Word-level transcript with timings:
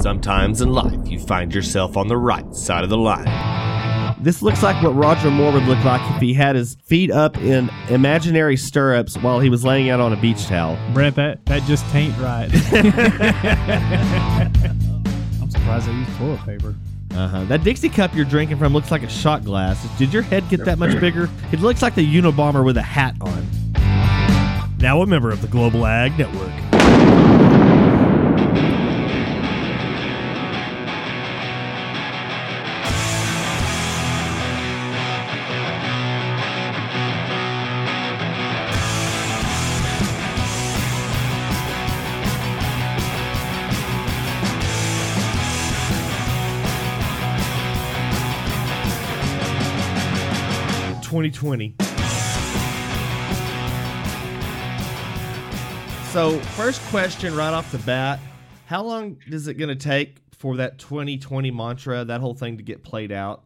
Sometimes 0.00 0.62
in 0.62 0.72
life, 0.72 1.10
you 1.10 1.20
find 1.20 1.54
yourself 1.54 1.98
on 1.98 2.08
the 2.08 2.16
right 2.16 2.54
side 2.54 2.84
of 2.84 2.88
the 2.88 2.96
line. 2.96 3.26
This 4.22 4.40
looks 4.40 4.62
like 4.62 4.82
what 4.82 4.94
Roger 4.94 5.30
Moore 5.30 5.52
would 5.52 5.64
look 5.64 5.84
like 5.84 6.00
if 6.14 6.22
he 6.22 6.32
had 6.32 6.56
his 6.56 6.76
feet 6.86 7.10
up 7.10 7.36
in 7.36 7.68
imaginary 7.90 8.56
stirrups 8.56 9.18
while 9.18 9.40
he 9.40 9.50
was 9.50 9.62
laying 9.62 9.90
out 9.90 10.00
on 10.00 10.14
a 10.14 10.16
beach 10.16 10.46
towel. 10.46 10.78
Brett, 10.94 11.16
that, 11.16 11.44
that 11.46 11.64
just 11.64 11.84
taint 11.90 12.16
right. 12.16 12.48
I'm 15.42 15.50
surprised 15.50 15.86
they 15.86 15.92
used 15.92 16.16
toilet 16.16 16.40
paper. 16.46 16.74
Uh-huh. 17.10 17.44
That 17.44 17.62
Dixie 17.62 17.90
cup 17.90 18.14
you're 18.14 18.24
drinking 18.24 18.56
from 18.56 18.72
looks 18.72 18.90
like 18.90 19.02
a 19.02 19.08
shot 19.08 19.44
glass. 19.44 19.86
Did 19.98 20.14
your 20.14 20.22
head 20.22 20.48
get 20.48 20.64
that 20.64 20.78
much 20.78 20.98
bigger? 20.98 21.28
It 21.52 21.60
looks 21.60 21.82
like 21.82 21.94
the 21.94 22.06
Unabomber 22.06 22.64
with 22.64 22.78
a 22.78 22.82
hat 22.82 23.16
on. 23.20 23.46
Now 24.78 25.02
a 25.02 25.06
member 25.06 25.30
of 25.30 25.42
the 25.42 25.48
Global 25.48 25.84
Ag 25.84 26.18
Network. 26.18 26.69
Twenty 51.30 51.74
twenty. 51.76 51.76
So, 56.10 56.38
first 56.56 56.80
question 56.88 57.36
right 57.36 57.52
off 57.52 57.70
the 57.70 57.78
bat 57.78 58.18
How 58.66 58.82
long 58.82 59.18
is 59.28 59.46
it 59.46 59.54
going 59.54 59.68
to 59.68 59.76
take 59.76 60.16
for 60.32 60.56
that 60.56 60.78
2020 60.78 61.50
mantra, 61.50 62.04
that 62.04 62.20
whole 62.20 62.34
thing 62.34 62.56
to 62.56 62.62
get 62.62 62.82
played 62.82 63.12
out? 63.12 63.44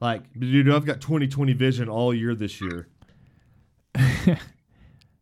Like, 0.00 0.22
dude, 0.38 0.68
I've 0.68 0.84
got 0.84 1.00
2020 1.00 1.52
vision 1.54 1.88
all 1.88 2.12
year 2.12 2.34
this 2.34 2.60
year. 2.60 2.88
Man. 3.96 4.38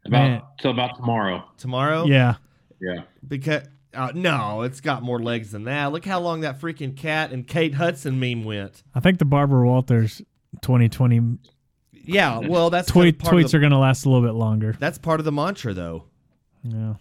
About 0.07 0.59
till 0.59 0.71
about 0.71 0.97
tomorrow. 0.97 1.45
Tomorrow? 1.59 2.07
Yeah. 2.07 2.37
Yeah. 2.81 3.03
Because, 3.27 3.65
uh, 3.95 4.13
no, 4.15 4.63
it's 4.63 4.81
got 4.81 5.03
more 5.03 5.21
legs 5.21 5.53
than 5.53 5.65
that. 5.65 5.93
Look 5.93 6.05
how 6.05 6.21
long 6.21 6.41
that 6.41 6.61
freaking 6.61 6.97
cat 6.97 7.31
and 7.31 7.47
Kate 7.47 7.75
Hudson 7.75 8.19
meme 8.19 8.45
went. 8.45 8.83
I 8.95 9.01
think 9.01 9.19
the 9.19 9.25
Barbara 9.25 9.67
Walters 9.67 10.23
2020 10.63 11.39
Yeah, 12.05 12.39
well, 12.49 12.71
that's 12.71 12.89
tweet, 12.89 13.19
part 13.19 13.35
of 13.35 13.41
tweets 13.41 13.51
the, 13.51 13.57
are 13.59 13.61
going 13.61 13.73
to 13.73 13.79
last 13.79 14.05
a 14.05 14.09
little 14.09 14.27
bit 14.27 14.35
longer. 14.35 14.77
That's 14.79 14.99
part 14.99 15.21
of 15.21 15.25
the 15.25 15.33
mantra, 15.33 15.75
though. 15.75 16.05
Yeah. 16.63 16.95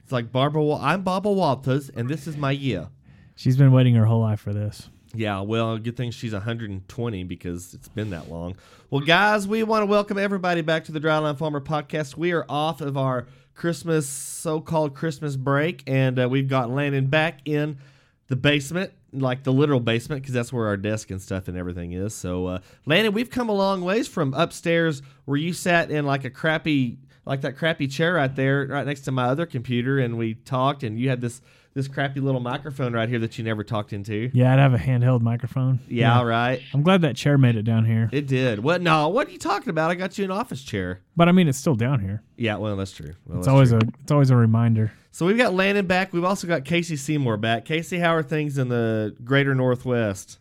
It's 0.00 0.12
like 0.12 0.30
Barbara. 0.30 0.74
I'm 0.74 1.02
Barbara 1.02 1.32
Walters, 1.32 1.88
and 1.88 2.08
this 2.08 2.26
is 2.26 2.36
my 2.36 2.50
year. 2.50 2.88
She's 3.36 3.56
been 3.56 3.72
waiting 3.72 3.94
her 3.94 4.04
whole 4.04 4.20
life 4.20 4.40
for 4.40 4.52
this. 4.52 4.88
Yeah, 5.14 5.40
well, 5.40 5.78
good 5.78 5.96
thing 5.96 6.10
she's 6.10 6.32
120 6.32 7.24
because 7.24 7.72
it's 7.72 7.88
been 7.88 8.10
that 8.10 8.30
long. 8.30 8.56
Well, 8.90 9.00
guys, 9.00 9.46
we 9.46 9.62
want 9.62 9.82
to 9.82 9.86
welcome 9.86 10.18
everybody 10.18 10.60
back 10.60 10.84
to 10.84 10.92
the 10.92 11.00
Dryline 11.00 11.38
Farmer 11.38 11.60
podcast. 11.60 12.16
We 12.16 12.32
are 12.32 12.44
off 12.48 12.80
of 12.80 12.96
our 12.96 13.26
Christmas, 13.54 14.08
so-called 14.08 14.94
Christmas 14.94 15.36
break, 15.36 15.84
and 15.86 16.18
uh, 16.18 16.28
we've 16.28 16.48
got 16.48 16.68
Landon 16.68 17.06
back 17.06 17.40
in 17.44 17.78
the 18.26 18.36
basement, 18.36 18.92
like 19.14 19.42
the 19.44 19.52
literal 19.52 19.80
basement, 19.80 20.22
because 20.22 20.34
that's 20.34 20.52
where 20.52 20.66
our 20.66 20.76
desk 20.76 21.10
and 21.10 21.20
stuff 21.22 21.48
and 21.48 21.56
everything 21.56 21.92
is. 21.92 22.14
So, 22.14 22.46
uh, 22.46 22.58
Landon, 22.86 23.12
we've 23.12 23.30
come 23.30 23.48
a 23.48 23.52
long 23.54 23.82
ways 23.82 24.08
from 24.08 24.34
upstairs 24.34 25.02
where 25.24 25.36
you 25.36 25.52
sat 25.52 25.90
in 25.90 26.04
like 26.06 26.24
a 26.24 26.30
crappy, 26.30 26.98
like 27.24 27.40
that 27.42 27.56
crappy 27.56 27.86
chair 27.86 28.14
right 28.14 28.34
there, 28.34 28.66
right 28.68 28.86
next 28.86 29.02
to 29.02 29.12
my 29.12 29.24
other 29.24 29.46
computer, 29.46 29.98
and 29.98 30.18
we 30.18 30.34
talked, 30.34 30.82
and 30.82 30.98
you 30.98 31.08
had 31.08 31.20
this 31.20 31.40
this 31.74 31.88
crappy 31.88 32.20
little 32.20 32.40
microphone 32.40 32.92
right 32.92 33.08
here 33.08 33.18
that 33.18 33.36
you 33.36 33.42
never 33.42 33.64
talked 33.64 33.92
into. 33.92 34.30
Yeah, 34.32 34.52
I'd 34.52 34.60
have 34.60 34.74
a 34.74 34.78
handheld 34.78 35.22
microphone. 35.22 35.80
Yeah, 35.88 36.22
right. 36.22 36.62
I'm 36.72 36.84
glad 36.84 37.02
that 37.02 37.16
chair 37.16 37.36
made 37.36 37.56
it 37.56 37.64
down 37.64 37.84
here. 37.84 38.08
It 38.12 38.28
did. 38.28 38.60
What? 38.60 38.80
No. 38.80 39.08
What 39.08 39.26
are 39.26 39.32
you 39.32 39.38
talking 39.38 39.70
about? 39.70 39.90
I 39.90 39.96
got 39.96 40.16
you 40.16 40.24
an 40.24 40.30
office 40.30 40.62
chair. 40.62 41.00
But 41.16 41.28
I 41.28 41.32
mean, 41.32 41.48
it's 41.48 41.58
still 41.58 41.74
down 41.74 41.98
here. 41.98 42.22
Yeah. 42.36 42.58
Well, 42.58 42.76
that's 42.76 42.92
true. 42.92 43.14
Well, 43.26 43.38
It's 43.38 43.46
that's 43.46 43.52
always 43.52 43.70
true. 43.70 43.80
a 43.82 43.88
it's 44.04 44.12
always 44.12 44.30
a 44.30 44.36
reminder. 44.36 44.92
So 45.14 45.26
we've 45.26 45.38
got 45.38 45.54
Landon 45.54 45.86
back. 45.86 46.12
We've 46.12 46.24
also 46.24 46.48
got 46.48 46.64
Casey 46.64 46.96
Seymour 46.96 47.36
back. 47.36 47.64
Casey, 47.64 48.00
how 48.00 48.16
are 48.16 48.22
things 48.24 48.58
in 48.58 48.68
the 48.68 49.14
Greater 49.22 49.54
Northwest 49.54 50.40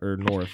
or 0.00 0.16
North? 0.16 0.48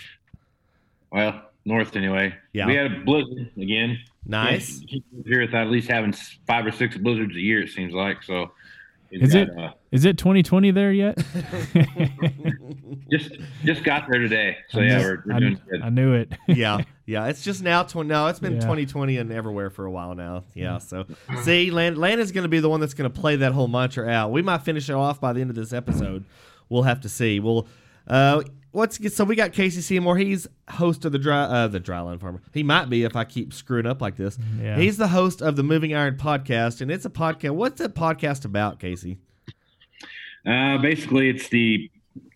Well, 1.12 1.40
north 1.64 1.94
anyway. 1.94 2.34
Yeah. 2.52 2.66
We 2.66 2.74
had 2.74 2.86
a 2.86 3.00
blizzard 3.04 3.52
again. 3.56 4.00
Nice. 4.26 4.82
Here 5.24 5.42
without 5.42 5.66
at 5.66 5.70
least 5.70 5.88
having 5.88 6.12
five 6.48 6.66
or 6.66 6.72
six 6.72 6.98
blizzards 6.98 7.36
a 7.36 7.40
year. 7.40 7.62
It 7.62 7.68
seems 7.68 7.94
like 7.94 8.24
so. 8.24 8.50
We've 9.10 9.22
Is 9.22 9.32
got, 9.34 9.42
it? 9.48 9.58
Uh, 9.58 9.72
Is 9.92 10.04
it 10.04 10.18
2020 10.18 10.70
there 10.70 10.92
yet? 10.92 11.18
just 13.10 13.32
just 13.64 13.84
got 13.84 14.06
there 14.10 14.20
today. 14.20 14.56
So 14.68 14.80
I 14.80 14.84
yeah, 14.84 14.98
knew- 14.98 15.04
we're, 15.04 15.22
we're 15.26 15.34
I, 15.34 15.38
doing 15.40 15.60
good. 15.70 15.82
I 15.82 15.88
knew 15.90 16.12
it. 16.14 16.32
yeah. 16.48 16.78
Yeah. 17.06 17.26
It's 17.26 17.42
just 17.42 17.60
now. 17.64 17.82
Tw- 17.82 18.06
no, 18.06 18.28
it's 18.28 18.38
been 18.38 18.52
Yeah. 18.54 18.60
2020 18.60 19.16
and 19.16 19.32
everywhere 19.32 19.68
for 19.68 19.84
a 19.84 19.90
while 19.90 20.14
now. 20.14 20.44
Yeah. 20.54 20.78
So 20.78 21.06
see, 21.42 21.72
Land- 21.72 21.98
Landon's 21.98 22.30
going 22.30 22.44
to 22.44 22.48
be 22.48 22.60
the 22.60 22.68
one 22.68 22.78
that's 22.78 22.94
going 22.94 23.10
to 23.10 23.20
play 23.20 23.34
that 23.34 23.50
whole 23.50 23.66
mantra 23.66 24.08
out. 24.08 24.30
We 24.30 24.42
might 24.42 24.62
finish 24.62 24.88
it 24.88 24.92
off 24.92 25.20
by 25.20 25.32
the 25.32 25.40
end 25.40 25.50
of 25.50 25.56
this 25.56 25.72
episode. 25.72 26.24
We'll 26.68 26.84
have 26.84 27.00
to 27.00 27.08
see. 27.08 27.40
Well, 27.40 27.66
uh, 28.06 28.42
what's 28.72 29.14
so 29.14 29.24
we 29.24 29.36
got 29.36 29.52
Casey 29.52 29.80
Seymour. 29.80 30.16
He's 30.18 30.46
host 30.68 31.04
of 31.04 31.12
the 31.12 31.18
dry 31.18 31.42
uh, 31.42 31.68
the 31.68 31.80
Dryland 31.80 32.20
Farmer. 32.20 32.42
He 32.52 32.62
might 32.62 32.88
be 32.90 33.04
if 33.04 33.16
I 33.16 33.24
keep 33.24 33.52
screwing 33.52 33.86
up 33.86 34.00
like 34.00 34.16
this. 34.16 34.38
Yeah. 34.60 34.76
He's 34.78 34.96
the 34.96 35.08
host 35.08 35.42
of 35.42 35.56
the 35.56 35.62
Moving 35.62 35.94
Iron 35.94 36.16
podcast, 36.16 36.80
and 36.80 36.90
it's 36.90 37.04
a 37.04 37.10
podcast. 37.10 37.52
What's 37.52 37.80
that 37.80 37.94
podcast 37.94 38.44
about, 38.44 38.80
Casey? 38.80 39.18
Uh, 40.46 40.78
basically, 40.78 41.28
it's 41.28 41.48
the 41.48 41.90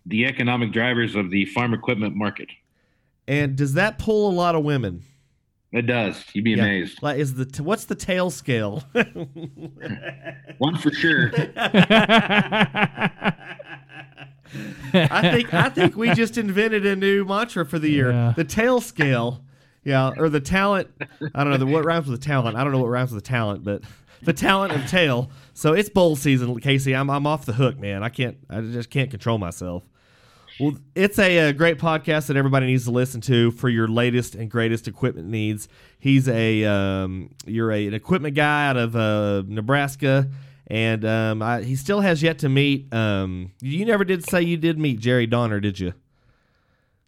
the 0.05 0.25
economic 0.25 0.71
drivers 0.71 1.15
of 1.15 1.31
the 1.31 1.45
farm 1.47 1.73
equipment 1.73 2.15
market. 2.15 2.49
And 3.27 3.55
does 3.55 3.73
that 3.73 3.97
pull 3.97 4.29
a 4.29 4.33
lot 4.33 4.55
of 4.55 4.63
women? 4.63 5.01
It 5.71 5.87
does. 5.87 6.23
You'd 6.33 6.43
be 6.45 6.51
Yeah. 6.51 6.63
amazed. 6.63 7.01
Like, 7.01 7.17
is 7.17 7.33
the 7.33 7.45
t- 7.45 7.63
what's 7.63 7.85
the 7.85 7.95
tail 7.95 8.29
scale? 8.29 8.83
One 10.59 10.77
for 10.77 10.91
sure. 10.91 11.31
I 14.93 15.31
think 15.31 15.53
I 15.53 15.69
think 15.69 15.95
we 15.95 16.13
just 16.13 16.37
invented 16.37 16.85
a 16.85 16.95
new 16.95 17.25
mantra 17.25 17.65
for 17.65 17.79
the 17.79 17.89
year. 17.89 18.11
Yeah. 18.11 18.33
The 18.35 18.43
tail 18.43 18.81
scale. 18.81 19.41
Yeah, 19.83 20.13
or 20.17 20.29
the 20.29 20.39
talent. 20.39 20.89
I 21.35 21.43
don't 21.43 21.51
know 21.51 21.57
the, 21.57 21.67
what 21.67 21.85
rhymes 21.85 22.07
with 22.07 22.19
the 22.19 22.25
talent. 22.25 22.57
I 22.57 22.63
don't 22.63 22.73
know 22.73 22.79
what 22.79 22.89
rhymes 22.89 23.11
with 23.11 23.23
the 23.23 23.29
talent, 23.29 23.63
but 23.63 23.83
the 24.23 24.33
talent 24.33 24.73
of 24.73 24.89
tail. 24.89 25.29
So 25.53 25.73
it's 25.73 25.89
bowl 25.89 26.15
season, 26.15 26.59
Casey. 26.59 26.95
I'm 26.95 27.09
I'm 27.09 27.27
off 27.27 27.45
the 27.45 27.53
hook, 27.53 27.79
man. 27.79 28.01
I 28.01 28.09
can't. 28.09 28.37
I 28.49 28.61
just 28.61 28.89
can't 28.89 29.11
control 29.11 29.37
myself. 29.37 29.83
Well, 30.59 30.77
it's 30.95 31.19
a, 31.19 31.49
uh 31.49 31.51
great 31.51 31.77
podcast 31.77 32.27
that 32.27 32.37
everybody 32.37 32.65
needs 32.65 32.85
to 32.85 32.91
listen 32.91 33.21
to 33.21 33.51
for 33.51 33.69
your 33.69 33.87
latest 33.87 34.35
and 34.35 34.49
greatest 34.49 34.87
equipment 34.87 35.27
needs. 35.27 35.67
He's 35.99 36.27
a 36.27 36.63
um, 36.63 37.31
you're 37.45 37.71
a, 37.71 37.85
an 37.87 37.93
equipment 37.93 38.35
guy 38.35 38.67
out 38.67 38.77
of 38.77 38.95
uh, 38.95 39.43
Nebraska, 39.47 40.29
and 40.67 41.05
um, 41.05 41.41
I, 41.41 41.61
he 41.61 41.75
still 41.75 42.01
has 42.01 42.21
yet 42.23 42.39
to 42.39 42.49
meet. 42.49 42.93
Um, 42.93 43.51
you 43.61 43.85
never 43.85 44.03
did 44.03 44.27
say 44.29 44.41
you 44.41 44.57
did 44.57 44.77
meet 44.79 44.99
Jerry 44.99 45.27
Donner, 45.27 45.59
did 45.59 45.79
you? 45.79 45.93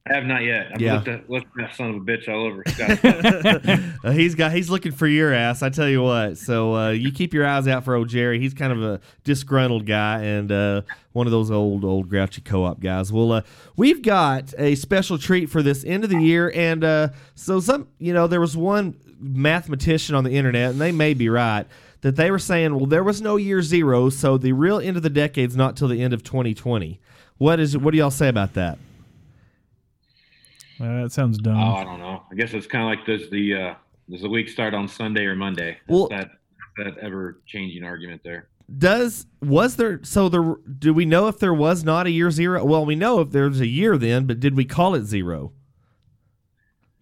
I 0.10 0.14
have 0.14 0.24
not 0.26 0.42
yet. 0.44 0.68
I've 0.74 0.80
Yeah. 0.80 0.94
looked, 0.96 1.08
at, 1.10 1.30
looked 1.30 1.48
at 1.48 1.68
that 1.68 1.76
son 1.76 1.90
of 1.90 1.96
a 1.98 2.00
bitch 2.00 2.30
all 2.30 2.46
over. 2.46 2.64
Uh, 4.08 4.12
he's 4.12 4.36
got 4.36 4.54
he's 4.54 4.70
looking 4.70 4.92
for 4.94 5.08
your 5.08 5.34
ass. 5.34 5.62
I 5.62 5.70
tell 5.70 5.90
you 5.90 6.02
what. 6.02 6.38
So 6.38 6.74
uh, 6.76 6.90
you 6.92 7.12
keep 7.12 7.34
your 7.34 7.46
eyes 7.46 7.68
out 7.68 7.84
for 7.84 7.96
old 7.96 8.08
Jerry. 8.08 8.40
He's 8.40 8.54
kind 8.54 8.72
of 8.72 8.82
a 8.82 9.02
disgruntled 9.26 9.86
guy 9.86 10.22
and 10.24 10.50
uh, 10.52 10.82
one 11.12 11.28
of 11.28 11.32
those 11.32 11.52
old 11.52 11.84
old 11.84 12.08
grouchy 12.10 12.40
co-op 12.42 12.80
guys. 12.80 13.12
Well, 13.12 13.32
uh, 13.34 13.42
we've 13.76 14.02
got 14.02 14.54
a 14.58 14.76
special 14.76 15.18
treat 15.18 15.50
for 15.50 15.62
this 15.62 15.84
end 15.84 16.04
of 16.06 16.10
the 16.10 16.22
year, 16.22 16.52
and 16.56 16.84
uh, 16.86 17.10
so 17.36 17.60
some 17.60 17.88
you 17.98 18.14
know 18.14 18.28
there 18.28 18.40
was 18.40 18.56
one 18.56 18.96
mathematician 19.20 20.16
on 20.16 20.24
the 20.24 20.32
internet, 20.38 20.72
and 20.72 20.80
they 20.80 20.92
may 20.94 21.14
be 21.14 21.28
right 21.28 21.66
that 22.02 22.16
they 22.16 22.30
were 22.32 22.40
saying, 22.40 22.76
well, 22.76 22.86
there 22.86 23.04
was 23.04 23.22
no 23.22 23.36
year 23.38 23.62
zero, 23.62 24.10
so 24.10 24.38
the 24.38 24.52
real 24.54 24.80
end 24.80 24.98
of 24.98 25.04
the 25.04 25.10
decade's 25.10 25.56
not 25.56 25.76
till 25.76 25.88
the 25.88 26.02
end 26.02 26.14
of 26.14 26.24
2020. 26.24 27.00
What 27.38 27.60
is 27.60 27.78
what 27.78 27.92
do 27.92 27.98
y'all 27.98 28.12
say 28.12 28.28
about 28.30 28.54
that? 28.54 28.78
Uh, 30.80 31.02
that 31.04 31.12
sounds 31.12 31.38
dumb. 31.40 31.58
oh, 31.58 31.76
I 31.76 31.84
don't 31.84 32.00
know. 32.00 32.24
I 32.32 32.36
guess 32.36 32.54
it's 32.54 32.68
kind 32.68 32.84
of 32.84 32.90
like 32.90 33.06
does 33.06 33.30
the 33.30 33.54
uh, 33.56 33.74
does 34.10 34.22
the 34.22 34.30
week 34.30 34.48
start 34.50 34.74
on 34.74 34.88
Sunday 34.88 35.26
or 35.26 35.36
Monday? 35.36 35.78
Well- 35.88 36.08
that 36.10 36.32
that 36.78 36.98
ever 37.00 37.40
changing 37.48 37.84
argument 37.84 38.22
there. 38.24 38.50
does 38.78 39.26
was 39.42 39.78
there 39.78 40.00
so 40.04 40.30
there 40.30 40.56
do 40.78 40.94
we 40.94 41.06
know 41.06 41.28
if 41.28 41.40
there 41.40 41.54
was 41.54 41.84
not 41.84 42.06
a 42.06 42.12
year 42.12 42.30
zero 42.30 42.64
well 42.64 42.86
we 42.86 42.94
know 42.96 43.20
if 43.22 43.32
there's 43.32 43.60
a 43.60 43.66
year 43.66 43.98
then 43.98 44.28
but 44.28 44.40
did 44.40 44.56
we 44.56 44.64
call 44.64 44.94
it 44.94 45.04
zero 45.04 45.52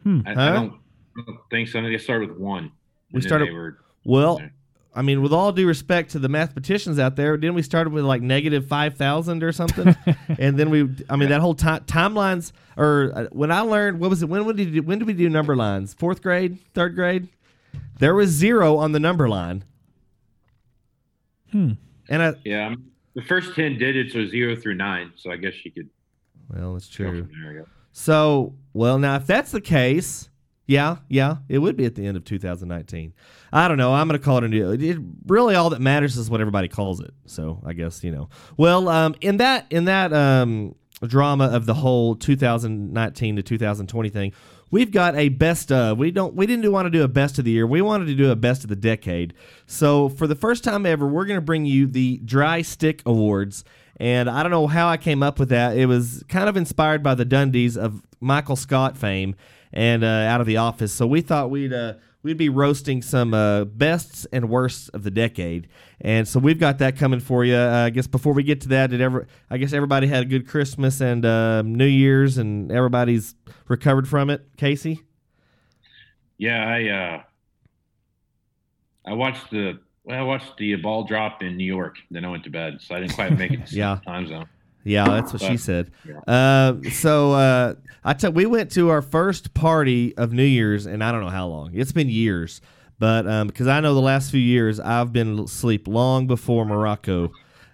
Hmm. 0.04 0.22
I, 0.26 0.34
Huh? 0.34 0.42
I 0.42 0.54
don't, 0.54 0.74
I 1.18 1.22
don't 1.26 1.40
think 1.52 1.68
so. 1.68 1.80
I 1.80 1.82
think 1.82 1.98
they 1.98 2.02
started 2.02 2.30
with 2.30 2.38
one. 2.38 2.72
We 3.12 3.20
started- 3.22 3.52
were, 3.52 3.80
well 4.06 4.40
i 4.96 5.02
mean 5.02 5.22
with 5.22 5.32
all 5.34 5.52
due 5.52 5.68
respect 5.68 6.12
to 6.12 6.20
the 6.20 6.30
mathematicians 6.30 6.98
out 7.00 7.16
there 7.16 7.36
didn't 7.38 7.56
we 7.56 7.62
start 7.62 7.92
with 7.92 8.04
like 8.06 8.22
negative 8.22 8.66
5000 8.68 9.44
or 9.44 9.52
something 9.52 9.96
and 10.40 10.58
then 10.58 10.70
we 10.70 10.90
i 11.10 11.16
mean 11.16 11.30
that 11.30 11.42
whole 11.42 11.54
time 11.54 11.82
timelines 11.86 12.52
or 12.78 13.12
uh, 13.14 13.26
when 13.32 13.52
i 13.52 13.60
learned 13.60 14.00
what 14.00 14.10
was 14.10 14.24
it 14.24 14.30
when, 14.30 14.46
when 14.46 14.56
did 14.56 14.70
you, 14.74 14.82
when 14.84 15.00
did 15.00 15.08
we 15.08 15.14
do 15.14 15.30
number 15.30 15.56
lines 15.56 15.94
fourth 15.94 16.22
grade 16.22 16.58
third 16.74 16.96
grade 16.96 17.28
there 18.00 18.16
was 18.16 18.30
zero 18.30 18.78
on 18.78 18.92
the 18.94 19.00
number 19.00 19.28
line 19.30 19.64
Hmm. 21.52 21.74
and 22.10 22.22
I, 22.22 22.34
yeah, 22.44 22.76
the 23.14 23.22
first 23.22 23.56
ten 23.56 23.78
digits 23.78 24.14
are 24.16 24.28
zero 24.28 24.56
through 24.56 24.76
nine, 24.76 25.14
so 25.16 25.32
I 25.32 25.38
guess 25.38 25.54
she 25.54 25.70
could 25.70 25.90
Well, 26.50 26.74
that's 26.74 26.90
true. 26.90 27.24
from 27.28 27.32
there. 27.42 27.52
I 27.52 27.54
guess. 27.60 27.66
So, 27.94 28.56
well, 28.74 28.98
now 29.00 29.16
if 29.16 29.26
that's 29.28 29.52
the 29.52 29.62
case, 29.62 30.30
yeah, 30.68 30.98
yeah, 31.10 31.38
it 31.48 31.60
would 31.60 31.78
be 31.78 31.86
at 31.86 31.96
the 31.96 32.06
end 32.08 32.18
of 32.18 32.26
2019. 32.26 33.14
I 33.54 33.68
don't 33.68 33.78
know. 33.78 33.94
I'm 33.94 34.08
going 34.08 34.20
to 34.20 34.24
call 34.24 34.40
it 34.40 34.44
a 34.44 34.48
new. 34.48 34.72
It, 34.72 34.98
really, 35.28 35.54
all 35.56 35.70
that 35.70 35.80
matters 35.80 36.18
is 36.18 36.30
what 36.30 36.42
everybody 36.42 36.68
calls 36.68 37.00
it. 37.00 37.14
So, 37.26 37.62
I 37.66 37.74
guess 37.74 38.04
you 38.04 38.12
know. 38.12 38.30
Well, 38.58 38.90
um, 38.90 39.16
in 39.22 39.38
that 39.38 39.68
in 39.70 39.86
that 39.86 40.12
um, 40.12 40.76
drama 41.04 41.46
of 41.46 41.68
the 41.68 41.76
whole 41.76 42.16
2019 42.16 43.36
to 43.36 43.44
2020 43.44 44.10
thing, 44.10 44.34
we've 44.72 44.92
got 44.92 45.16
a 45.16 45.30
best 45.30 45.72
of. 45.72 46.00
We 46.00 46.10
don't. 46.10 46.34
We 46.36 46.48
didn't 46.48 46.72
want 46.72 46.88
to 46.88 46.90
do 46.90 47.04
a 47.04 47.08
best 47.08 47.38
of 47.38 47.46
the 47.46 47.52
year. 47.52 47.68
We 47.68 47.82
wanted 47.82 48.06
to 48.08 48.16
do 48.16 48.32
a 48.32 48.36
best 48.36 48.64
of 48.64 48.70
the 48.70 48.76
decade. 48.76 49.36
So, 49.68 50.10
for 50.10 50.26
the 50.26 50.36
first 50.36 50.64
time 50.64 50.86
ever, 50.88 51.08
we're 51.08 51.26
going 51.26 51.38
to 51.38 51.46
bring 51.46 51.66
you 51.66 51.86
the 51.86 52.18
Dry 52.26 52.64
Stick 52.64 53.04
Awards. 53.06 53.64
And 53.98 54.30
I 54.30 54.44
don't 54.44 54.52
know 54.52 54.68
how 54.68 54.90
I 54.90 54.98
came 54.98 55.24
up 55.24 55.40
with 55.40 55.50
that. 55.50 55.78
It 55.78 55.86
was 55.86 56.24
kind 56.28 56.50
of 56.50 56.58
inspired 56.58 57.02
by 57.02 57.16
the 57.16 57.26
Dundies 57.26 57.78
of 57.78 58.02
Michael 58.20 58.58
Scott 58.58 58.98
fame 58.98 59.36
and 59.76 60.04
uh, 60.04 60.08
out 60.08 60.42
of 60.42 60.48
the 60.48 60.58
office. 60.58 60.92
So 60.94 61.06
we 61.06 61.22
thought 61.22 61.50
we'd 61.50 61.74
uh, 61.74 61.94
we'd 62.24 62.38
be 62.38 62.50
roasting 62.50 63.02
some 63.02 63.34
uh, 63.34 63.66
bests 63.66 64.26
and 64.32 64.50
worsts 64.50 64.90
of 64.90 65.04
the 65.04 65.12
decade. 65.12 65.68
And 66.02 66.28
so 66.28 66.40
we've 66.40 66.60
got 66.60 66.80
that 66.80 66.98
coming 66.98 67.20
for 67.20 67.46
you. 67.46 67.56
Uh, 67.56 67.86
I 67.86 67.90
guess 67.92 68.08
before 68.08 68.34
we 68.34 68.44
get 68.44 68.62
to 68.62 68.70
that, 68.70 68.90
did 68.90 69.02
ever? 69.02 69.28
I 69.50 69.58
guess 69.58 69.74
everybody 69.74 70.08
had 70.08 70.24
a 70.24 70.26
good 70.26 70.48
Christmas 70.48 71.02
and 71.02 71.26
uh, 71.26 71.62
New 71.62 71.86
Year's, 71.86 72.38
and 72.38 72.72
everybody's 72.72 73.36
recovered 73.68 74.08
from 74.08 74.30
it. 74.30 74.46
Casey, 74.58 75.02
Yeah, 76.38 76.66
I 76.66 76.88
uh, 76.90 77.22
I 79.06 79.14
watched 79.14 79.52
the 79.52 79.80
well, 80.04 80.20
I 80.20 80.22
watched 80.22 80.58
the 80.58 80.76
ball 80.76 81.04
drop 81.04 81.42
in 81.44 81.58
New 81.58 81.66
York. 81.66 81.96
Then 82.12 82.26
I 82.26 82.30
went 82.30 82.44
to 82.46 82.50
bed, 82.50 82.80
so 82.82 82.96
I 82.96 83.00
didn't 83.00 83.14
quite 83.14 83.38
make 83.38 83.52
it 83.52 83.66
to 83.68 83.76
Yeah. 83.78 83.96
the 83.96 84.02
time 84.12 84.28
zone. 84.28 84.46
Yeah, 84.86 85.04
that's 85.10 85.34
what 85.34 85.42
she 85.42 85.58
said. 85.58 85.92
yeah. 86.08 86.20
Uh, 86.34 86.90
so 86.92 87.34
uh, 87.34 87.74
I 88.04 88.14
tell 88.14 88.32
we 88.32 88.46
went 88.46 88.72
to 88.74 88.90
our 88.90 89.02
first 89.02 89.54
party 89.54 90.16
of 90.16 90.32
New 90.32 90.44
Year's, 90.44 90.86
and 90.86 91.04
I 91.04 91.12
don't 91.12 91.22
know 91.22 91.30
how 91.30 91.48
long. 91.48 91.72
It's 91.74 91.92
been 91.92 92.08
years, 92.10 92.62
but 93.00 93.28
um, 93.28 93.48
because 93.48 93.68
I 93.68 93.82
know 93.82 93.94
the 93.94 94.02
last 94.02 94.32
few 94.32 94.40
years 94.40 94.80
I've 94.80 95.12
been 95.12 95.40
asleep 95.40 95.88
long 95.88 96.28
before 96.28 96.64
Morocco 96.66 97.32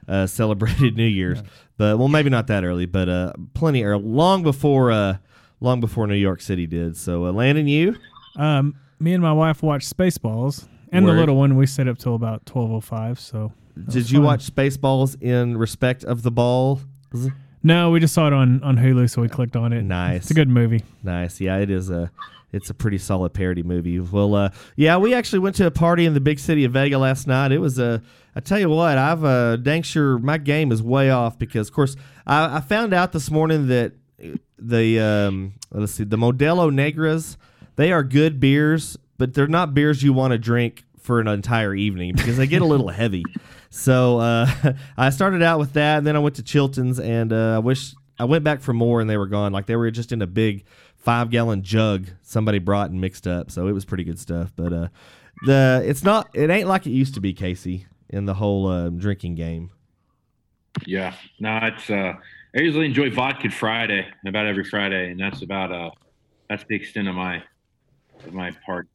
uh, 0.08 0.25
celebrated 0.25 0.96
New 0.98 1.04
Year's. 1.06 1.44
But 1.78 1.98
well, 2.00 2.08
maybe 2.08 2.30
not 2.30 2.48
that 2.48 2.63
early, 2.63 2.86
but 2.86 3.10
uh, 3.10 3.34
plenty 3.54 3.84
early, 3.84 4.04
long 4.04 4.42
before 4.44 4.92
uh, 4.92 5.18
long 5.60 5.80
before 5.81 6.07
New 6.07 6.16
York 6.16 6.42
City 6.42 6.66
did. 6.66 6.96
So 6.98 7.25
uh, 7.25 7.31
Landon, 7.31 7.68
you 7.68 7.98
Um, 8.38 8.75
me 9.00 9.14
and 9.14 9.22
my 9.22 9.34
wife 9.34 9.62
watched 9.64 9.96
Spaceballs, 9.96 10.68
and 10.92 11.06
Word. 11.06 11.14
the 11.16 11.19
little 11.19 11.36
one 11.36 11.56
we 11.57 11.66
stayed 11.66 11.88
up 11.88 11.98
till 11.98 12.16
about 12.16 12.46
twelve 12.46 12.72
oh 12.72 12.80
five. 12.81 13.19
So 13.19 13.52
did 13.90 14.12
you 14.12 14.19
fun. 14.19 14.25
watch 14.25 14.46
Spaceballs 14.54 15.22
in 15.22 15.57
respect 15.57 16.04
of 16.04 16.22
the 16.24 16.30
ball? 16.31 16.81
No, 17.63 17.92
we 17.92 18.00
just 18.00 18.13
saw 18.13 18.28
it 18.28 18.34
on 18.34 18.63
on 18.63 18.78
Hulu, 18.78 19.10
so 19.10 19.22
we 19.22 19.30
clicked 19.30 19.56
on 19.56 19.74
it. 19.74 19.84
Nice. 19.84 20.24
It's 20.24 20.31
a 20.31 20.36
good 20.36 20.50
movie. 20.50 20.84
Nice. 21.04 21.40
Yeah, 21.40 21.58
it 21.58 21.69
is 21.69 21.90
a 21.90 22.12
it's 22.52 22.69
a 22.69 22.74
pretty 22.74 22.98
solid 22.98 23.34
parody 23.34 23.63
movie. 23.63 24.00
Well, 24.00 24.36
uh, 24.36 24.50
yeah, 24.75 24.98
we 24.98 25.13
actually 25.13 25.40
went 25.40 25.56
to 25.58 25.66
a 25.66 25.72
party 25.72 26.06
in 26.06 26.13
the 26.13 26.19
big 26.19 26.40
city 26.40 26.66
of 26.66 26.74
Vega 26.74 26.98
last 26.98 27.28
night. 27.28 27.52
It 27.52 27.60
was 27.60 27.80
a. 27.80 27.86
Uh, 27.86 28.00
I 28.34 28.40
tell 28.40 28.60
you 28.60 28.69
what, 28.69 28.98
I've 28.98 29.25
uh, 29.25 29.58
dang 29.58 29.81
sure 29.81 30.18
my 30.18 30.38
game 30.38 30.72
is 30.72 30.81
way 30.81 31.10
off 31.10 31.38
because, 31.38 31.68
of 31.68 31.74
course, 31.74 31.98
I, 32.25 32.58
I 32.58 32.60
found 32.62 32.94
out 32.94 33.12
this 33.12 33.30
morning 33.30 33.68
that 33.68 33.92
the 34.57 35.00
um, 35.00 35.54
let's 35.72 35.94
see, 35.94 36.06
the 36.06 36.18
Modelo 36.18 36.72
Negras, 36.72 37.36
they 37.75 37.92
are 37.92 38.04
good 38.04 38.40
beers, 38.40 38.98
but 39.18 39.34
they're 39.34 39.48
not 39.48 39.74
beers 39.74 40.02
you 40.02 40.14
want 40.14 40.31
to 40.31 40.38
drink 40.38 40.86
for 41.01 41.19
an 41.19 41.27
entire 41.27 41.75
evening 41.75 42.13
because 42.15 42.38
they 42.38 42.48
get 42.48 42.62
a 42.62 42.65
little 42.65 42.89
heavy. 42.89 43.24
So 43.69 44.19
uh, 44.19 44.48
I 44.98 45.09
started 45.09 45.42
out 45.42 45.59
with 45.59 45.74
that, 45.74 45.98
and 45.98 46.07
then 46.07 46.15
I 46.15 46.19
went 46.19 46.36
to 46.36 46.44
Chilton's, 46.44 47.00
and 47.00 47.33
uh, 47.33 47.56
I 47.56 47.59
wish 47.59 47.94
I 48.19 48.25
went 48.25 48.44
back 48.44 48.62
for 48.62 48.74
more, 48.74 49.01
and 49.01 49.09
they 49.09 49.18
were 49.18 49.27
gone. 49.27 49.51
Like 49.51 49.65
they 49.65 49.75
were 49.75 49.89
just 49.92 50.12
in 50.12 50.21
a 50.21 50.27
big 50.27 50.65
five 50.95 51.31
gallon 51.31 51.63
jug 51.63 52.07
somebody 52.21 52.59
brought 52.59 52.92
and 52.92 53.01
mixed 53.01 53.27
up. 53.27 53.50
So 53.51 53.68
it 53.68 53.71
was 53.71 53.86
pretty 53.86 54.03
good 54.03 54.19
stuff. 54.19 54.51
But 54.56 54.74
uh, 54.74 54.88
the 55.45 55.81
it's 55.86 56.03
not 56.03 56.30
it 56.33 56.50
ain't 56.50 56.68
like 56.68 56.86
it 56.86 56.92
used 56.92 57.15
to 57.15 57.21
be, 57.21 57.33
Casey, 57.33 57.88
in 58.09 58.25
the 58.25 58.36
whole 58.36 58.68
uh, 58.68 58.89
drinking 58.89 59.36
game. 59.36 59.71
Yeah, 60.86 61.13
no, 61.39 61.59
it's 61.63 61.89
uh, 61.89 62.13
I 62.56 62.59
usually 62.59 62.86
enjoy 62.86 63.09
vodka 63.09 63.50
Friday 63.50 64.07
about 64.25 64.45
every 64.45 64.63
Friday, 64.63 65.12
and 65.12 65.19
that's 65.19 65.42
about 65.42 65.71
uh, 65.71 65.92
that's 66.50 66.63
the 66.65 66.75
extent 66.75 67.07
of 67.07 67.15
my 67.15 67.44
of 68.25 68.33
my 68.33 68.51
part. 68.65 68.88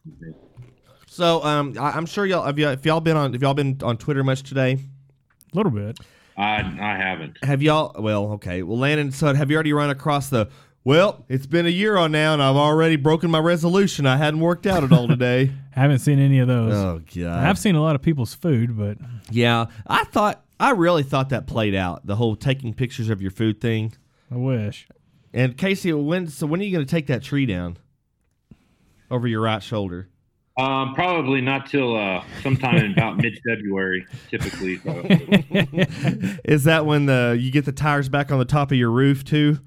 So 1.17 1.43
um, 1.43 1.75
I, 1.79 1.93
I'm 1.93 2.05
sure 2.05 2.27
y'all 2.27 2.45
have 2.45 2.59
y'all, 2.59 2.73
if 2.73 2.85
y'all 2.85 3.01
been 3.01 3.17
on 3.17 3.33
have 3.33 3.41
y'all 3.41 3.55
been 3.55 3.79
on 3.83 3.97
Twitter 3.97 4.23
much 4.23 4.43
today? 4.43 4.73
A 4.73 5.57
little 5.57 5.73
bit. 5.73 5.99
I 6.37 6.57
I 6.57 6.97
haven't. 6.99 7.43
Have 7.43 7.63
y'all? 7.63 7.97
Well, 7.99 8.33
okay. 8.33 8.63
Well, 8.63 8.79
Landon, 8.79 9.13
so 9.13 9.33
have 9.33 9.51
you 9.51 9.57
already 9.57 9.73
run 9.73 9.89
across 9.89 10.29
the? 10.29 10.51
Well, 10.85 11.25
it's 11.31 11.47
been 11.47 11.65
a 11.65 11.71
year 11.71 11.97
on 11.97 12.13
now, 12.13 12.35
and 12.35 12.43
I've 12.43 12.55
already 12.55 12.97
broken 12.97 13.31
my 13.31 13.39
resolution. 13.39 14.05
I 14.05 14.19
hadn't 14.19 14.41
worked 14.41 14.67
out 14.67 14.85
at 14.85 14.93
all 14.93 15.09
today. 15.09 15.51
Haven't 15.71 15.99
seen 15.99 16.19
any 16.19 16.39
of 16.39 16.49
those. 16.49 16.75
oh 16.75 17.01
god. 17.15 17.45
I've 17.45 17.59
seen 17.59 17.77
a 17.77 17.83
lot 17.83 17.97
of 17.97 18.03
people's 18.03 18.35
food, 18.35 18.77
but 18.77 18.99
yeah, 19.31 19.67
I 19.87 20.05
thought 20.05 20.45
I 20.61 20.73
really 20.73 21.03
thought 21.03 21.31
that 21.31 21.47
played 21.47 21.75
out 21.75 22.07
the 22.07 22.17
whole 22.17 22.37
taking 22.37 22.75
pictures 22.75 23.09
of 23.09 23.23
your 23.23 23.31
food 23.31 23.61
thing. 23.61 23.95
I 24.31 24.37
wish. 24.37 24.87
And 25.33 25.57
Casey, 25.57 25.95
when 25.95 26.27
so 26.29 26.47
when 26.47 26.61
are 26.61 26.65
you 26.65 26.73
going 26.73 26.85
to 26.85 26.91
take 26.91 27.07
that 27.07 27.23
tree 27.23 27.47
down 27.47 27.79
over 29.11 29.27
your 29.27 29.41
right 29.41 29.63
shoulder? 29.63 30.09
Um, 30.59 30.95
probably 30.95 31.43
not 31.43 31.67
till 31.67 31.97
uh, 31.97 32.25
sometime 32.43 32.77
in 32.77 32.93
about 32.93 33.19
mid 33.19 33.39
February, 33.47 34.07
typically. 34.31 34.79
So. 34.79 35.03
Is 36.45 36.65
that 36.65 36.87
when 36.87 37.05
the 37.07 37.37
you 37.39 37.51
get 37.51 37.67
the 37.67 37.73
tires 37.73 38.09
back 38.09 38.33
on 38.33 38.39
the 38.39 38.47
top 38.47 38.73
of 38.73 38.79
your 38.79 38.91
roof 38.91 39.23
too? 39.23 39.59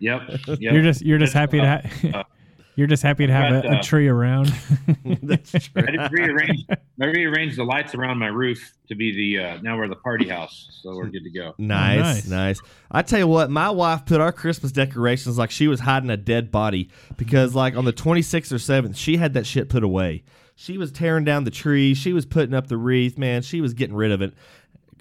Yep. 0.00 0.22
yep. 0.46 0.58
You're 0.58 0.82
just 0.82 1.02
you're 1.02 1.18
just 1.18 1.32
happy 1.32 1.60
to 1.60 1.64
Uh, 1.64 1.80
ha- 2.12 2.24
you're 2.80 2.86
just 2.86 3.02
happy 3.02 3.26
to 3.26 3.32
have 3.32 3.62
But, 3.62 3.70
a, 3.70 3.74
a 3.74 3.76
uh, 3.76 3.82
tree 3.82 4.08
around. 4.08 4.46
That's 5.22 5.50
true. 5.52 5.84
I 5.86 5.90
did 5.90 6.12
rearrange. 6.12 6.64
I 6.70 7.04
rearranged 7.04 7.58
the 7.58 7.64
lights 7.64 7.94
around 7.94 8.16
my 8.16 8.28
roof 8.28 8.72
to 8.88 8.94
be 8.94 9.14
the 9.14 9.44
uh, 9.44 9.58
now 9.60 9.76
we're 9.76 9.86
the 9.86 9.96
party 9.96 10.26
house, 10.26 10.80
so 10.82 10.96
we're 10.96 11.08
good 11.08 11.24
to 11.24 11.30
go. 11.30 11.54
Nice, 11.58 12.26
nice. 12.26 12.28
nice. 12.28 12.60
I 12.90 13.02
tell 13.02 13.18
you 13.18 13.26
what, 13.26 13.50
my 13.50 13.68
wife 13.68 14.06
put 14.06 14.22
our 14.22 14.32
Christmas 14.32 14.72
decorations 14.72 15.36
like 15.36 15.50
she 15.50 15.68
was 15.68 15.80
hiding 15.80 16.08
a 16.08 16.16
dead 16.16 16.50
body 16.50 16.88
because, 17.18 17.54
like, 17.54 17.76
on 17.76 17.84
the 17.84 17.92
26th 17.92 18.50
or 18.50 18.56
7th, 18.56 18.96
she 18.96 19.18
had 19.18 19.34
that 19.34 19.46
shit 19.46 19.68
put 19.68 19.84
away. 19.84 20.24
She 20.56 20.78
was 20.78 20.90
tearing 20.90 21.24
down 21.24 21.44
the 21.44 21.50
tree. 21.50 21.92
She 21.92 22.14
was 22.14 22.24
putting 22.24 22.54
up 22.54 22.68
the 22.68 22.78
wreath. 22.78 23.18
Man, 23.18 23.42
she 23.42 23.60
was 23.60 23.74
getting 23.74 23.94
rid 23.94 24.10
of 24.10 24.22
it. 24.22 24.32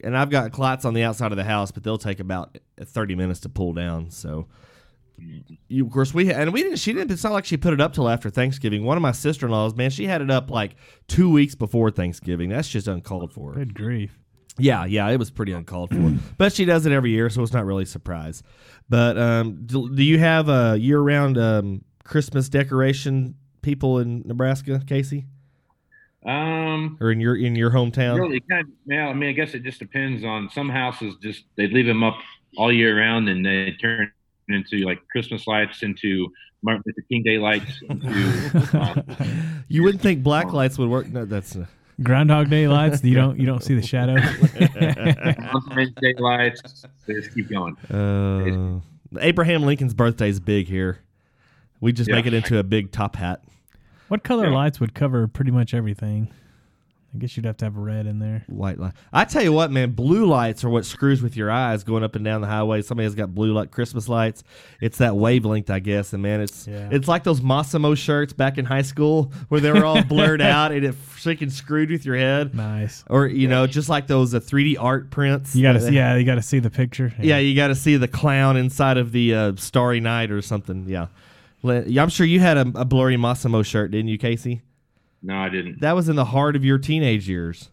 And 0.03 0.17
I've 0.17 0.29
got 0.29 0.57
lights 0.59 0.83
on 0.83 0.93
the 0.93 1.03
outside 1.03 1.31
of 1.31 1.37
the 1.37 1.45
house, 1.45 1.71
but 1.71 1.83
they'll 1.83 1.97
take 1.97 2.19
about 2.19 2.57
30 2.77 3.15
minutes 3.15 3.39
to 3.41 3.49
pull 3.49 3.71
down. 3.71 4.11
So, 4.11 4.47
you, 5.67 5.85
of 5.85 5.91
course, 5.91 6.13
we 6.13 6.31
and 6.31 6.53
we 6.53 6.63
didn't. 6.63 6.77
She 6.77 6.93
didn't. 6.93 7.11
It's 7.11 7.23
not 7.23 7.33
like 7.33 7.45
she 7.45 7.57
put 7.57 7.73
it 7.73 7.81
up 7.81 7.93
till 7.93 8.09
after 8.09 8.29
Thanksgiving. 8.29 8.83
One 8.83 8.97
of 8.97 9.01
my 9.01 9.11
sister 9.11 9.45
in 9.45 9.51
laws, 9.51 9.75
man, 9.75 9.89
she 9.89 10.05
had 10.05 10.21
it 10.21 10.31
up 10.31 10.49
like 10.49 10.75
two 11.07 11.29
weeks 11.31 11.55
before 11.55 11.91
Thanksgiving. 11.91 12.49
That's 12.49 12.69
just 12.69 12.87
uncalled 12.87 13.33
for. 13.33 13.53
Good 13.53 13.73
grief. 13.73 14.17
Yeah, 14.57 14.85
yeah, 14.85 15.07
it 15.09 15.17
was 15.17 15.31
pretty 15.31 15.53
uncalled 15.53 15.91
for. 15.91 16.17
but 16.37 16.53
she 16.53 16.65
does 16.65 16.85
it 16.85 16.91
every 16.91 17.11
year, 17.11 17.29
so 17.29 17.41
it's 17.41 17.53
not 17.53 17.65
really 17.65 17.83
a 17.83 17.87
surprise. 17.87 18.43
But 18.89 19.17
um, 19.17 19.65
do, 19.65 19.93
do 19.95 20.03
you 20.03 20.19
have 20.19 20.49
a 20.49 20.77
year-round 20.77 21.37
um, 21.37 21.83
Christmas 22.03 22.49
decoration 22.49 23.35
people 23.61 23.99
in 23.99 24.23
Nebraska, 24.25 24.81
Casey, 24.85 25.27
Um, 26.25 26.97
or 26.99 27.11
in 27.11 27.21
your 27.21 27.37
in 27.37 27.55
your 27.55 27.71
hometown? 27.71 28.19
really, 28.19 28.41
kind 28.49 28.67
of, 28.67 28.73
yeah. 28.85 29.07
I 29.07 29.13
mean, 29.13 29.29
I 29.29 29.33
guess 29.33 29.53
it 29.53 29.63
just 29.63 29.79
depends 29.79 30.23
on 30.23 30.49
some 30.49 30.67
houses. 30.69 31.15
Just 31.21 31.45
they 31.55 31.67
leave 31.67 31.85
them 31.85 32.03
up 32.03 32.17
all 32.57 32.71
year 32.71 32.97
round, 32.99 33.29
and 33.29 33.45
they 33.45 33.71
turn 33.79 34.11
into 34.55 34.77
like 34.85 34.99
Christmas 35.11 35.47
lights, 35.47 35.83
into 35.83 36.27
Martin 36.61 36.83
Luther 36.85 37.01
King 37.09 37.23
Day 37.23 37.37
lights. 37.37 37.81
Into, 37.89 38.69
uh, 38.73 39.25
You 39.69 39.83
wouldn't 39.83 40.01
think 40.01 40.23
black 40.23 40.51
lights 40.51 40.77
would 40.77 40.89
work. 40.89 41.07
No, 41.07 41.23
that's 41.25 41.55
uh, 41.55 41.65
Groundhog 42.03 42.49
Day 42.49 42.67
lights. 42.67 43.03
You 43.03 43.15
don't 43.15 43.39
you 43.39 43.45
don't 43.45 43.63
see 43.63 43.75
the 43.75 43.81
shadow. 43.85 44.15
Day 46.01 46.13
lights. 46.17 46.85
They 47.05 47.13
just 47.13 47.33
keep 47.33 47.49
going. 47.49 47.75
uh, 47.89 48.79
Abraham 49.19 49.63
Lincoln's 49.63 49.93
birthday 49.93 50.29
is 50.29 50.39
big 50.39 50.67
here. 50.67 50.99
We 51.81 51.93
just 51.93 52.09
Yeah. 52.09 52.15
make 52.17 52.25
it 52.25 52.33
into 52.33 52.57
a 52.59 52.63
big 52.63 52.91
top 52.91 53.15
hat. 53.15 53.43
what 54.09 54.23
color 54.23 54.47
Yeah. 54.47 54.55
lights 54.55 54.79
would 54.79 54.93
cover 54.93 55.27
pretty 55.27 55.51
much 55.51 55.73
everything? 55.73 56.29
I 57.13 57.17
guess 57.17 57.35
you'd 57.35 57.47
have 57.47 57.57
to 57.57 57.65
have 57.65 57.75
red 57.75 58.05
in 58.05 58.19
there. 58.19 58.43
White 58.45 58.77
light. 58.77 58.93
I 59.11 59.25
tell 59.25 59.41
you 59.41 59.51
what, 59.51 59.71
man, 59.71 59.93
blue 59.93 60.27
lights 60.27 60.63
are 60.63 60.69
what 60.69 60.85
screws 60.85 61.23
with 61.23 61.35
your 61.35 61.49
eyes 61.49 61.83
going 61.83 62.03
up 62.03 62.15
and 62.15 62.23
down 62.23 62.41
the 62.41 62.47
highway. 62.47 62.83
Somebody 62.83 63.05
has 63.05 63.15
got 63.15 63.33
blue 63.33 63.51
like 63.51 63.71
Christmas 63.71 64.07
lights. 64.07 64.43
It's 64.79 64.99
that 64.99 65.15
wavelength, 65.15 65.71
I 65.71 65.79
guess. 65.79 66.13
And 66.13 66.21
man, 66.21 66.39
it's 66.39 66.67
Yeah. 66.67 66.87
it's 66.91 67.07
like 67.07 67.23
those 67.23 67.41
Mossimo 67.41 67.97
shirts 67.97 68.31
back 68.31 68.59
in 68.59 68.65
high 68.65 68.83
school 68.83 69.33
where 69.47 69.59
they 69.59 69.71
were 69.71 69.85
all 69.85 70.03
blurred 70.07 70.39
out 70.41 70.71
and 70.71 70.85
it 70.85 70.93
freaking 70.93 71.51
screwed 71.51 71.89
with 71.89 72.05
your 72.05 72.15
head. 72.15 72.53
Nice. 72.53 73.03
Or 73.09 73.25
you 73.25 73.47
know, 73.47 73.65
just 73.65 73.89
like 73.89 74.05
those 74.05 74.35
uh, 74.35 74.39
3D 74.39 74.75
art 74.79 75.09
prints. 75.09 75.55
You 75.55 75.63
gotta 75.63 75.81
see, 75.87 75.95
yeah, 75.95 76.15
you 76.15 76.25
gotta 76.25 76.43
see 76.43 76.59
the 76.59 76.69
picture. 76.69 77.11
yeah, 77.19 77.39
you 77.39 77.55
got 77.55 77.69
to 77.69 77.75
see 77.75 77.97
the 77.97 78.07
clown 78.07 78.55
inside 78.55 78.97
of 78.97 79.11
the 79.11 79.33
uh, 79.33 79.53
Starry 79.55 79.99
Night 79.99 80.29
or 80.29 80.43
something. 80.43 80.85
Yeah. 80.87 81.07
Yeah, 81.63 82.03
I'm 82.03 82.09
sure 82.09 82.25
you 82.25 82.39
had 82.39 82.57
a, 82.57 82.61
a 82.75 82.85
blurry 82.85 83.17
Mossimo 83.17 83.65
shirt, 83.65 83.91
didn't 83.91 84.07
you, 84.09 84.17
Casey? 84.17 84.61
No, 85.21 85.37
I 85.37 85.49
didn't. 85.49 85.81
That 85.81 85.93
was 85.93 86.09
in 86.09 86.15
the 86.15 86.25
heart 86.25 86.55
of 86.55 86.63
your 86.63 86.77
teenage 86.77 87.27
years. 87.27 87.69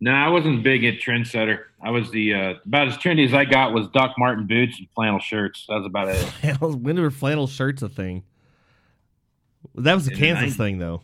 No, 0.00 0.12
I 0.12 0.28
wasn't 0.28 0.62
big 0.62 0.84
at 0.84 1.00
trendsetter. 1.00 1.64
I 1.82 1.90
was 1.90 2.10
the 2.10 2.34
uh, 2.34 2.54
about 2.66 2.88
as 2.88 2.96
trendy 2.98 3.24
as 3.26 3.34
I 3.34 3.44
got 3.44 3.72
was 3.72 3.88
Doc 3.88 4.14
Martin 4.16 4.46
boots 4.46 4.78
and 4.78 4.88
flannel 4.94 5.18
shirts. 5.18 5.64
That 5.68 5.76
was 5.76 5.86
about 5.86 6.08
it. 6.08 6.56
When 6.60 7.00
were 7.00 7.10
flannel 7.10 7.46
shirts 7.46 7.82
a 7.82 7.88
thing? 7.88 8.22
That 9.74 9.94
was 9.94 10.06
a 10.08 10.12
In 10.12 10.18
Kansas 10.18 10.54
90s. 10.54 10.56
thing, 10.56 10.78
though. 10.78 11.02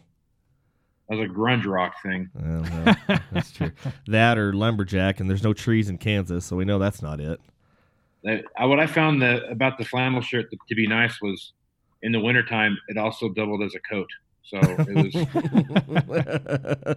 That 1.09 1.17
was 1.17 1.29
a 1.29 1.33
grunge 1.33 1.67
rock 1.67 1.95
thing. 2.03 2.31
Oh, 2.39 2.63
well, 3.09 3.19
that's 3.33 3.51
true. 3.51 3.73
That 4.07 4.39
or 4.39 4.53
lumberjack, 4.53 5.21
and 5.21 5.29
there's 5.29 5.43
no 5.43 5.53
trees 5.53 5.89
in 5.89 5.99
Kansas, 5.99 6.45
so 6.47 6.57
we 6.57 6.65
know 6.65 6.79
that's 6.79 7.03
not 7.03 7.21
it. 7.21 7.41
That, 8.23 8.45
I, 8.57 8.65
what 8.67 8.79
I 8.81 8.87
found 8.87 9.21
that 9.23 9.51
about 9.51 9.77
the 9.77 9.85
flannel 9.85 10.21
shirt 10.23 10.51
to, 10.51 10.57
to 10.69 10.75
be 10.75 10.87
nice 10.87 11.21
was 11.21 11.53
in 12.03 12.13
the 12.13 12.21
wintertime, 12.21 12.79
it 12.89 12.97
also 12.97 13.29
doubled 13.29 13.63
as 13.63 13.75
a 13.75 13.81
coat. 13.81 14.09
So 14.47 14.59
it 14.61 15.05
was 15.05 15.15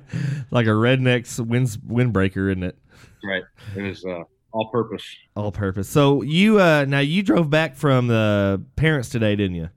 like 0.52 0.66
a 0.66 0.70
redneck's 0.70 1.40
wind 1.40 1.70
windbreaker, 1.88 2.50
isn't 2.52 2.64
it? 2.64 2.78
right. 3.24 3.44
It 3.76 3.82
was 3.82 4.04
uh, 4.06 4.24
all 4.52 4.70
purpose. 4.70 5.04
All 5.36 5.52
purpose. 5.52 5.90
So 5.90 6.22
you 6.24 6.60
uh 6.60 6.86
now 6.88 7.00
you 7.00 7.24
drove 7.24 7.50
back 7.50 7.76
from 7.76 8.08
the 8.08 8.62
parents 8.76 9.10
today, 9.10 9.36
didn't 9.36 9.56
you? 9.56 9.70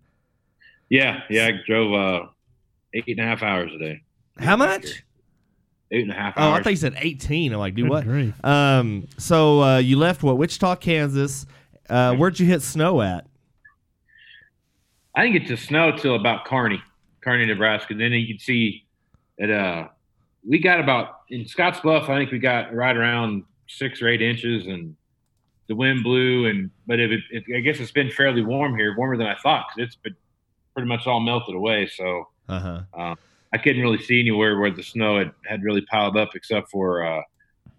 Yeah, 0.89 1.21
yeah. 1.31 1.47
I 1.47 1.53
drove 1.67 1.93
uh, 1.93 2.27
eight 2.95 3.05
and 3.09 3.21
a 3.21 3.23
half 3.23 3.43
hours 3.43 3.71
a 3.75 3.79
day. 3.79 4.03
How 4.39 4.57
much? 4.57 5.05
Eight 5.93 6.03
and 6.03 6.11
a 6.11 6.15
half 6.15 6.35
Oh, 6.37 6.43
I 6.43 6.47
hours. 6.55 6.65
thought 6.65 6.71
you 6.71 6.77
said 6.77 6.95
18. 6.99 7.53
I'm 7.53 7.59
like, 7.61 7.75
do 7.75 7.83
Good 7.83 7.91
what? 7.91 8.05
grief. 8.05 8.45
Um, 8.45 9.07
so 9.19 9.63
uh, 9.63 9.79
you 9.79 9.99
left 9.99 10.23
what? 10.23 10.39
Wichita, 10.39 10.77
Kansas. 10.77 11.47
Uh, 11.89 12.15
where'd 12.15 12.39
you 12.41 12.47
hit 12.47 12.63
snow 12.63 13.03
at? 13.03 13.27
I 15.15 15.25
didn't 15.27 15.41
get 15.43 15.49
to 15.49 15.57
snow 15.57 15.97
till 15.97 16.15
about 16.17 16.45
Kearney, 16.45 16.81
Kearney, 17.23 17.47
Nebraska. 17.47 17.93
And 17.93 18.01
Then 18.01 18.13
you 18.13 18.27
could 18.35 18.41
see 18.41 18.87
that 19.39 19.51
uh, 19.51 19.89
we 20.47 20.59
got 20.59 20.81
about 20.81 21.21
in 21.29 21.43
Scottsbluff. 21.45 22.05
I 22.09 22.19
think 22.19 22.31
we 22.31 22.39
got 22.39 22.73
right 22.75 22.97
around 22.97 23.45
six 23.69 24.01
or 24.03 24.09
eight 24.09 24.23
inches, 24.23 24.67
and 24.67 24.97
the 25.69 25.75
wind 25.75 26.03
blew. 26.03 26.47
And 26.47 26.71
but 26.87 26.99
if 27.01 27.11
it, 27.11 27.21
if, 27.31 27.45
I 27.57 27.61
guess 27.61 27.79
it's 27.81 27.93
been 27.93 28.11
fairly 28.11 28.43
warm 28.43 28.77
here, 28.77 28.97
warmer 28.97 29.17
than 29.17 29.27
I 29.27 29.37
thought, 29.43 29.67
because 29.75 29.89
it's 29.89 29.97
been 29.97 30.17
pretty 30.75 30.89
much 30.89 31.07
all 31.07 31.21
melted 31.21 31.55
away. 31.55 31.87
So 31.89 32.29
Uh 32.49 32.83
huh. 32.95 33.15
I 33.53 33.59
couldn't 33.59 33.83
really 33.83 34.01
see 34.01 34.21
anywhere 34.21 34.61
where 34.61 34.71
the 34.71 34.83
snow 34.83 35.19
had, 35.19 35.33
had 35.45 35.65
really 35.65 35.81
piled 35.83 36.17
up, 36.17 36.31
except 36.37 36.71
for 36.71 37.05
uh, 37.05 37.21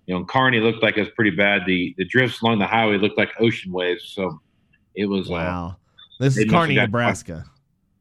you 0.05 0.13
know, 0.13 0.25
Kearney 0.25 0.59
looked 0.59 0.83
like 0.83 0.97
it 0.97 1.01
was 1.01 1.09
pretty 1.15 1.31
bad. 1.31 1.61
The 1.65 1.95
the 1.97 2.05
drifts 2.05 2.41
along 2.41 2.59
the 2.59 2.67
highway 2.67 2.97
looked 2.97 3.17
like 3.17 3.29
ocean 3.39 3.71
waves. 3.71 4.11
So 4.13 4.39
it 4.95 5.05
was 5.05 5.29
uh, 5.29 5.33
Wow. 5.33 5.77
This 6.19 6.37
is 6.37 6.45
Kearney, 6.51 6.75
got- 6.75 6.83
Nebraska. 6.83 7.45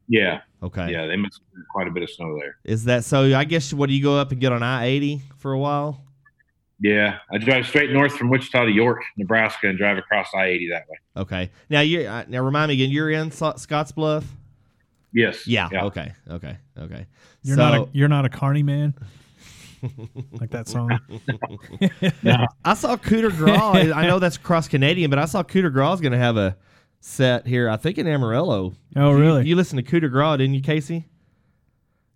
yeah, 0.09 0.41
Okay. 0.63 0.93
yeah. 0.93 1.07
They 1.07 1.17
must 1.17 1.41
have 1.57 1.65
quite 1.71 1.89
a 1.89 1.91
bit 1.91 2.03
of 2.03 2.11
snow 2.11 2.39
there. 2.39 2.57
Is 2.65 2.85
that 2.85 3.05
so? 3.05 3.35
I 3.37 3.45
guess 3.45 3.73
what 3.73 3.89
do 3.89 3.95
you 3.95 4.03
go 4.03 4.19
up 4.19 4.33
and 4.33 4.41
get 4.41 4.53
on 4.53 4.63
I 4.63 4.87
80 4.87 5.23
for 5.39 5.53
a 5.53 5.59
while? 5.59 6.05
Yeah, 6.83 7.19
I 7.31 7.37
drive 7.37 7.67
straight 7.67 7.91
north 7.91 8.17
from 8.17 8.31
Wichita 8.31 8.65
to 8.65 8.71
York, 8.71 9.03
Nebraska, 9.19 9.69
and 9.69 9.77
drive 9.77 9.99
across 9.99 10.29
I 10.35 10.47
eighty 10.47 10.71
that 10.71 10.89
way. 10.89 10.97
Okay. 11.15 11.51
Now 11.69 11.81
you 11.81 12.07
uh, 12.07 12.25
now 12.27 12.43
remind 12.43 12.69
me 12.71 12.75
again. 12.75 12.91
You're 12.91 13.11
in 13.11 13.31
So- 13.31 13.53
Scottsbluff. 13.53 14.25
Yes. 15.13 15.47
Yeah. 15.47 15.69
Okay. 15.75 16.13
Okay. 16.31 16.57
Okay. 16.79 17.07
You're 17.43 17.57
so 17.57 17.63
not 17.63 17.75
a 17.75 17.89
you're 17.93 18.09
not 18.09 18.25
a 18.25 18.31
carny 18.31 18.63
man. 18.63 18.95
like 20.33 20.51
that 20.51 20.69
song. 20.69 20.91
I 22.65 22.75
saw 22.75 22.97
Cooder 22.97 23.37
Graw. 23.37 23.73
I 23.75 24.07
know 24.07 24.19
that's 24.19 24.39
cross 24.39 24.67
Canadian, 24.67 25.11
but 25.11 25.19
I 25.19 25.27
saw 25.27 25.43
Cooder 25.43 25.73
Graw's 25.73 26.01
going 26.01 26.13
to 26.13 26.19
have 26.19 26.37
a 26.39 26.57
set 27.01 27.47
here. 27.47 27.69
I 27.69 27.77
think 27.77 27.99
in 27.99 28.07
Amarillo. 28.07 28.75
Oh, 28.97 29.11
You- 29.13 29.19
really? 29.19 29.47
You, 29.49 29.57
listened 29.57 29.85
to 29.85 29.91
Cooder 30.01 30.11
Graw, 30.11 30.37
didn't 30.37 30.55
you, 30.55 30.63
Casey? 30.63 31.07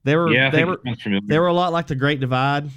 They 0.05 0.17
were. 0.17 0.31
Yeah, 0.33 0.49
I 0.49 0.51
they 0.51 0.59
think 0.59 0.69
were. 0.69 0.75
it 0.75 0.81
sounds 0.85 1.03
familiar. 1.03 1.27
They 1.27 1.39
were 1.39 1.47
a 1.47 1.53
lot 1.55 1.73
like 1.73 1.87
the 1.87 1.95
Great 1.95 2.21
Divide. 2.21 2.69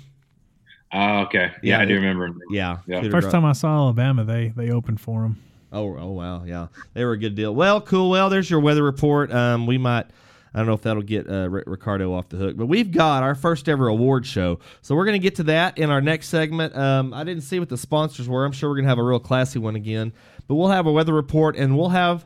Oh, 0.93 1.19
okay. 1.23 1.51
Yeah, 1.61 1.77
Yeah, 1.77 1.79
I 1.81 1.85
do 1.85 1.95
remember. 1.95 2.29
Yeah. 2.49 2.77
Yeah. 2.87 3.01
Cooder 3.01 3.11
First 3.11 3.25
Graw. 3.25 3.31
time 3.31 3.45
I 3.45 3.51
saw 3.51 3.75
Alabama, 3.75 4.23
they 4.23 4.53
they 4.55 4.71
opened 4.71 5.01
for 5.01 5.21
them. 5.23 5.41
Oh, 5.73 5.97
oh 5.97 6.11
wow, 6.11 6.45
yeah, 6.45 6.67
they 6.93 7.03
were 7.03 7.11
a 7.11 7.17
good 7.17 7.35
deal. 7.35 7.53
Well, 7.53 7.81
cool. 7.81 8.09
Well, 8.09 8.29
there's 8.29 8.49
your 8.49 8.61
weather 8.61 8.83
report. 8.83 9.33
Um, 9.33 9.67
we 9.67 9.77
might. 9.77 10.05
I 10.53 10.59
don't 10.59 10.67
know 10.67 10.73
if 10.73 10.81
that'll 10.83 11.03
get 11.03 11.29
uh, 11.29 11.49
R- 11.51 11.63
Ricardo 11.67 12.13
off 12.13 12.29
the 12.29 12.37
hook, 12.37 12.55
but 12.55 12.67
we've 12.67 12.89
got 12.89 13.21
our 13.21 13.35
first 13.35 13.67
ever 13.67 13.89
award 13.89 14.25
show, 14.25 14.59
so 14.81 14.95
we're 14.95 15.05
gonna 15.05 15.19
get 15.19 15.35
to 15.35 15.43
that 15.43 15.77
in 15.77 15.89
our 15.89 15.99
next 15.99 16.29
segment. 16.29 16.73
Um, 16.75 17.13
I 17.13 17.25
didn't 17.25 17.43
see 17.43 17.59
what 17.59 17.67
the 17.67 17.77
sponsors 17.77 18.29
were. 18.29 18.45
I'm 18.45 18.53
sure 18.53 18.69
we're 18.69 18.77
gonna 18.77 18.87
have 18.87 18.97
a 18.97 19.03
real 19.03 19.19
classy 19.19 19.59
one 19.59 19.75
again, 19.75 20.13
but 20.47 20.55
we'll 20.55 20.69
have 20.69 20.87
a 20.87 20.91
weather 20.91 21.13
report 21.13 21.55
and 21.55 21.77
we'll 21.77 21.89
have 21.89 22.25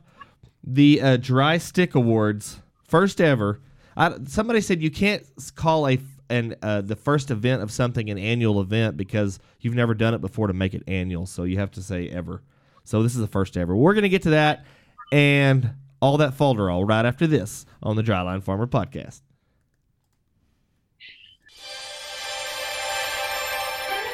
the 0.64 1.02
uh, 1.02 1.18
Dry 1.18 1.58
Stick 1.58 1.96
Awards, 1.96 2.60
first 2.84 3.20
ever. 3.20 3.60
I, 3.98 4.16
somebody 4.28 4.62
said 4.62 4.82
you 4.82 4.92
can't 4.92 5.24
call 5.56 5.88
a 5.88 6.00
and 6.30 6.56
uh, 6.62 6.80
the 6.80 6.96
first 6.96 7.30
event 7.30 7.62
of 7.62 7.72
something 7.72 8.10
an 8.10 8.18
annual 8.18 8.62
event 8.62 8.96
because 8.96 9.38
you've 9.60 9.76
never 9.76 9.94
done 9.94 10.14
it 10.14 10.22
before 10.22 10.48
to 10.48 10.54
make 10.54 10.74
it 10.74 10.82
annual. 10.88 11.26
So 11.26 11.44
you 11.44 11.58
have 11.60 11.72
to 11.72 11.82
say 11.82 12.08
ever. 12.08 12.42
So 12.86 13.04
this 13.04 13.14
is 13.14 13.20
the 13.20 13.28
first 13.28 13.58
ever. 13.58 13.76
We're 13.76 13.94
gonna 13.94 14.08
get 14.08 14.22
to 14.24 14.30
that 14.32 14.66
and 15.12 15.72
all 16.02 16.18
that 16.18 16.38
folderol 16.38 16.88
right 16.88 17.06
after 17.06 17.28
this 17.28 17.66
on 17.84 17.98
the 17.98 18.02
Dryline 18.02 18.42
Farmer 18.42 18.66
Podcast. 18.66 19.22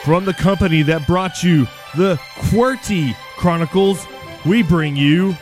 From 0.03 0.25
the 0.25 0.33
company 0.33 0.81
that 0.83 1.05
brought 1.05 1.43
you 1.43 1.67
the 1.95 2.15
QWERTY 2.49 3.15
Chronicles, 3.37 4.05
we 4.45 4.63
bring 4.63 4.95
you 4.95 5.35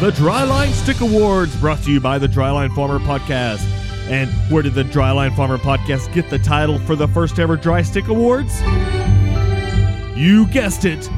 the 0.00 0.10
Dryline 0.10 0.72
Stick 0.72 1.00
Awards, 1.00 1.54
brought 1.60 1.82
to 1.84 1.92
you 1.92 2.00
by 2.00 2.18
the 2.18 2.26
Dryline 2.26 2.74
Farmer 2.74 2.98
Podcast. 2.98 3.62
And 4.10 4.30
where 4.50 4.62
did 4.62 4.74
the 4.74 4.82
Dryline 4.82 5.36
Farmer 5.36 5.58
Podcast 5.58 6.12
get 6.12 6.28
the 6.28 6.40
title 6.40 6.80
for 6.80 6.96
the 6.96 7.06
first 7.06 7.38
ever 7.38 7.56
Dry 7.56 7.82
Stick 7.82 8.08
Awards? 8.08 8.60
You 10.16 10.46
guessed 10.48 10.84
it. 10.84 11.08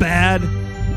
Bad 0.00 0.42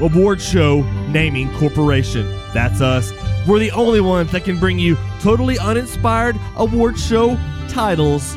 Award 0.01 0.41
Show 0.41 0.82
Naming 1.10 1.53
Corporation. 1.58 2.25
That's 2.53 2.82
us. 2.82 3.12
We're 3.48 3.60
the 3.60 3.72
only 3.72 4.01
ones 4.01 4.32
that 4.32 4.44
can 4.44 4.60
bring 4.60 4.79
you 4.79 4.98
totally 5.22 5.60
uninspired 5.60 6.36
award 6.56 6.98
show 6.98 7.38
titles 7.70 8.36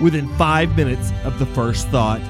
within 0.00 0.26
five 0.36 0.74
minutes 0.76 1.12
of 1.24 1.38
the 1.38 1.46
first 1.46 1.88
thought. 1.88 2.20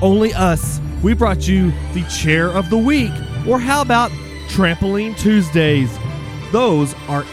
Only 0.00 0.32
us. 0.34 0.80
We 1.02 1.14
brought 1.14 1.48
you 1.48 1.72
the 1.92 2.02
Chair 2.04 2.48
of 2.48 2.70
the 2.70 2.78
Week. 2.78 3.12
Or 3.46 3.58
how 3.58 3.82
about 3.82 4.10
Trampoline 4.48 5.18
Tuesdays? 5.18 5.96
Those 6.52 6.94
are 7.08 7.24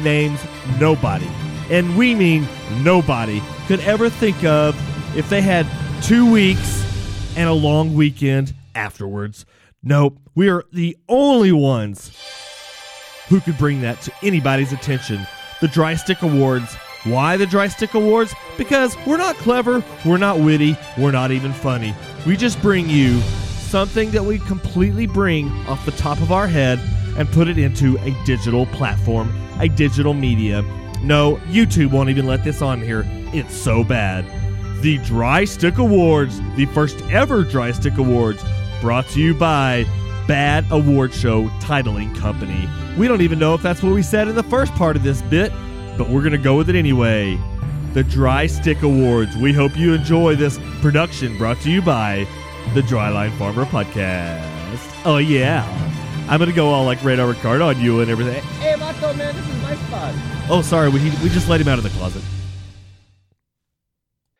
names 0.00 0.40
nobody, 0.78 1.28
and 1.70 1.96
we 1.96 2.14
mean 2.14 2.46
nobody, 2.82 3.40
could 3.66 3.80
ever 3.80 4.08
think 4.10 4.42
of 4.44 4.76
if 5.16 5.28
they 5.30 5.40
had 5.40 5.66
two 6.02 6.30
weeks 6.30 6.82
and 7.36 7.48
a 7.48 7.52
long 7.52 7.94
weekend 7.94 8.52
afterwards. 8.74 9.46
Nope, 9.82 10.18
we 10.34 10.48
are 10.48 10.64
the 10.72 10.96
only 11.08 11.52
ones 11.52 12.10
who 13.28 13.40
could 13.40 13.56
bring 13.58 13.80
that 13.82 14.00
to 14.02 14.12
anybody's 14.22 14.72
attention. 14.72 15.26
The 15.60 15.68
Dry 15.68 15.94
Stick 15.94 16.22
Awards. 16.22 16.76
Why 17.04 17.36
the 17.36 17.46
Dry 17.46 17.68
Stick 17.68 17.94
Awards? 17.94 18.34
Because 18.56 18.96
we're 19.06 19.18
not 19.18 19.36
clever, 19.36 19.84
we're 20.06 20.16
not 20.16 20.40
witty, 20.40 20.76
we're 20.96 21.10
not 21.10 21.30
even 21.30 21.52
funny. 21.52 21.94
We 22.26 22.36
just 22.36 22.60
bring 22.62 22.88
you 22.88 23.20
something 23.20 24.10
that 24.12 24.24
we 24.24 24.38
completely 24.38 25.06
bring 25.06 25.50
off 25.66 25.84
the 25.84 25.92
top 25.92 26.20
of 26.22 26.32
our 26.32 26.46
head 26.46 26.78
and 27.18 27.28
put 27.30 27.48
it 27.48 27.58
into 27.58 27.98
a 27.98 28.24
digital 28.24 28.66
platform, 28.66 29.32
a 29.60 29.68
digital 29.68 30.14
media. 30.14 30.62
No, 31.02 31.36
YouTube 31.48 31.90
won't 31.90 32.08
even 32.08 32.26
let 32.26 32.42
this 32.42 32.62
on 32.62 32.80
here. 32.80 33.04
It's 33.34 33.54
so 33.54 33.84
bad. 33.84 34.24
The 34.82 34.98
Dry 34.98 35.44
Stick 35.44 35.76
Awards, 35.76 36.40
the 36.56 36.66
first 36.66 37.00
ever 37.10 37.44
Dry 37.44 37.72
Stick 37.72 37.98
Awards, 37.98 38.42
brought 38.80 39.06
to 39.08 39.20
you 39.20 39.34
by 39.34 39.84
Bad 40.26 40.64
Award 40.70 41.12
Show 41.12 41.48
Titling 41.60 42.16
Company. 42.16 42.68
We 42.96 43.08
don't 43.08 43.20
even 43.20 43.38
know 43.38 43.52
if 43.54 43.60
that's 43.60 43.82
what 43.82 43.92
we 43.92 44.02
said 44.02 44.28
in 44.28 44.34
the 44.34 44.42
first 44.44 44.72
part 44.74 44.96
of 44.96 45.02
this 45.02 45.20
bit, 45.22 45.52
but 45.96 46.08
we're 46.08 46.20
going 46.20 46.32
to 46.32 46.38
go 46.38 46.56
with 46.56 46.68
it 46.68 46.76
anyway. 46.76 47.38
The 47.92 48.02
Dry 48.02 48.46
Stick 48.46 48.82
Awards. 48.82 49.36
We 49.36 49.52
hope 49.52 49.76
you 49.76 49.94
enjoy 49.94 50.34
this 50.34 50.58
production 50.80 51.38
brought 51.38 51.60
to 51.60 51.70
you 51.70 51.80
by 51.80 52.26
the 52.74 52.80
Dryline 52.82 53.36
Farmer 53.38 53.64
Podcast. 53.64 54.42
Oh, 55.04 55.18
yeah. 55.18 55.64
I'm 56.28 56.38
going 56.38 56.50
to 56.50 56.56
go 56.56 56.70
all 56.70 56.84
like 56.84 57.04
Radar 57.04 57.28
Ricardo 57.28 57.68
on 57.68 57.80
you 57.80 58.00
and 58.00 58.10
everything. 58.10 58.42
Hey, 58.60 58.74
Mato, 58.76 59.12
man, 59.14 59.36
this 59.36 59.46
is 59.46 59.62
my 59.62 59.76
spot. 59.76 60.14
Oh, 60.48 60.62
sorry. 60.62 60.88
We, 60.88 60.98
we 61.22 61.28
just 61.28 61.48
let 61.48 61.60
him 61.60 61.68
out 61.68 61.78
of 61.78 61.84
the 61.84 61.90
closet. 61.90 62.22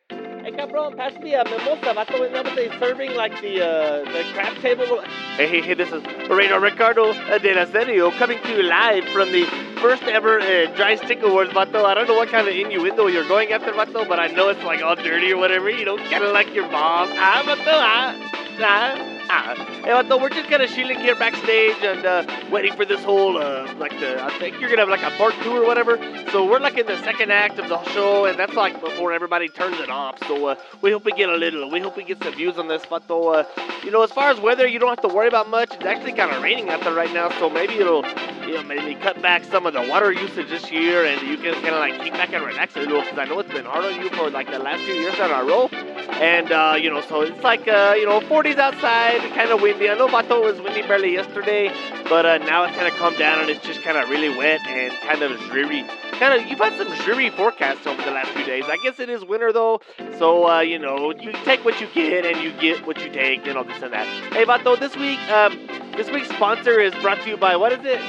Hey, 0.09 0.51
cabrón, 0.53 0.97
pass 0.97 1.13
me 1.21 1.35
a 1.35 1.45
mimosa, 1.45 1.95
vato. 1.95 2.25
And 2.25 2.33
now 2.33 2.55
they 2.55 2.71
serving 2.79 3.15
like 3.15 3.41
the 3.41 3.65
uh, 3.65 4.13
the 4.13 4.25
crab 4.33 4.57
table. 4.63 5.03
Hey, 5.37 5.47
hey, 5.47 5.61
hey, 5.61 5.75
this 5.75 5.93
is 5.93 6.03
Radar 6.29 6.61
Ricardo 6.61 7.11
uh, 7.11 7.39
de 7.39 7.55
la 7.55 7.67
Serio 7.67 8.11
coming 8.13 8.41
to 8.43 8.49
you 8.57 8.63
live 8.63 9.05
from 9.11 9.31
the 9.31 9.45
first 9.85 10.05
ever 10.05 10.41
uh, 10.41 10.75
Dry 10.77 10.97
Stick 10.97 11.23
Awards, 11.23 11.51
vato. 11.51 11.85
I 11.85 11.93
don't 11.93 12.09
know 12.09 12.15
what 12.15 12.31
kind 12.31 12.49
of 12.49 12.55
innuendo 12.55 13.07
you're 13.07 13.29
going 13.29 13.53
after, 13.53 13.71
vato, 13.71 14.09
but 14.09 14.19
I 14.19 14.29
know 14.29 14.49
it's 14.49 14.65
like 14.65 14.81
all 14.83 14.97
dirty 14.97 15.31
or 15.31 15.37
whatever. 15.37 15.69
You 15.69 15.85
know, 15.85 15.99
kind 15.99 16.25
of 16.25 16.33
like 16.33 16.55
your 16.55 16.65
mom. 16.71 17.11
Ah, 17.13 17.43
vato, 17.45 17.67
ah, 17.69 18.17
ah. 18.61 19.14
Ah, 19.31 19.55
hey, 19.57 19.91
Vato, 19.91 20.21
we're 20.21 20.29
just 20.29 20.51
kind 20.51 20.63
of 20.63 20.71
chilling 20.71 20.99
here 20.99 21.15
backstage 21.15 21.77
and 21.83 22.05
uh, 22.05 22.27
waiting 22.51 22.73
for 22.75 22.85
this 22.85 23.03
whole, 23.03 23.39
uh, 23.39 23.73
like 23.77 23.93
the, 23.99 24.23
I 24.23 24.37
think 24.39 24.61
you're 24.61 24.69
gonna 24.69 24.83
have 24.83 24.89
like 24.91 25.03
a 25.03 25.17
part 25.17 25.35
two 25.43 25.51
or 25.57 25.67
whatever. 25.67 25.97
So 26.31 26.45
we're 26.45 26.61
like 26.61 26.77
in 26.77 26.87
the 26.87 27.03
second 27.03 27.33
act 27.33 27.59
of 27.59 27.69
the 27.69 27.83
show, 27.93 28.27
and 28.27 28.39
that's 28.39 28.55
like 28.55 28.81
before 28.81 29.13
everybody 29.13 29.49
turns 29.49 29.81
it 29.81 29.89
off. 29.89 30.19
So 30.29 30.49
uh, 30.49 30.57
we 30.83 30.91
hope 30.93 31.05
we 31.07 31.13
get 31.13 31.31
a 31.31 31.37
little, 31.37 31.71
we 31.71 31.81
hope 31.81 31.97
we 31.97 32.05
get 32.05 32.23
some 32.23 32.35
views 32.35 32.59
on 32.59 32.69
this, 32.69 32.85
Vato. 32.85 33.35
Uh, 33.35 33.63
you 33.83 33.91
know, 33.91 34.03
as 34.03 34.11
far 34.11 34.31
as 34.31 34.39
weather, 34.41 34.67
you 34.67 34.79
don't 34.79 34.91
have 34.91 35.01
to 35.03 35.15
worry 35.15 35.29
about 35.29 35.49
much. 35.49 35.75
It's 35.75 35.85
actually 35.85 36.13
kind 36.13 36.31
of 36.31 36.43
raining 36.43 36.69
out 36.69 36.83
there 36.83 36.95
right 36.95 37.13
now, 37.13 37.31
so 37.39 37.49
maybe 37.49 37.75
it'll, 37.75 38.05
you 38.47 38.55
know, 38.55 38.63
maybe 38.63 38.95
cut 38.97 39.23
back 39.23 39.45
some 39.45 39.65
of 39.67 39.73
the 39.73 39.83
water 39.89 40.13
usage 40.13 40.51
this 40.51 40.71
year, 40.71 41.07
and 41.07 41.27
you 41.27 41.39
can 41.39 41.55
kind 41.55 41.75
of 41.75 41.81
like 41.81 41.99
kick 42.03 42.13
back 42.13 42.33
and 42.33 42.45
relax 42.45 42.77
a 42.77 42.81
little, 42.81 43.01
because 43.01 43.19
I 43.19 43.25
know 43.25 43.39
it's 43.39 43.53
been 43.53 43.65
hard 43.65 43.85
on 43.87 44.01
you 44.03 44.11
for 44.11 44.29
like 44.31 44.51
the 44.51 44.59
last 44.59 44.83
few 44.83 44.95
years 44.95 45.15
in 45.15 45.31
a 45.31 45.45
row. 45.45 45.71
And, 46.15 46.53
uh, 46.53 46.77
you 46.81 46.91
know, 46.91 47.01
so 47.01 47.23
it's 47.23 47.43
like, 47.43 47.67
uh, 47.67 47.95
you 47.97 48.07
know, 48.07 48.21
40s 48.21 48.57
outside, 48.59 49.14
kind 49.35 49.51
of 49.51 49.61
windy. 49.61 49.89
I 49.89 49.95
know 49.95 50.09
Vato 50.09 50.43
was 50.43 50.61
windy 50.61 50.83
barely 50.83 51.13
yesterday, 51.13 51.73
but 52.09 52.27
uh, 52.27 52.39
now 52.39 52.65
it's 52.65 52.77
kind 52.77 52.89
of 52.89 52.95
calmed 52.95 53.19
down 53.19 53.41
and 53.41 53.51
it's 53.51 53.65
just 53.65 53.83
kind 53.83 53.97
of 53.97 54.09
really 54.09 54.29
wet 54.37 54.61
and 54.67 54.93
kind 55.01 55.23
of 55.23 55.39
dreary. 55.51 55.85
Kind 56.13 56.41
of, 56.41 56.49
you've 56.49 56.59
had 56.59 56.77
some 56.79 56.95
dreary 57.05 57.31
forecasts 57.31 57.87
over 57.87 58.01
the 58.03 58.11
last 58.11 58.31
few 58.31 58.45
days. 58.45 58.65
I 58.67 58.77
guess 58.83 59.01
it 59.01 59.09
is 59.09 59.25
winter 59.25 59.53
though, 59.53 59.81
so, 60.19 60.49
uh, 60.49 60.61
you 60.61 60.79
know, 60.79 61.13
you 61.13 61.33
take 61.45 61.65
what 61.65 61.81
you 61.81 61.89
get 61.95 62.25
and 62.25 62.43
you 62.43 62.53
get 62.61 62.87
what 62.87 63.03
you 63.05 63.11
take 63.11 63.47
and 63.47 63.59
all 63.59 63.65
this 63.65 63.83
and 63.83 63.93
that. 63.93 64.07
Hey, 64.33 64.45
Vato, 64.45 64.79
this 64.79 64.97
week, 64.97 65.21
um, 65.31 65.59
this 65.97 66.11
week's 66.11 66.29
sponsor 66.29 66.81
is 66.81 66.95
brought 66.97 67.21
to 67.23 67.31
you 67.31 67.37
by, 67.37 67.57
what 67.57 67.73
is 67.73 67.81
it? 67.83 68.01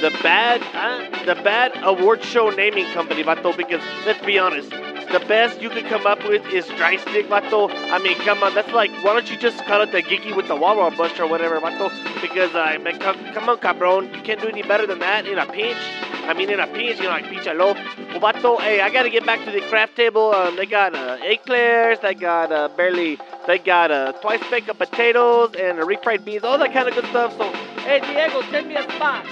The 0.00 0.10
bad, 0.22 0.62
uh, 0.74 1.24
the 1.24 1.34
bad 1.42 1.72
award 1.82 2.22
show 2.22 2.50
naming 2.50 2.86
company, 2.92 3.24
Vato, 3.24 3.56
because 3.56 3.82
let's 4.06 4.24
be 4.24 4.38
honest, 4.38 4.72
the 5.12 5.20
best 5.20 5.60
you 5.60 5.70
could 5.70 5.86
come 5.86 6.06
up 6.06 6.22
with 6.28 6.44
is 6.52 6.66
dry 6.76 6.96
stick, 6.96 7.26
vato. 7.28 7.70
I 7.90 7.98
mean, 7.98 8.16
come 8.18 8.42
on, 8.42 8.54
that's 8.54 8.72
like, 8.72 8.90
why 9.02 9.14
don't 9.14 9.30
you 9.30 9.36
just 9.36 9.64
call 9.64 9.80
it 9.80 9.92
the 9.92 10.02
Geeky 10.02 10.36
with 10.36 10.48
the 10.48 10.56
Wawa 10.56 10.90
Bunch 10.96 11.18
or 11.18 11.26
whatever, 11.26 11.58
vato? 11.60 11.90
Because, 12.20 12.54
uh, 12.54 12.60
I 12.60 12.78
mean, 12.78 12.98
come, 12.98 13.16
come 13.32 13.48
on, 13.48 13.58
cabron, 13.58 14.12
you 14.14 14.22
can't 14.22 14.40
do 14.40 14.48
any 14.48 14.62
better 14.62 14.86
than 14.86 14.98
that 14.98 15.26
in 15.26 15.38
a 15.38 15.46
pinch. 15.46 15.78
I 16.24 16.34
mean, 16.34 16.50
in 16.50 16.60
a 16.60 16.66
pinch, 16.66 16.98
you 16.98 17.04
know, 17.04 17.10
like 17.10 17.24
pichalo. 17.24 17.74
Well, 17.74 18.20
vato, 18.20 18.60
hey, 18.60 18.80
I 18.80 18.90
gotta 18.90 19.08
get 19.10 19.24
back 19.24 19.44
to 19.46 19.50
the 19.50 19.60
craft 19.62 19.96
table. 19.96 20.32
Um, 20.32 20.56
they 20.56 20.66
got 20.66 20.94
uh, 20.94 21.16
eclairs, 21.22 21.98
they 22.02 22.14
got 22.14 22.52
uh, 22.52 22.68
barely, 22.76 23.18
they 23.46 23.58
got 23.58 23.90
uh, 23.90 24.12
twice 24.12 24.42
baked 24.50 24.66
potatoes 24.76 25.54
and 25.58 25.78
uh, 25.78 25.86
refried 25.86 26.24
beans, 26.24 26.44
all 26.44 26.58
that 26.58 26.72
kind 26.72 26.88
of 26.88 26.94
good 26.94 27.06
stuff. 27.06 27.36
So, 27.38 27.50
hey, 27.80 28.00
Diego, 28.00 28.42
send 28.50 28.68
me 28.68 28.76
a 28.76 28.82
spot. 28.82 29.24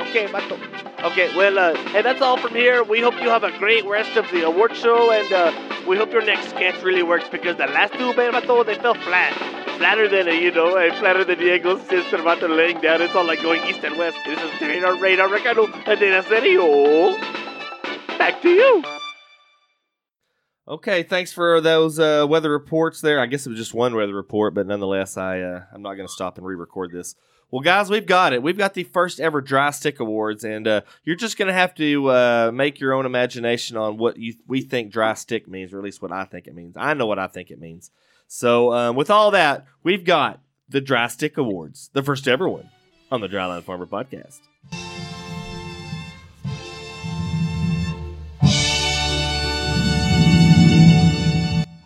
Okay, 0.00 0.26
vato. 0.26 0.87
Okay, 1.04 1.32
well, 1.36 1.56
uh, 1.60 1.76
hey, 1.90 2.02
that's 2.02 2.20
all 2.20 2.36
from 2.36 2.56
here. 2.56 2.82
We 2.82 3.00
hope 3.00 3.14
you 3.22 3.28
have 3.28 3.44
a 3.44 3.56
great 3.56 3.86
rest 3.86 4.16
of 4.16 4.28
the 4.32 4.44
award 4.44 4.74
show, 4.74 5.12
and 5.12 5.32
uh, 5.32 5.52
we 5.86 5.96
hope 5.96 6.10
your 6.10 6.24
next 6.24 6.50
sketch 6.50 6.82
really 6.82 7.04
works 7.04 7.28
because 7.28 7.56
the 7.56 7.66
last 7.66 7.92
two, 7.92 8.12
man, 8.14 8.32
vato, 8.32 8.66
they 8.66 8.74
fell 8.74 8.94
flat. 8.94 9.32
Flatter 9.78 10.08
than, 10.08 10.28
uh, 10.28 10.32
you 10.32 10.50
know, 10.50 10.76
uh, 10.76 10.92
flatter 10.98 11.24
than 11.24 11.38
Diego's 11.38 11.86
sister, 11.88 12.18
vato, 12.18 12.48
laying 12.48 12.80
down. 12.80 13.00
It's 13.00 13.14
all 13.14 13.24
like 13.24 13.40
going 13.42 13.64
east 13.68 13.84
and 13.84 13.96
west. 13.96 14.18
This 14.26 14.40
is 14.40 14.60
Radar, 14.60 15.00
Radar, 15.00 15.28
Ricardo, 15.28 15.66
and 15.66 16.00
then 16.00 16.20
serio. 16.24 17.16
Back 18.18 18.42
to 18.42 18.48
you. 18.48 18.82
Okay, 20.66 21.04
thanks 21.04 21.32
for 21.32 21.60
those 21.60 22.00
uh, 22.00 22.26
weather 22.28 22.50
reports 22.50 23.00
there. 23.00 23.20
I 23.20 23.26
guess 23.26 23.46
it 23.46 23.50
was 23.50 23.58
just 23.58 23.72
one 23.72 23.94
weather 23.94 24.14
report, 24.14 24.52
but 24.52 24.66
nonetheless, 24.66 25.16
I 25.16 25.42
uh, 25.42 25.62
I'm 25.72 25.80
not 25.80 25.94
going 25.94 26.08
to 26.08 26.12
stop 26.12 26.38
and 26.38 26.46
re-record 26.46 26.90
this. 26.90 27.14
Well, 27.50 27.62
guys, 27.62 27.88
we've 27.88 28.04
got 28.04 28.34
it. 28.34 28.42
We've 28.42 28.58
got 28.58 28.74
the 28.74 28.84
first 28.84 29.20
ever 29.20 29.40
Dry 29.40 29.70
Stick 29.70 30.00
Awards, 30.00 30.44
and 30.44 30.68
uh, 30.68 30.82
you're 31.02 31.16
just 31.16 31.38
going 31.38 31.46
to 31.46 31.54
have 31.54 31.74
to 31.76 32.10
uh, 32.10 32.50
make 32.52 32.78
your 32.78 32.92
own 32.92 33.06
imagination 33.06 33.78
on 33.78 33.96
what 33.96 34.18
you 34.18 34.34
we 34.46 34.60
think 34.60 34.92
Dry 34.92 35.14
Stick 35.14 35.48
means, 35.48 35.72
or 35.72 35.78
at 35.78 35.84
least 35.84 36.02
what 36.02 36.12
I 36.12 36.24
think 36.24 36.46
it 36.46 36.54
means. 36.54 36.76
I 36.76 36.92
know 36.92 37.06
what 37.06 37.18
I 37.18 37.26
think 37.26 37.50
it 37.50 37.58
means. 37.58 37.90
So, 38.26 38.74
um, 38.74 38.96
with 38.96 39.08
all 39.08 39.30
that, 39.30 39.64
we've 39.82 40.04
got 40.04 40.40
the 40.68 40.82
Dry 40.82 41.06
Stick 41.06 41.38
Awards, 41.38 41.88
the 41.94 42.02
first 42.02 42.28
ever 42.28 42.46
one 42.46 42.68
on 43.10 43.22
the 43.22 43.28
Dryland 43.28 43.62
Farmer 43.62 43.86
Podcast. 43.86 44.40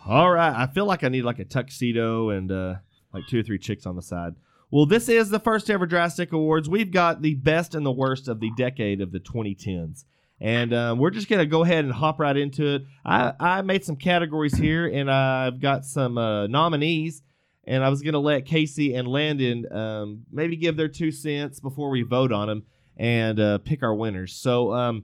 All 0.05 0.29
right, 0.29 0.53
I 0.53 0.67
feel 0.67 0.85
like 0.85 1.05
I 1.05 1.07
need 1.07 1.23
like 1.23 1.39
a 1.39 1.45
tuxedo 1.45 2.31
and 2.31 2.51
uh, 2.51 2.75
like 3.13 3.27
two 3.27 3.39
or 3.39 3.43
three 3.43 3.57
chicks 3.57 3.85
on 3.85 3.95
the 3.95 4.01
side. 4.01 4.35
Well, 4.73 4.87
this 4.87 5.07
is 5.07 5.29
the 5.29 5.39
first 5.39 5.69
ever 5.69 5.85
Dry 5.85 6.07
Stick 6.07 6.33
Awards. 6.33 6.67
We've 6.67 6.89
got 6.89 7.21
the 7.21 7.35
best 7.35 7.75
and 7.75 7.85
the 7.85 7.91
worst 7.91 8.27
of 8.27 8.39
the 8.39 8.49
decade 8.57 9.01
of 9.01 9.11
the 9.11 9.19
2010s. 9.19 10.03
And 10.41 10.73
um, 10.73 10.97
we're 10.97 11.11
just 11.11 11.29
going 11.29 11.41
to 11.41 11.45
go 11.45 11.63
ahead 11.63 11.85
and 11.85 11.93
hop 11.93 12.19
right 12.19 12.35
into 12.35 12.65
it. 12.73 12.81
I, 13.05 13.33
I 13.39 13.61
made 13.61 13.85
some 13.85 13.97
categories 13.97 14.57
here, 14.57 14.87
and 14.87 15.11
I've 15.11 15.61
got 15.61 15.85
some 15.85 16.17
uh, 16.17 16.47
nominees. 16.47 17.21
And 17.65 17.83
I 17.83 17.89
was 17.89 18.01
going 18.01 18.13
to 18.13 18.19
let 18.19 18.47
Casey 18.47 18.95
and 18.95 19.07
Landon 19.07 19.71
um, 19.71 20.23
maybe 20.31 20.55
give 20.55 20.75
their 20.75 20.87
two 20.87 21.11
cents 21.11 21.59
before 21.59 21.91
we 21.91 22.01
vote 22.01 22.31
on 22.31 22.47
them 22.47 22.63
and 22.97 23.39
uh, 23.39 23.59
pick 23.59 23.83
our 23.83 23.93
winners. 23.93 24.33
So, 24.33 24.73
um, 24.73 25.03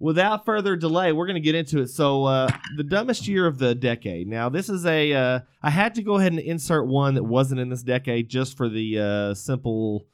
without 0.00 0.44
further 0.44 0.76
delay, 0.76 1.12
we're 1.12 1.26
going 1.26 1.34
to 1.34 1.40
get 1.40 1.54
into 1.54 1.80
it. 1.80 1.88
So, 1.88 2.24
uh, 2.24 2.48
the 2.76 2.84
dumbest 2.84 3.26
year 3.28 3.46
of 3.46 3.58
the 3.58 3.74
decade. 3.74 4.26
Now, 4.28 4.48
this 4.48 4.68
is 4.68 4.84
a. 4.86 5.12
Uh, 5.12 5.40
I 5.62 5.70
had 5.70 5.94
to 5.96 6.02
go 6.02 6.16
ahead 6.18 6.32
and 6.32 6.40
insert 6.40 6.86
one 6.86 7.14
that 7.14 7.24
wasn't 7.24 7.60
in 7.60 7.68
this 7.68 7.82
decade 7.82 8.28
just 8.28 8.56
for 8.56 8.68
the 8.68 8.98
uh, 8.98 9.34
simple, 9.34 10.06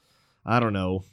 I 0.44 0.61
don't 0.61 0.73
know, 0.73 1.05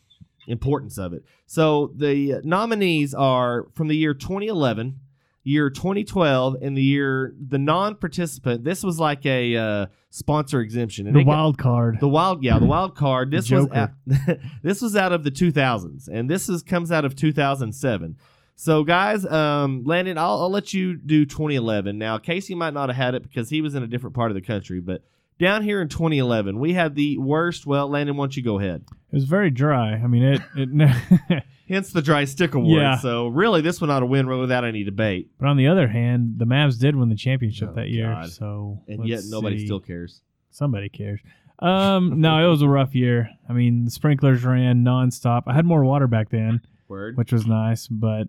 importance 0.48 0.98
of 0.98 1.14
it. 1.14 1.24
So, 1.46 1.92
the 1.96 2.42
nominees 2.44 3.14
are 3.14 3.68
from 3.74 3.88
the 3.88 3.96
year 3.96 4.14
2011, 4.14 5.00
year 5.44 5.70
2012, 5.70 6.58
and 6.62 6.78
the 6.78 6.82
year 6.84 7.34
the 7.46 7.58
non-participant. 7.58 8.64
This 8.64 8.84
was 8.84 9.00
like 9.00 9.26
a 9.26 9.56
uh, 9.58 9.86
sponsor 10.12 10.62
exemption. 10.62 11.08
And 11.08 11.16
The 11.16 11.22
it 11.22 11.24
got- 11.26 11.30
wild 11.32 11.58
card. 11.58 12.00
the 12.00 12.08
wild, 12.08 12.44
yeah, 12.44 12.60
the 12.60 12.66
wild 12.66 12.96
card. 12.96 13.32
This 13.32 13.50
was 13.52 13.68
out, 13.72 13.92
this 14.64 14.82
was 14.82 14.96
out 14.96 15.12
of 15.12 15.24
the 15.24 15.32
2000s, 15.32 16.08
and 16.08 16.30
this 16.30 16.48
is 16.48 16.62
comes 16.64 16.92
out 16.92 17.06
of 17.06 17.16
2007. 17.16 18.16
So, 18.62 18.84
guys, 18.84 19.26
um, 19.26 19.82
Landon, 19.86 20.20
I'll, 20.20 20.44
I'll 20.44 20.52
let 20.52 20.72
you 20.72 20.96
do 20.96 21.26
2011. 21.26 21.98
Now, 21.98 22.20
Casey 22.20 22.54
might 22.54 22.76
not 22.76 22.90
have 22.90 22.96
had 22.96 23.16
it 23.16 23.24
because 23.24 23.50
he 23.50 23.60
was 23.60 23.74
in 23.74 23.82
a 23.82 23.88
different 23.88 24.16
part 24.16 24.30
of 24.30 24.36
the 24.36 24.42
country, 24.42 24.80
but 24.80 25.04
down 25.40 25.64
here 25.64 25.82
in 25.82 25.88
2011, 25.90 26.60
we 26.60 26.74
had 26.74 26.94
the 26.94 27.18
worst. 27.18 27.66
Well, 27.66 27.90
Landon, 27.90 28.18
why 28.18 28.26
don't 28.26 28.38
you 28.38 28.44
go 28.44 28.60
ahead? 28.60 28.86
It 28.88 29.16
was 29.16 29.24
very 29.24 29.50
dry. 29.50 29.94
I 29.94 30.06
mean, 30.06 30.22
it. 30.22 30.42
it 30.56 31.44
Hence 31.70 31.92
the 31.92 32.04
dry 32.04 32.26
stick 32.26 32.54
award. 32.54 32.84
Yeah. 32.84 33.00
So, 33.00 33.30
really, 33.30 33.62
this 33.62 33.82
one 33.82 33.90
ought 33.90 34.02
to 34.02 34.06
win 34.06 34.28
without 34.28 34.64
any 34.64 34.84
debate, 34.84 35.32
but 35.40 35.48
on 35.48 35.58
the 35.58 35.66
other 35.66 35.88
hand, 35.88 36.36
the 36.38 36.46
Mavs 36.46 36.80
did 36.80 36.96
win 36.96 37.10
the 37.10 37.16
championship 37.16 37.70
Oh, 37.72 37.76
that 37.78 37.90
year. 37.90 38.14
God. 38.14 38.30
So 38.30 38.84
and 38.88 39.08
yet 39.08 39.22
nobody 39.26 39.58
see. 39.58 39.66
still 39.66 39.80
cares. 39.80 40.22
somebody 40.52 40.88
cares. 40.90 41.20
Um, 41.58 42.22
no, 42.22 42.46
it 42.46 42.48
was 42.52 42.62
a 42.62 42.68
rough 42.68 42.94
year. 42.94 43.32
I 43.50 43.54
mean, 43.54 43.86
the 43.86 43.92
sprinklers 43.92 44.44
ran 44.44 44.86
nonstop. 44.86 45.46
I 45.48 45.56
had 45.56 45.66
more 45.66 45.84
water 45.84 46.06
back 46.06 46.30
then, 46.30 46.62
Word. 46.88 47.18
which 47.18 47.32
was 47.34 47.48
nice, 47.48 47.88
but 47.88 48.28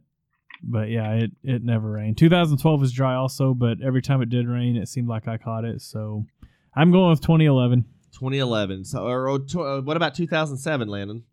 but 0.63 0.89
yeah, 0.89 1.13
it 1.13 1.33
it 1.43 1.65
never 1.65 1.91
rained. 1.91 2.19
2012 2.19 2.81
was 2.81 2.93
dry 2.93 3.15
also, 3.15 3.55
but 3.55 3.79
every 3.83 4.03
time 4.03 4.23
it 4.23 4.29
did 4.29 4.49
rain, 4.49 4.77
it 4.77 4.89
seemed 4.89 5.09
like 5.09 5.29
I 5.29 5.37
caught 5.37 5.65
it. 5.65 5.83
So 5.83 6.25
I'm 6.75 6.91
going 6.91 7.11
with 7.11 7.21
2011. 7.21 7.85
2011. 8.13 8.85
So, 8.85 9.07
or, 9.07 9.29
or 9.29 9.41
uh, 9.67 9.81
what 9.81 9.97
about 9.97 10.15
2007, 10.15 10.89
Landon? 10.89 11.25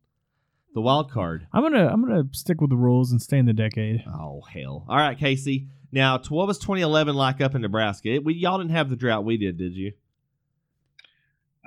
The 0.74 0.82
wild 0.82 1.12
card. 1.12 1.48
I'm 1.52 1.64
gonna 1.64 1.88
I'm 1.88 2.06
gonna 2.06 2.26
stick 2.32 2.62
with 2.62 2.70
the 2.70 2.76
rules 2.76 3.12
and 3.12 3.22
stay 3.22 3.38
in 3.38 3.46
the 3.46 3.54
decade. 3.54 4.04
Oh 4.08 4.42
hell! 4.42 4.86
All 4.88 4.98
right, 4.98 5.18
Casey. 5.18 5.68
Now, 5.92 6.20
what 6.30 6.46
was 6.46 6.60
2011 6.60 7.16
like 7.16 7.42
up 7.42 7.56
in 7.56 7.62
Nebraska? 7.64 8.10
It, 8.10 8.24
we 8.24 8.36
y'all 8.36 8.60
didn't 8.60 8.72
have 8.72 8.90
the 8.90 8.96
drought 8.96 9.26
we 9.26 9.38
did, 9.38 9.58
did 9.58 9.74
you? 9.74 9.94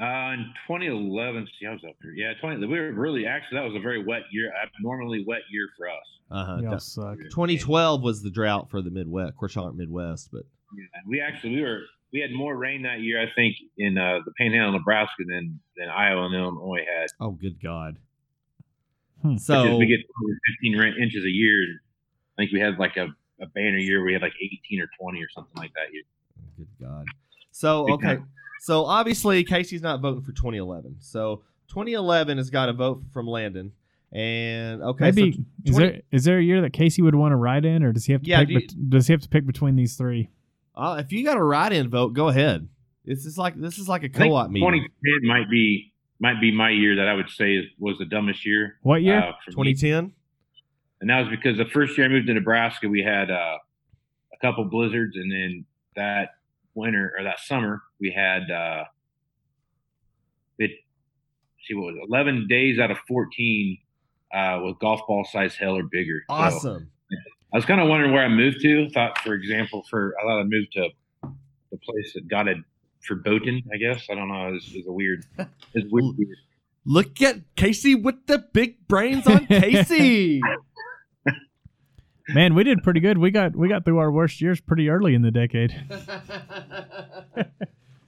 Uh, 0.00 0.34
in 0.34 0.46
2011, 0.68 1.48
see, 1.60 1.66
I 1.66 1.72
was 1.72 1.82
up 1.88 1.96
here. 2.00 2.12
Yeah, 2.12 2.32
20. 2.40 2.66
We 2.66 2.80
were 2.80 2.92
really 2.92 3.26
actually 3.26 3.58
that 3.58 3.64
was 3.64 3.74
a 3.76 3.80
very 3.80 4.04
wet 4.04 4.22
year, 4.30 4.52
abnormally 4.62 5.24
wet 5.26 5.42
year 5.50 5.68
for 5.76 5.88
us. 5.88 6.06
Uh 6.32 6.44
huh. 6.44 6.58
Y'all 6.62 6.78
suck. 6.78 7.18
2012 7.30 8.02
was 8.02 8.22
the 8.22 8.30
drought 8.30 8.70
for 8.70 8.80
the 8.80 8.90
Midwest. 8.90 9.30
Of 9.30 9.36
course, 9.36 9.54
y'all 9.54 9.64
aren't 9.64 9.76
Midwest, 9.76 10.30
but 10.32 10.42
Yeah, 10.74 10.84
we 11.06 11.20
actually 11.20 11.56
we 11.56 11.62
were 11.62 11.82
we 12.12 12.20
had 12.20 12.30
more 12.32 12.56
rain 12.56 12.82
that 12.82 13.00
year, 13.00 13.20
I 13.20 13.30
think, 13.34 13.56
in 13.78 13.96
uh, 13.96 14.20
the 14.24 14.32
Panhandle, 14.38 14.68
of 14.68 14.80
Nebraska, 14.80 15.24
than 15.26 15.60
than 15.76 15.88
Iowa 15.88 16.26
and 16.26 16.34
Illinois 16.34 16.84
had. 16.86 17.08
oh, 17.20 17.30
good 17.30 17.60
God! 17.62 17.96
Hmm. 19.22 19.36
So 19.36 19.76
we 19.76 19.86
get 19.86 20.00
over 20.00 20.38
15 20.62 21.02
inches 21.02 21.24
a 21.24 21.30
year. 21.30 21.62
I 21.62 22.42
think 22.42 22.52
we 22.52 22.60
had 22.60 22.78
like 22.78 22.96
a, 22.96 23.08
a 23.40 23.46
banner 23.46 23.78
year. 23.78 24.04
We 24.04 24.12
had 24.12 24.22
like 24.22 24.34
18 24.40 24.80
or 24.80 24.88
20 25.00 25.22
or 25.22 25.28
something 25.34 25.54
like 25.56 25.72
that 25.74 25.92
year. 25.92 26.02
good 26.56 26.68
God. 26.80 27.04
So 27.50 27.92
okay, 27.92 28.18
so 28.60 28.84
obviously 28.84 29.44
Casey's 29.44 29.82
not 29.82 30.00
voting 30.00 30.22
for 30.22 30.32
2011. 30.32 30.96
So 31.00 31.42
2011 31.68 32.38
has 32.38 32.50
got 32.50 32.68
a 32.68 32.72
vote 32.72 33.02
from 33.12 33.26
Landon, 33.26 33.72
and 34.12 34.82
okay, 34.82 35.06
Maybe 35.06 35.32
so 35.32 35.38
is 35.64 35.74
20 35.76 35.86
there 35.92 36.00
is 36.10 36.24
there 36.24 36.38
a 36.38 36.42
year 36.42 36.60
that 36.60 36.72
Casey 36.72 37.00
would 37.02 37.14
want 37.14 37.32
to 37.32 37.36
ride 37.36 37.64
in, 37.64 37.82
or 37.82 37.92
does 37.92 38.04
he 38.04 38.12
have 38.12 38.22
to 38.22 38.28
Yeah, 38.28 38.40
pick? 38.40 38.48
do 38.48 38.54
you- 38.54 38.60
bet- 38.60 38.90
does 38.90 39.06
he 39.06 39.12
have 39.12 39.22
to 39.22 39.28
pick 39.28 39.46
between 39.46 39.76
these 39.76 39.96
three? 39.96 40.28
uh, 40.74 40.96
if 41.04 41.12
you 41.12 41.24
got 41.24 41.36
a 41.36 41.42
ride 41.42 41.72
in 41.72 41.88
vote, 41.90 42.12
go 42.14 42.28
ahead. 42.28 42.68
This 43.04 43.26
is 43.26 43.36
like 43.38 43.58
this 43.60 43.78
is 43.78 43.88
like 43.88 44.04
a 44.04 44.08
co-op 44.08 44.50
meeting. 44.50 44.68
2010 44.68 45.28
might 45.28 45.50
be 45.50 45.92
might 46.20 46.40
be 46.40 46.52
my 46.52 46.70
year 46.70 46.96
that 46.96 47.08
I 47.08 47.14
would 47.14 47.28
say 47.30 47.54
is, 47.56 47.66
was 47.78 47.98
the 47.98 48.04
dumbest 48.04 48.46
year. 48.46 48.76
What 48.82 49.02
year? 49.02 49.18
Uh, 49.18 49.32
for 49.52 49.60
me. 49.64 49.74
2010. 49.74 50.14
and 51.00 51.10
that 51.10 51.20
was 51.20 51.28
because 51.30 51.56
the 51.58 51.64
first 51.64 51.98
year 51.98 52.06
I 52.06 52.10
moved 52.10 52.28
to 52.28 52.34
Nebraska, 52.34 52.88
we 52.88 53.02
had 53.02 53.28
uh, 53.30 53.56
a 54.32 54.36
couple 54.40 54.64
blizzards, 54.66 55.16
and 55.16 55.32
then 55.32 55.64
that 55.96 56.28
winter 56.74 57.12
or 57.18 57.24
that 57.24 57.40
summer 57.40 57.82
we 58.00 58.12
had 58.16 58.50
uh, 58.50 58.84
it 60.58 60.70
see 61.66 61.74
what 61.74 61.86
was 61.86 61.96
it, 61.96 62.08
11 62.08 62.46
days 62.48 62.78
out 62.78 62.90
of 62.90 62.98
14 63.08 63.78
uh, 64.32 64.60
with 64.64 64.78
golf 64.78 65.00
ball 65.06 65.24
size 65.24 65.54
hail 65.56 65.76
or 65.76 65.82
bigger. 65.84 66.22
So 66.28 66.34
Awesome. 66.34 66.90
I 67.54 67.58
was 67.58 67.64
kind 67.66 67.80
of 67.80 67.88
wondering 67.88 68.12
where 68.12 68.24
I 68.24 68.28
moved 68.28 68.60
to. 68.62 68.88
Thought, 68.90 69.18
for 69.18 69.34
example, 69.34 69.84
for 69.90 70.14
I 70.18 70.22
thought 70.22 70.40
I 70.40 70.44
moved 70.44 70.72
to 70.72 70.88
the 71.70 71.76
place 71.78 72.12
that 72.14 72.26
got 72.28 72.48
it 72.48 72.56
for 73.06 73.14
boating. 73.16 73.62
I 73.72 73.76
guess 73.76 74.06
I 74.10 74.14
don't 74.14 74.28
know. 74.28 74.54
It's, 74.54 74.70
it's 74.74 74.86
a 74.88 74.92
weird. 74.92 75.24
It's 75.74 75.86
weird. 75.90 76.14
Look 76.84 77.20
at 77.22 77.36
Casey 77.56 77.94
with 77.94 78.26
the 78.26 78.38
big 78.52 78.88
brains 78.88 79.26
on 79.26 79.46
Casey. 79.46 80.40
Man, 82.28 82.54
we 82.54 82.64
did 82.64 82.82
pretty 82.82 83.00
good. 83.00 83.18
We 83.18 83.30
got 83.30 83.54
we 83.56 83.68
got 83.68 83.84
through 83.84 83.98
our 83.98 84.10
worst 84.10 84.40
years 84.40 84.60
pretty 84.60 84.88
early 84.88 85.14
in 85.14 85.22
the 85.22 85.30
decade. 85.30 85.74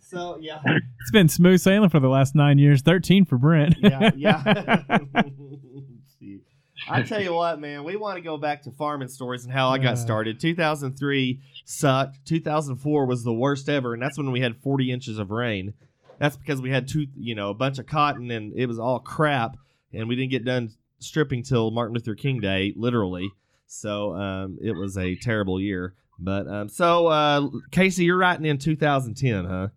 so 0.01 0.39
yeah, 0.41 0.61
It's 0.65 1.11
been 1.13 1.29
smooth 1.29 1.61
sailing 1.61 1.91
for 1.91 2.01
the 2.01 2.09
last 2.09 2.35
nine 2.35 2.59
years. 2.59 2.83
Thirteen 2.83 3.25
for 3.25 3.39
Brent. 3.39 3.75
yeah, 3.81 4.11
yeah. 4.17 4.99
I 6.89 7.03
tell 7.03 7.21
you 7.23 7.35
what, 7.35 7.61
man, 7.61 7.85
we 7.85 7.97
want 7.97 8.17
to 8.17 8.23
go 8.23 8.37
back 8.37 8.63
to 8.63 8.71
farming 8.71 9.09
stories 9.09 9.45
and 9.45 9.53
how 9.53 9.69
I 9.69 9.79
got 9.79 9.99
started. 9.99 10.41
2003 10.41 11.41
sucked. 11.65 12.25
2004 12.27 13.07
was 13.07 13.25
the 13.25 13.33
worst 13.33 13.69
ever, 13.69 13.95
and 13.95 14.03
that's 14.03 14.19
when 14.19 14.33
we 14.33 14.41
had 14.41 14.57
40 14.57 14.91
inches 14.91 15.19
of 15.19 15.31
rain. 15.31 15.75
That's 16.19 16.37
because 16.37 16.61
we 16.61 16.71
had 16.71 16.87
two, 16.89 17.07
you 17.17 17.35
know, 17.35 17.51
a 17.51 17.55
bunch 17.55 17.79
of 17.79 17.87
cotton, 17.87 18.31
and 18.31 18.53
it 18.55 18.67
was 18.67 18.79
all 18.79 18.99
crap, 19.01 19.57
and 19.93 20.09
we 20.09 20.17
didn't 20.17 20.31
get 20.31 20.45
done 20.45 20.73
stripping 20.99 21.43
till 21.43 21.71
Martin 21.71 21.95
Luther 21.95 22.15
King 22.15 22.41
Day, 22.41 22.73
literally. 22.77 23.31
So 23.67 24.15
um, 24.15 24.59
it 24.63 24.73
was 24.73 24.97
a 24.97 25.17
terrible 25.17 25.61
year. 25.61 25.95
But 26.19 26.47
um, 26.47 26.69
so 26.69 27.09
uh, 27.09 27.49
Casey, 27.71 28.05
you're 28.05 28.17
writing 28.17 28.47
in 28.47 28.59
2010, 28.59 29.45
huh? 29.47 29.69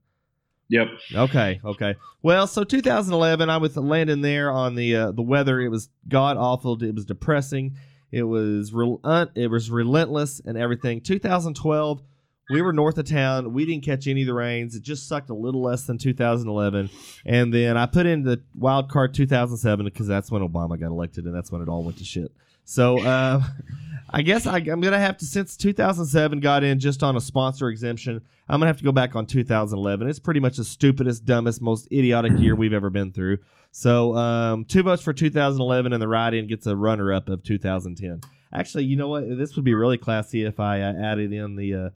Yep. 0.70 0.88
Okay, 1.16 1.62
okay. 1.64 1.96
Well, 2.22 2.46
so 2.48 2.64
2011, 2.64 3.50
I 3.50 3.58
was 3.58 3.78
landing 3.78 4.22
there 4.22 4.52
on 4.52 4.76
the 4.76 4.96
uh, 4.96 5.12
the 5.12 5.22
weather. 5.22 5.62
It 5.62 5.70
was 5.70 5.90
god 6.08 6.38
awful. 6.38 6.82
It 6.84 6.94
was 6.94 7.06
depressing. 7.06 7.76
It 8.12 8.24
was 8.24 8.74
rel- 8.74 9.00
un- 9.04 9.32
it 9.36 9.50
was 9.50 9.70
relentless 9.70 10.42
and 10.46 10.58
everything. 10.58 11.02
2012, 11.02 12.02
we 12.50 12.62
were 12.62 12.72
north 12.74 12.98
of 12.98 13.06
town. 13.06 13.54
We 13.54 13.66
didn't 13.66 13.84
catch 13.84 14.08
any 14.08 14.22
of 14.22 14.28
the 14.28 14.34
rains. 14.34 14.76
It 14.76 14.84
just 14.84 15.08
sucked 15.08 15.30
a 15.30 15.34
little 15.34 15.62
less 15.62 15.84
than 15.86 15.98
2011. 15.98 16.90
And 17.26 17.54
then 17.54 17.76
I 17.78 17.86
put 17.86 18.06
in 18.06 18.24
the 18.24 18.42
wild 18.56 18.90
card 18.90 19.14
2007 19.14 19.86
because 19.86 20.08
that's 20.08 20.32
when 20.32 20.42
Obama 20.42 20.80
got 20.80 20.88
elected 20.88 21.26
and 21.26 21.36
that's 21.36 21.52
when 21.52 21.62
it 21.62 21.68
all 21.68 21.84
went 21.84 21.98
to 21.98 22.06
shit. 22.06 22.32
So 22.64 23.00
uh, 23.02 23.42
I 24.18 24.24
guess 24.24 24.48
I, 24.48 24.58
I'm 24.58 24.82
gonna 24.82 24.98
have 24.98 25.18
to 25.18 25.26
since 25.26 25.56
2007 25.56 26.40
got 26.40 26.64
in 26.64 26.80
just 26.80 27.04
on 27.04 27.16
a 27.16 27.22
sponsor 27.22 27.70
exemption. 27.70 28.20
I'm 28.50 28.60
gonna 28.60 28.66
have 28.66 28.80
to 28.80 28.84
go 28.84 28.92
back 28.92 29.16
on 29.16 29.28
2011. 29.28 30.10
It's 30.10 30.18
pretty 30.18 30.40
much 30.40 30.58
the 30.58 30.64
stupidest, 30.64 31.24
dumbest, 31.24 31.62
most 31.62 31.88
idiotic 31.92 32.32
year 32.40 32.56
we've 32.56 32.74
ever 32.74 32.90
been 32.90 33.12
through. 33.12 33.38
So 33.70 34.16
um, 34.16 34.66
two 34.66 34.82
votes 34.82 35.04
for 35.04 35.14
2011, 35.14 35.94
and 35.94 36.02
the 36.02 36.08
ride 36.08 36.34
in 36.34 36.48
gets 36.48 36.66
a 36.66 36.76
runner-up 36.76 37.30
of 37.30 37.44
2010. 37.44 38.22
Actually, 38.52 38.86
you 38.86 38.96
know 38.96 39.08
what? 39.08 39.38
This 39.38 39.56
would 39.56 39.66
be 39.66 39.76
really 39.76 40.00
classy 40.00 40.46
if 40.46 40.60
I 40.60 40.82
uh, 40.82 40.94
added 41.00 41.32
in 41.32 41.56
the 41.56 41.76
uh, 41.76 41.90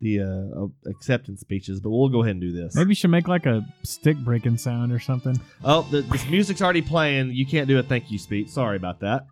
the 0.00 0.22
uh, 0.22 0.64
uh, 0.64 0.90
acceptance 0.90 1.42
speeches, 1.42 1.78
but 1.78 1.90
we'll 1.90 2.08
go 2.08 2.24
ahead 2.24 2.32
and 2.32 2.40
do 2.40 2.50
this. 2.50 2.74
Maybe 2.74 2.88
you 2.88 2.94
should 2.96 3.10
make 3.10 3.28
like 3.28 3.46
a 3.46 3.64
stick 3.84 4.16
breaking 4.16 4.56
sound 4.56 4.90
or 4.90 4.98
something. 4.98 5.40
Oh, 5.62 5.82
the, 5.92 6.02
this 6.02 6.26
music's 6.28 6.60
already 6.60 6.82
playing. 6.82 7.30
You 7.30 7.46
can't 7.46 7.68
do 7.68 7.78
a 7.78 7.84
thank 7.84 8.10
you 8.10 8.18
speech. 8.18 8.48
Sorry 8.48 8.76
about 8.76 8.98
that. 8.98 9.26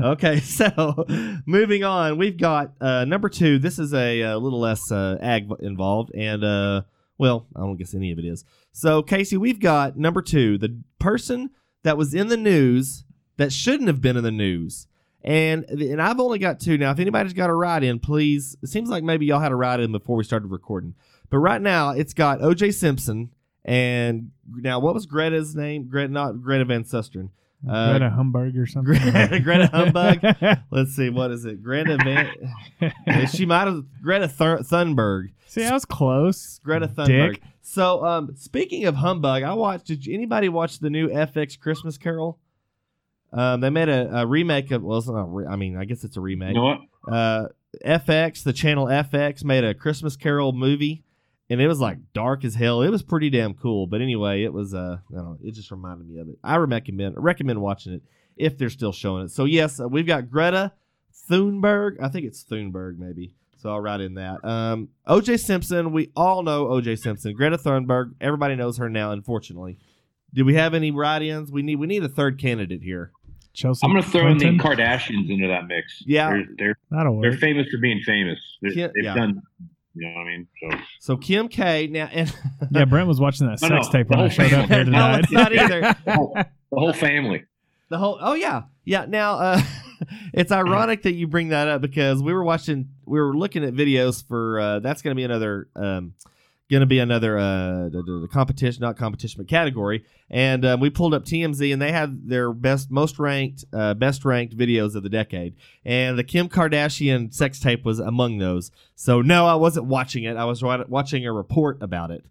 Okay, 0.00 0.40
so 0.40 1.04
moving 1.46 1.84
on, 1.84 2.18
we've 2.18 2.36
got 2.36 2.72
uh, 2.80 3.04
number 3.04 3.28
two. 3.28 3.58
This 3.58 3.78
is 3.78 3.92
a, 3.94 4.22
uh 4.22 4.36
little 4.36 4.60
less 4.60 4.90
uh, 4.90 5.18
ag 5.20 5.48
involved, 5.60 6.12
and 6.14 6.44
uh, 6.44 6.82
well, 7.18 7.46
I 7.54 7.60
don't 7.60 7.76
guess 7.76 7.94
any 7.94 8.12
of 8.12 8.18
it 8.18 8.24
is. 8.24 8.44
So, 8.72 9.02
Casey, 9.02 9.36
we've 9.36 9.60
got 9.60 9.96
number 9.96 10.22
two, 10.22 10.58
the 10.58 10.80
person 10.98 11.50
that 11.82 11.96
was 11.96 12.14
in 12.14 12.28
the 12.28 12.36
news 12.36 13.04
that 13.36 13.52
shouldn't 13.52 13.88
have 13.88 14.00
been 14.00 14.16
in 14.16 14.24
the 14.24 14.30
news. 14.30 14.86
And 15.22 15.64
and 15.64 16.02
I've 16.02 16.20
only 16.20 16.38
got 16.38 16.60
two 16.60 16.76
now. 16.76 16.90
If 16.90 16.98
anybody's 16.98 17.32
got 17.32 17.48
a 17.48 17.54
write 17.54 17.82
in, 17.82 17.98
please. 17.98 18.56
It 18.62 18.68
seems 18.68 18.90
like 18.90 19.02
maybe 19.02 19.24
y'all 19.24 19.40
had 19.40 19.52
a 19.52 19.56
write 19.56 19.80
in 19.80 19.90
before 19.92 20.16
we 20.16 20.24
started 20.24 20.50
recording. 20.50 20.94
But 21.30 21.38
right 21.38 21.62
now, 21.62 21.90
it's 21.90 22.12
got 22.12 22.42
O.J. 22.42 22.72
Simpson 22.72 23.30
and 23.64 24.30
now 24.46 24.78
what 24.78 24.94
was 24.94 25.06
Greta's 25.06 25.56
name? 25.56 25.88
Greta, 25.88 26.12
not 26.12 26.42
Greta 26.42 26.64
Van 26.64 26.84
Susteren. 26.84 27.30
Uh, 27.68 27.90
Greta 27.90 28.14
Humberg 28.16 28.58
or 28.58 28.66
something. 28.66 28.98
Greta- 29.00 29.40
Greta 29.42 29.66
Humbug? 29.72 30.58
Let's 30.70 30.92
see, 30.94 31.08
what 31.10 31.30
is 31.30 31.44
it? 31.44 31.62
Greta 31.62 31.96
Van. 32.02 33.26
she 33.28 33.46
might 33.46 33.66
have 33.66 33.84
Greta 34.02 34.28
Thur- 34.28 34.58
Thunberg. 34.60 35.30
See, 35.46 35.64
I 35.64 35.72
was 35.72 35.84
close. 35.84 36.60
Greta 36.64 36.88
Thunberg. 36.88 37.34
Dick. 37.34 37.42
So, 37.62 38.04
um, 38.04 38.34
speaking 38.36 38.84
of 38.86 38.96
humbug, 38.96 39.42
I 39.42 39.54
watched. 39.54 39.86
Did 39.86 40.06
anybody 40.08 40.48
watch 40.48 40.80
the 40.80 40.90
new 40.90 41.08
FX 41.08 41.58
Christmas 41.58 41.96
Carol? 41.96 42.38
Um, 43.32 43.60
they 43.60 43.70
made 43.70 43.88
a, 43.88 44.18
a 44.20 44.26
remake 44.26 44.70
of. 44.70 44.82
Well, 44.82 44.98
it's 44.98 45.08
not. 45.08 45.22
A 45.22 45.24
re- 45.24 45.46
I 45.46 45.56
mean, 45.56 45.76
I 45.76 45.84
guess 45.84 46.04
it's 46.04 46.16
a 46.16 46.20
remake. 46.20 46.50
You 46.50 46.54
know 46.60 46.64
what? 47.06 47.12
uh, 47.12 47.46
FX, 47.84 48.42
the 48.42 48.52
channel 48.52 48.86
FX, 48.86 49.44
made 49.44 49.64
a 49.64 49.74
Christmas 49.74 50.16
Carol 50.16 50.52
movie, 50.52 51.03
and 51.50 51.60
it 51.60 51.68
was 51.68 51.80
like 51.80 51.98
dark 52.12 52.44
as 52.44 52.54
hell. 52.54 52.82
It 52.82 52.90
was 52.90 53.02
pretty 53.02 53.30
damn 53.30 53.54
cool. 53.54 53.86
But 53.86 54.00
anyway, 54.00 54.42
it 54.42 54.52
was. 54.52 54.74
Uh, 54.74 54.98
I 55.10 55.14
don't 55.14 55.24
know. 55.24 55.38
It 55.42 55.52
just 55.52 55.70
reminded 55.70 56.08
me 56.08 56.20
of 56.20 56.28
it. 56.28 56.38
I 56.42 56.56
recommend 56.56 57.14
recommend 57.16 57.60
watching 57.60 57.92
it 57.92 58.02
if 58.36 58.58
they're 58.58 58.70
still 58.70 58.92
showing 58.92 59.24
it. 59.26 59.30
So 59.30 59.44
yes, 59.44 59.80
uh, 59.80 59.88
we've 59.88 60.06
got 60.06 60.30
Greta 60.30 60.72
Thunberg. 61.30 61.96
I 62.02 62.08
think 62.08 62.26
it's 62.26 62.44
Thunberg, 62.44 62.98
maybe. 62.98 63.34
So 63.56 63.70
I'll 63.70 63.80
write 63.80 64.00
in 64.02 64.14
that. 64.14 64.44
Um, 64.44 64.88
O.J. 65.06 65.38
Simpson. 65.38 65.92
We 65.92 66.10
all 66.14 66.42
know 66.42 66.68
O.J. 66.68 66.96
Simpson. 66.96 67.34
Greta 67.34 67.56
Thunberg. 67.56 68.14
Everybody 68.20 68.56
knows 68.56 68.76
her 68.76 68.90
now. 68.90 69.12
Unfortunately, 69.12 69.78
do 70.34 70.44
we 70.44 70.54
have 70.54 70.74
any 70.74 70.90
write-ins? 70.90 71.50
We 71.50 71.62
need 71.62 71.76
we 71.76 71.86
need 71.86 72.04
a 72.04 72.08
third 72.08 72.38
candidate 72.38 72.82
here. 72.82 73.12
Chelsea. 73.54 73.86
I'm 73.86 73.92
going 73.92 74.02
to 74.02 74.10
throw 74.10 74.28
in 74.28 74.36
the 74.38 74.46
Kardashians 74.58 75.30
into 75.30 75.46
that 75.46 75.68
mix. 75.68 76.02
Yeah. 76.04 76.30
They're 76.30 76.44
they're, 76.58 76.78
That'll 76.90 77.20
they're 77.20 77.36
famous 77.38 77.68
for 77.68 77.78
being 77.78 78.00
famous. 78.04 78.38
They're, 78.60 78.72
Yeah, 78.72 78.88
they've 78.94 79.04
yeah. 79.04 79.14
done. 79.14 79.42
You 79.94 80.08
know 80.08 80.14
what 80.14 80.20
I 80.22 80.24
mean? 80.24 80.48
So 80.60 80.78
So 81.00 81.16
Kim 81.16 81.48
K. 81.48 81.86
Now 81.86 82.08
and 82.12 82.34
Yeah, 82.70 82.84
Brent 82.84 83.06
was 83.06 83.20
watching 83.20 83.46
that 83.46 83.60
sex 83.60 83.70
no, 83.70 83.92
tape 83.92 84.08
the 84.08 84.16
when 84.16 84.18
I 84.18 84.22
whole 84.22 84.28
showed 84.30 84.52
up 84.52 84.68
here 84.68 84.78
no, 84.78 84.84
tonight. 84.84 85.18
it's 85.20 85.32
not 85.32 85.52
either. 85.52 85.80
the 86.04 86.12
whole, 86.12 86.32
the 86.34 86.46
whole 86.72 86.92
family. 86.92 87.44
The 87.90 87.98
whole 87.98 88.18
oh 88.20 88.34
yeah 88.34 88.62
yeah 88.84 89.04
now 89.06 89.34
uh, 89.38 89.60
it's 90.32 90.50
ironic 90.50 91.02
that 91.02 91.12
you 91.12 91.26
bring 91.28 91.48
that 91.48 91.68
up 91.68 91.80
because 91.80 92.22
we 92.22 92.32
were 92.32 92.42
watching 92.42 92.88
we 93.06 93.20
were 93.20 93.36
looking 93.36 93.62
at 93.62 93.74
videos 93.74 94.26
for 94.26 94.58
uh, 94.58 94.78
that's 94.80 95.00
going 95.02 95.14
to 95.14 95.16
be 95.18 95.24
another 95.24 95.68
um, 95.76 96.14
going 96.70 96.80
to 96.80 96.86
be 96.86 96.98
another 96.98 97.38
uh, 97.38 97.90
competition 98.32 98.80
not 98.80 98.96
competition 98.96 99.38
but 99.38 99.48
category 99.48 100.04
and 100.30 100.64
um, 100.64 100.80
we 100.80 100.90
pulled 100.90 101.12
up 101.14 101.24
TMZ 101.24 101.72
and 101.72 101.80
they 101.80 101.92
had 101.92 102.28
their 102.28 102.52
best 102.52 102.90
most 102.90 103.18
ranked 103.18 103.64
uh, 103.72 103.94
best 103.94 104.24
ranked 104.24 104.56
videos 104.56 104.94
of 104.94 105.02
the 105.02 105.08
decade 105.08 105.54
and 105.84 106.18
the 106.18 106.24
Kim 106.24 106.48
Kardashian 106.48 107.32
sex 107.32 107.60
tape 107.60 107.84
was 107.84 107.98
among 107.98 108.38
those 108.38 108.70
so 108.94 109.20
no 109.20 109.46
I 109.46 109.54
wasn't 109.54 109.86
watching 109.86 110.24
it 110.24 110.36
I 110.36 110.44
was 110.44 110.62
wa- 110.62 110.84
watching 110.88 111.26
a 111.26 111.32
report 111.32 111.82
about 111.82 112.10
it 112.10 112.24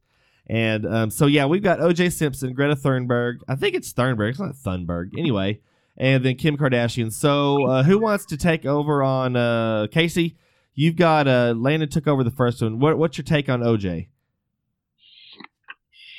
and 0.47 0.85
um, 0.85 1.09
so 1.09 1.25
yeah, 1.25 1.45
we've 1.45 1.63
got 1.63 1.79
O.J. 1.79 2.09
Simpson, 2.09 2.53
Greta 2.53 2.75
Thunberg. 2.75 3.39
I 3.47 3.55
think 3.55 3.75
it's 3.75 3.93
Thunberg. 3.93 4.31
It's 4.31 4.39
not 4.39 4.55
Thunberg. 4.55 5.17
Anyway, 5.17 5.61
and 5.97 6.23
then 6.23 6.35
Kim 6.35 6.57
Kardashian. 6.57 7.13
So 7.13 7.65
uh, 7.67 7.83
who 7.83 7.99
wants 7.99 8.25
to 8.25 8.37
take 8.37 8.65
over 8.65 9.01
on 9.01 9.35
uh, 9.35 9.87
Casey? 9.91 10.37
You've 10.75 10.95
got 10.95 11.27
uh, 11.27 11.53
Landon 11.55 11.89
took 11.89 12.07
over 12.07 12.23
the 12.23 12.31
first 12.31 12.61
one. 12.61 12.79
What, 12.79 12.97
what's 12.97 13.17
your 13.17 13.23
take 13.23 13.47
on 13.47 13.63
O.J.? 13.63 14.09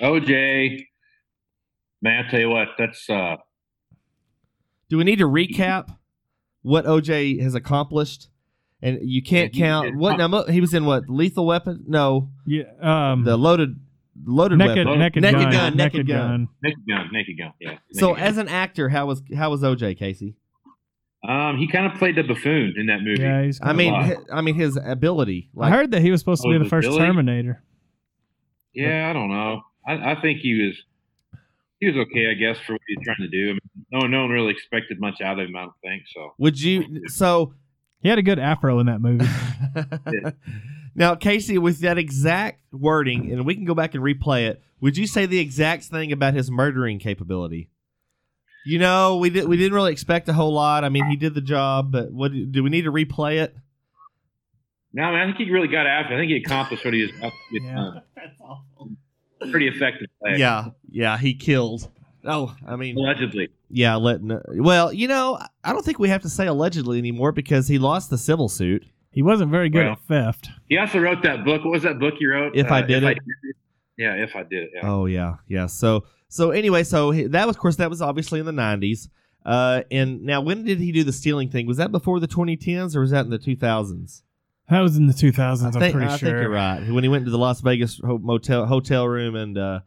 OJ, 0.00 0.86
man, 2.02 2.24
I 2.26 2.30
tell 2.30 2.40
you 2.40 2.48
what, 2.50 2.68
that's 2.78 3.08
uh, 3.08 3.36
Do 4.88 4.98
we 4.98 5.04
need 5.04 5.18
to 5.18 5.28
recap 5.28 5.96
what 6.62 6.86
O.J. 6.86 7.38
has 7.38 7.54
accomplished? 7.54 8.28
And 8.82 8.98
you 9.02 9.22
can't 9.22 9.54
Yeah, 9.54 9.66
count 9.66 9.86
did. 9.86 9.96
what 9.96 10.16
now. 10.18 10.44
He 10.44 10.60
was 10.60 10.74
in 10.74 10.84
what 10.84 11.08
Lethal 11.08 11.46
Weapon? 11.46 11.84
No, 11.86 12.30
yeah, 12.46 12.64
um, 12.80 13.24
the 13.24 13.36
loaded 13.36 13.80
loaded 14.26 14.58
naked, 14.58 14.86
weapon. 14.86 14.98
naked, 14.98 15.22
Naked 15.22 15.40
gun, 15.40 15.50
gun, 15.52 15.76
naked 15.76 15.92
naked 15.94 16.06
gun. 16.08 16.18
gun. 16.28 16.48
naked 16.62 16.86
gun, 16.86 17.08
naked 17.12 17.38
gun. 17.38 17.52
Yeah. 17.60 17.78
So 17.92 18.14
Gun. 18.14 18.22
as 18.22 18.36
an 18.36 18.48
actor, 18.48 18.90
how 18.90 19.06
was 19.06 19.22
how 19.34 19.50
was 19.50 19.64
O.J. 19.64 19.94
Casey? 19.94 20.34
um, 21.26 21.56
he 21.56 21.66
kind 21.66 21.90
of 21.90 21.96
played 21.98 22.16
the 22.16 22.22
buffoon 22.24 22.74
in 22.76 22.86
that 22.86 23.00
movie. 23.00 23.22
Yeah, 23.22 23.42
he's. 23.44 23.58
I 23.62 23.72
mean, 23.72 23.94
Wow. 23.94 24.02
hi- 24.02 24.16
I 24.30 24.40
mean 24.42 24.54
his 24.56 24.76
ability. 24.84 25.48
I 25.58 25.70
heard 25.70 25.90
that 25.92 26.02
he 26.02 26.10
was 26.10 26.20
supposed 26.20 26.42
to 26.42 26.48
Oh, 26.48 26.52
be 26.52 26.58
the 26.62 26.68
first 26.68 26.86
Billy? 26.86 26.98
Terminator. 26.98 27.62
Yeah, 28.74 29.08
I 29.08 29.14
don't 29.14 29.30
know. 29.30 29.62
I, 29.86 30.12
I 30.12 30.20
think 30.20 30.40
he 30.40 30.54
was 30.64 30.74
he 31.80 31.86
was 31.88 31.96
okay, 32.06 32.30
I 32.30 32.34
guess, 32.34 32.58
for 32.64 32.72
what 32.74 32.80
he's 32.86 33.04
trying 33.04 33.16
to 33.20 33.28
do. 33.28 33.50
I 33.50 33.52
mean, 33.52 33.60
no, 33.92 34.06
no 34.06 34.20
one 34.22 34.30
really 34.30 34.52
expected 34.52 35.00
much 35.00 35.20
out 35.20 35.38
of 35.38 35.48
him. 35.48 35.56
I 35.56 35.62
don't 35.62 35.72
think 35.82 36.04
so. 36.14 36.34
Would 36.38 36.60
you? 36.60 37.08
So 37.08 37.52
He 38.00 38.08
had 38.08 38.18
a 38.18 38.22
good 38.22 38.38
afro 38.38 38.78
in 38.80 38.86
that 38.86 39.00
movie. 39.00 39.26
now, 40.94 41.14
Casey, 41.14 41.58
with 41.58 41.80
that 41.80 41.98
exact 41.98 42.60
wording, 42.72 43.32
and 43.32 43.44
we 43.44 43.54
can 43.54 43.64
go 43.64 43.74
back 43.74 43.94
and 43.94 44.02
replay 44.02 44.48
it. 44.48 44.62
Would 44.80 44.96
you 44.96 45.06
say 45.06 45.26
the 45.26 45.38
exact 45.40 45.84
thing 45.84 46.12
about 46.12 46.34
his 46.34 46.50
murdering 46.50 46.98
capability? 46.98 47.68
You 48.66 48.78
know, 48.78 49.16
we 49.18 49.28
did. 49.30 49.46
We 49.46 49.56
didn't 49.58 49.74
really 49.74 49.92
expect 49.92 50.28
a 50.28 50.32
whole 50.32 50.52
lot. 50.52 50.84
I 50.84 50.88
mean, 50.88 51.06
he 51.06 51.16
did 51.16 51.34
the 51.34 51.40
job, 51.42 51.92
but 51.92 52.10
what 52.12 52.32
do 52.32 52.62
we 52.62 52.70
need 52.70 52.82
to 52.82 52.92
replay 52.92 53.42
it? 53.42 53.54
No, 54.94 55.02
I, 55.02 55.10
mean, 55.10 55.20
I 55.20 55.24
think 55.26 55.38
he 55.38 55.50
really 55.52 55.68
got 55.68 55.86
after. 55.86 56.14
I 56.14 56.18
think 56.18 56.30
he 56.30 56.36
accomplished 56.36 56.84
what 56.84 56.94
he 56.94 57.02
was 57.02 57.10
up 57.22 57.32
to 57.32 57.58
get 57.58 57.62
Yeah. 57.66 57.74
done. 57.74 58.96
Pretty 59.50 59.68
effective. 59.68 60.08
Play. 60.20 60.36
Yeah, 60.38 60.66
yeah, 60.90 61.18
he 61.18 61.34
killed. 61.34 61.90
Oh, 62.24 62.54
I 62.66 62.76
mean, 62.76 62.96
Allegedly. 62.96 63.48
yeah, 63.70 63.96
letting. 63.96 64.40
Well, 64.48 64.92
you 64.92 65.08
know, 65.08 65.38
I 65.62 65.72
don't 65.72 65.84
think 65.84 65.98
we 65.98 66.08
have 66.08 66.22
to 66.22 66.28
say 66.28 66.46
allegedly 66.46 66.98
anymore 66.98 67.32
because 67.32 67.68
he 67.68 67.78
lost 67.78 68.08
the 68.10 68.16
civil 68.18 68.48
suit. 68.48 68.84
He 69.10 69.22
wasn't 69.22 69.50
very 69.50 69.68
good 69.68 69.84
Well. 69.84 69.92
at 69.92 70.00
theft. 70.08 70.48
He 70.68 70.76
also 70.78 70.98
wrote 70.98 71.22
that 71.22 71.44
book. 71.44 71.62
What 71.64 71.70
was 71.72 71.82
that 71.84 71.98
book 71.98 72.14
you 72.20 72.30
wrote? 72.30 72.56
Uh, 72.56 72.60
If 72.60 72.70
I 72.70 72.82
Did 72.82 73.04
It? 73.04 73.18
Yeah, 73.96 74.14
if 74.14 74.34
I 74.34 74.42
did 74.42 74.64
it. 74.64 74.70
Yeah. 74.74 74.80
Oh 74.90 75.06
yeah, 75.06 75.34
yeah. 75.46 75.66
So 75.66 76.04
so 76.28 76.50
anyway, 76.50 76.82
so 76.82 77.12
that 77.12 77.46
was, 77.46 77.54
of 77.54 77.60
course, 77.60 77.76
that 77.76 77.90
was 77.90 78.02
obviously 78.02 78.40
in 78.40 78.46
the 78.46 78.52
'90s. 78.52 79.08
Uh, 79.46 79.82
and 79.90 80.22
now, 80.22 80.40
when 80.40 80.64
did 80.64 80.78
he 80.78 80.90
do 80.90 81.04
the 81.04 81.12
stealing 81.12 81.48
thing? 81.50 81.66
Was 81.66 81.76
that 81.76 81.92
before 81.92 82.18
the 82.18 82.26
2010s 82.26 82.96
or 82.96 83.00
was 83.00 83.10
that 83.12 83.26
in 83.26 83.30
the 83.30 83.38
2000s? 83.38 84.22
That 84.70 84.80
was 84.80 84.96
in 84.96 85.06
the 85.06 85.12
2000s. 85.12 85.62
I 85.62 85.66
I'm 85.86 85.92
pretty 85.92 86.06
I 86.06 86.16
sure. 86.16 86.28
think 86.30 86.40
you're 86.40 86.48
right. 86.50 86.88
When 86.90 87.04
he 87.04 87.08
went 87.08 87.24
to 87.26 87.30
the 87.30 87.38
Las 87.38 87.60
Vegas 87.60 88.00
ho- 88.04 88.18
motel 88.18 88.64
hotel 88.66 89.06
room 89.06 89.34
and 89.36 89.58
uh, 89.58 89.80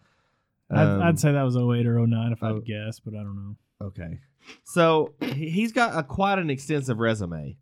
I'd, 0.70 0.78
um, 0.84 1.02
I'd 1.02 1.20
say 1.20 1.32
that 1.32 1.42
was 1.44 1.56
08 1.56 1.88
or 1.88 2.06
09 2.06 2.32
if 2.32 2.44
I 2.44 2.50
oh. 2.50 2.54
had 2.56 2.66
to 2.66 2.72
guess, 2.72 3.00
but 3.00 3.14
I 3.16 3.18
don't 3.18 3.36
know. 3.36 3.56
okay. 3.88 4.20
So 4.66 5.14
he- 5.22 5.50
he's 5.50 5.72
got 5.72 5.98
a 5.98 6.04
quite 6.04 6.38
an 6.40 6.50
extensive 6.50 7.00
resume. 7.00 7.58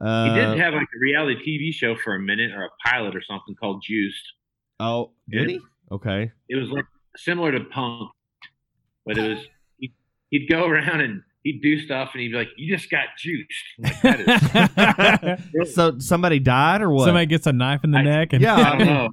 Uh, 0.00 0.24
He 0.34 0.40
did 0.40 0.58
have 0.58 0.74
like 0.74 0.82
a 0.94 1.00
reality 1.00 1.36
TV 1.46 1.72
show 1.74 1.94
for 1.96 2.14
a 2.14 2.20
minute 2.20 2.52
or 2.52 2.64
a 2.64 2.70
pilot 2.84 3.16
or 3.16 3.22
something 3.22 3.54
called 3.54 3.82
Juiced. 3.86 4.32
Oh, 4.78 5.12
did 5.28 5.50
Yeah. 5.50 5.56
he? 5.56 5.60
Okay. 5.92 6.32
It 6.48 6.56
was 6.56 6.68
like 6.70 6.84
similar 7.16 7.52
to 7.52 7.60
Punk, 7.64 8.10
but 9.04 9.18
it 9.18 9.28
was 9.28 9.46
he'd, 9.78 9.92
he'd 10.30 10.48
go 10.48 10.66
around 10.68 11.00
and 11.00 11.22
he'd 11.42 11.60
do 11.62 11.78
stuff 11.78 12.10
and 12.14 12.22
he'd 12.22 12.28
be 12.32 12.36
like, 12.38 12.48
"You 12.56 12.76
just 12.76 12.90
got 12.90 13.04
juiced." 13.18 13.64
Like, 13.78 14.00
that 14.02 15.40
is, 15.54 15.74
so 15.74 15.98
somebody 15.98 16.38
died 16.38 16.82
or 16.82 16.90
what? 16.90 17.04
Somebody 17.06 17.26
gets 17.26 17.46
a 17.46 17.52
knife 17.52 17.84
in 17.84 17.90
the 17.90 17.98
I- 17.98 18.02
neck 18.02 18.32
and 18.32 18.42
yeah. 18.42 18.56
I 18.56 18.78
don't 18.78 18.86
know. 18.86 19.08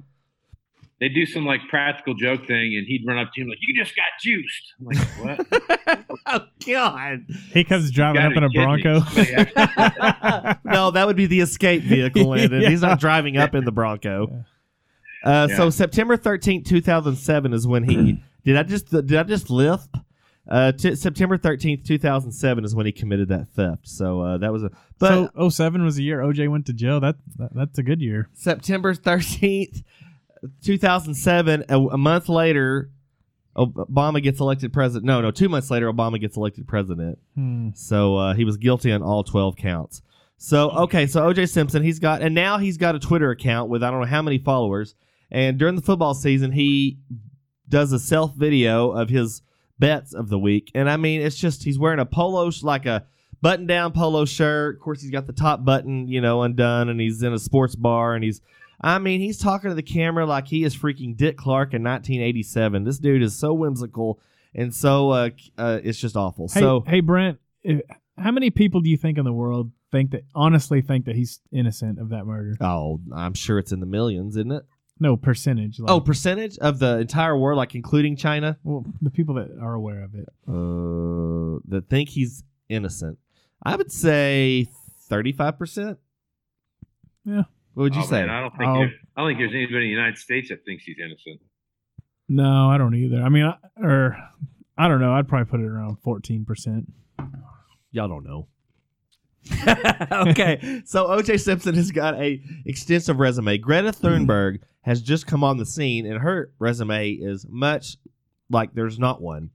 They 1.00 1.08
do 1.08 1.26
some 1.26 1.46
like 1.46 1.60
practical 1.70 2.14
joke 2.14 2.48
thing, 2.48 2.74
and 2.76 2.84
he'd 2.84 3.04
run 3.06 3.18
up 3.18 3.28
to 3.32 3.40
him 3.40 3.48
like, 3.48 3.58
"You 3.60 3.80
just 3.80 3.94
got 3.94 4.06
juiced." 4.20 4.74
I'm 4.80 4.86
like, 4.86 5.46
"What?" 5.86 6.04
oh 6.26 6.40
God. 6.66 7.24
he 7.52 7.62
comes 7.62 7.92
driving 7.92 8.20
up 8.22 8.32
in 8.32 8.42
a 8.42 8.48
Gotta 8.50 8.76
be 8.78 8.82
kidding 8.82 8.94
me. 8.96 9.44
Bronco. 9.54 10.58
No, 10.64 10.90
that 10.90 11.06
would 11.06 11.14
be 11.14 11.26
the 11.26 11.38
escape 11.40 11.82
vehicle, 11.82 12.24
Landon. 12.30 12.62
He's 12.68 12.82
not 12.82 12.98
driving 12.98 13.36
up 13.36 13.54
in 13.54 13.64
the 13.64 13.70
Bronco. 13.70 14.44
Uh, 15.22 15.46
So 15.48 15.70
September 15.70 16.16
thirteenth, 16.16 16.66
two 16.66 16.80
thousand 16.80 17.14
seven, 17.14 17.52
is 17.52 17.64
when 17.64 17.84
he 17.84 18.20
did. 18.44 18.56
I 18.56 18.64
just 18.64 18.90
did 18.90 19.14
I 19.14 19.22
just 19.22 19.50
lisp? 19.50 19.94
Uh, 20.48 20.72
t- 20.72 20.94
September 20.94 21.36
thirteenth, 21.36 21.84
two 21.84 21.98
thousand 21.98 22.32
seven, 22.32 22.64
is 22.64 22.74
when 22.74 22.86
he 22.86 22.92
committed 22.92 23.28
that 23.28 23.48
theft. 23.50 23.86
So 23.86 24.20
uh, 24.22 24.38
that 24.38 24.52
was 24.52 24.64
a. 24.64 24.70
But 24.98 25.30
so 25.36 25.48
07 25.48 25.84
was 25.84 25.96
the 25.96 26.02
year 26.02 26.20
OJ 26.20 26.48
went 26.48 26.66
to 26.66 26.72
jail. 26.72 27.00
That, 27.00 27.16
that 27.36 27.54
that's 27.54 27.78
a 27.78 27.82
good 27.82 28.00
year. 28.00 28.28
September 28.32 28.94
thirteenth, 28.94 29.82
two 30.62 30.78
thousand 30.78 31.14
seven, 31.14 31.64
a, 31.68 31.78
a 31.78 31.98
month 31.98 32.28
later, 32.30 32.90
Obama 33.58 34.22
gets 34.22 34.40
elected 34.40 34.72
president. 34.72 35.04
No, 35.04 35.20
no, 35.20 35.30
two 35.30 35.48
months 35.48 35.70
later, 35.70 35.92
Obama 35.92 36.20
gets 36.20 36.36
elected 36.36 36.66
president. 36.68 37.18
Hmm. 37.34 37.70
So 37.74 38.16
uh, 38.16 38.34
he 38.34 38.44
was 38.44 38.56
guilty 38.56 38.92
on 38.92 39.02
all 39.02 39.24
12 39.24 39.56
counts. 39.56 40.02
So, 40.36 40.70
okay, 40.70 41.08
so 41.08 41.22
OJ 41.22 41.48
Simpson, 41.50 41.82
he's 41.82 41.98
got, 41.98 42.22
and 42.22 42.34
now 42.34 42.58
he's 42.58 42.76
got 42.76 42.94
a 42.94 43.00
Twitter 43.00 43.30
account 43.30 43.68
with 43.68 43.82
I 43.82 43.90
don't 43.90 44.00
know 44.00 44.06
how 44.06 44.22
many 44.22 44.38
followers. 44.38 44.94
And 45.30 45.58
during 45.58 45.74
the 45.74 45.82
football 45.82 46.14
season, 46.14 46.52
he 46.52 46.98
does 47.68 47.92
a 47.92 47.98
self 47.98 48.34
video 48.34 48.92
of 48.92 49.08
his 49.08 49.42
bets 49.78 50.14
of 50.14 50.28
the 50.28 50.38
week. 50.38 50.70
And 50.74 50.88
I 50.88 50.96
mean, 50.96 51.20
it's 51.20 51.36
just, 51.36 51.64
he's 51.64 51.78
wearing 51.78 52.00
a 52.00 52.06
polo, 52.06 52.50
like 52.62 52.86
a 52.86 53.06
button 53.40 53.66
down 53.66 53.92
polo 53.92 54.24
shirt. 54.24 54.76
Of 54.76 54.82
course, 54.82 55.00
he's 55.00 55.10
got 55.10 55.26
the 55.26 55.32
top 55.32 55.64
button, 55.64 56.08
you 56.08 56.20
know, 56.20 56.42
undone, 56.42 56.88
and 56.88 57.00
he's 57.00 57.22
in 57.22 57.32
a 57.32 57.38
sports 57.38 57.76
bar. 57.76 58.14
And 58.14 58.24
he's, 58.24 58.40
I 58.80 58.98
mean, 58.98 59.20
he's 59.20 59.38
talking 59.38 59.70
to 59.70 59.74
the 59.74 59.82
camera 59.82 60.26
like 60.26 60.48
he 60.48 60.64
is 60.64 60.76
freaking 60.76 61.16
Dick 61.16 61.36
Clark 61.36 61.74
in 61.74 61.82
1987. 61.82 62.84
This 62.84 62.98
dude 62.98 63.22
is 63.22 63.34
so 63.36 63.52
whimsical. 63.54 64.20
And 64.54 64.74
so 64.74 65.10
uh, 65.10 65.30
uh, 65.56 65.80
it's 65.82 65.98
just 65.98 66.16
awful. 66.16 66.48
Hey, 66.48 66.60
so 66.60 66.84
hey 66.86 67.00
Brent, 67.00 67.38
how 68.16 68.30
many 68.30 68.50
people 68.50 68.80
do 68.80 68.90
you 68.90 68.96
think 68.96 69.18
in 69.18 69.24
the 69.24 69.32
world 69.32 69.70
think 69.90 70.10
that 70.12 70.24
honestly 70.34 70.80
think 70.80 71.06
that 71.06 71.16
he's 71.16 71.40
innocent 71.52 71.98
of 71.98 72.10
that 72.10 72.24
murder? 72.24 72.56
Oh, 72.60 73.00
I'm 73.14 73.34
sure 73.34 73.58
it's 73.58 73.72
in 73.72 73.80
the 73.80 73.86
millions, 73.86 74.36
isn't 74.36 74.52
it? 74.52 74.64
No 75.00 75.16
percentage. 75.16 75.78
Like, 75.78 75.90
Oh, 75.90 76.00
percentage 76.00 76.58
of 76.58 76.78
the 76.80 76.98
entire 76.98 77.36
world, 77.36 77.56
like 77.56 77.74
including 77.74 78.16
China, 78.16 78.58
well, 78.64 78.84
the 79.00 79.10
people 79.10 79.34
that 79.36 79.50
are 79.60 79.74
aware 79.74 80.02
of 80.02 80.14
it. 80.14 80.28
uh, 80.48 81.60
that 81.68 81.86
think 81.88 82.08
he's 82.10 82.42
innocent. 82.68 83.18
I 83.62 83.76
would 83.76 83.92
say 83.92 84.66
35 85.08 85.58
percent. 85.58 85.98
Yeah. 87.24 87.44
What 87.74 87.84
would 87.84 87.94
you 87.94 88.02
Oh, 88.02 88.06
say? 88.06 88.20
man, 88.22 88.30
I 88.30 88.40
don't 88.40 88.56
think 88.56 88.68
Oh. 88.68 88.74
there- 88.80 88.92
I 89.16 89.20
don't 89.20 89.28
think 89.30 89.38
there's 89.38 89.54
anybody 89.54 89.76
in 89.76 89.82
the 89.82 89.96
United 89.96 90.18
States 90.18 90.48
that 90.48 90.64
thinks 90.64 90.84
he's 90.84 90.98
innocent. 90.98 91.40
No, 92.28 92.68
I 92.68 92.76
don't 92.78 92.94
either. 92.94 93.22
I 93.22 93.28
mean, 93.28 93.44
I, 93.44 93.56
or 93.76 94.16
I 94.76 94.88
don't 94.88 95.00
know. 95.00 95.12
I'd 95.12 95.28
probably 95.28 95.50
put 95.50 95.60
it 95.60 95.66
around 95.66 95.96
fourteen 96.02 96.44
percent. 96.44 96.92
Y'all 97.90 98.08
don't 98.08 98.24
know. 98.24 98.48
okay, 100.12 100.82
so 100.84 101.06
OJ 101.06 101.40
Simpson 101.40 101.74
has 101.74 101.90
got 101.90 102.14
a 102.14 102.42
extensive 102.64 103.18
resume. 103.18 103.58
Greta 103.58 103.92
Thunberg 103.92 104.60
has 104.82 105.00
just 105.02 105.26
come 105.26 105.44
on 105.44 105.58
the 105.58 105.66
scene, 105.66 106.06
and 106.06 106.20
her 106.20 106.52
resume 106.58 107.12
is 107.12 107.46
much 107.48 107.96
like 108.50 108.74
there's 108.74 108.98
not 108.98 109.20
one. 109.20 109.50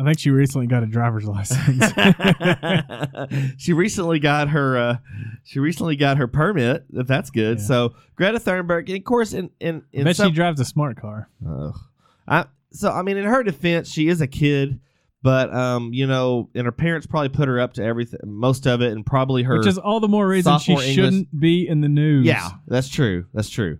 I 0.00 0.04
think 0.04 0.20
she 0.20 0.30
recently 0.30 0.68
got 0.68 0.84
a 0.84 0.86
driver's 0.86 1.24
license. 1.24 1.92
she 3.56 3.72
recently 3.72 4.20
got 4.20 4.48
her 4.50 4.78
uh, 4.78 4.96
she 5.42 5.58
recently 5.58 5.96
got 5.96 6.18
her 6.18 6.28
permit. 6.28 6.84
If 6.92 7.08
that's 7.08 7.30
good. 7.30 7.58
Yeah. 7.58 7.64
So 7.64 7.94
Greta 8.14 8.38
Thunberg, 8.38 8.96
of 8.96 9.04
course, 9.04 9.32
in 9.32 9.50
in, 9.58 9.82
I 9.98 10.04
bet 10.04 10.16
some, 10.16 10.30
she 10.30 10.34
drives 10.34 10.60
a 10.60 10.64
smart 10.64 11.00
car. 11.00 11.28
Ugh. 11.44 11.76
I 12.28 12.44
so 12.70 12.92
I 12.92 13.02
mean, 13.02 13.16
in 13.16 13.24
her 13.24 13.42
defense, 13.42 13.90
she 13.90 14.06
is 14.08 14.20
a 14.20 14.28
kid, 14.28 14.78
but 15.22 15.52
um, 15.54 15.92
you 15.92 16.06
know, 16.06 16.48
and 16.54 16.64
her 16.64 16.72
parents 16.72 17.06
probably 17.06 17.28
put 17.30 17.48
her 17.48 17.60
up 17.60 17.74
to 17.74 17.82
everything, 17.84 18.20
most 18.24 18.66
of 18.66 18.80
it, 18.82 18.92
and 18.92 19.04
probably 19.04 19.42
her. 19.42 19.58
Which 19.58 19.66
is 19.66 19.78
all 19.78 20.00
the 20.00 20.08
more 20.08 20.26
reason 20.26 20.58
she 20.58 20.72
English- 20.72 20.94
shouldn't 20.94 21.40
be 21.40 21.66
in 21.66 21.80
the 21.80 21.88
news. 21.88 22.26
yeah, 22.26 22.50
that's 22.66 22.88
true. 22.88 23.26
That's 23.34 23.48
true. 23.50 23.78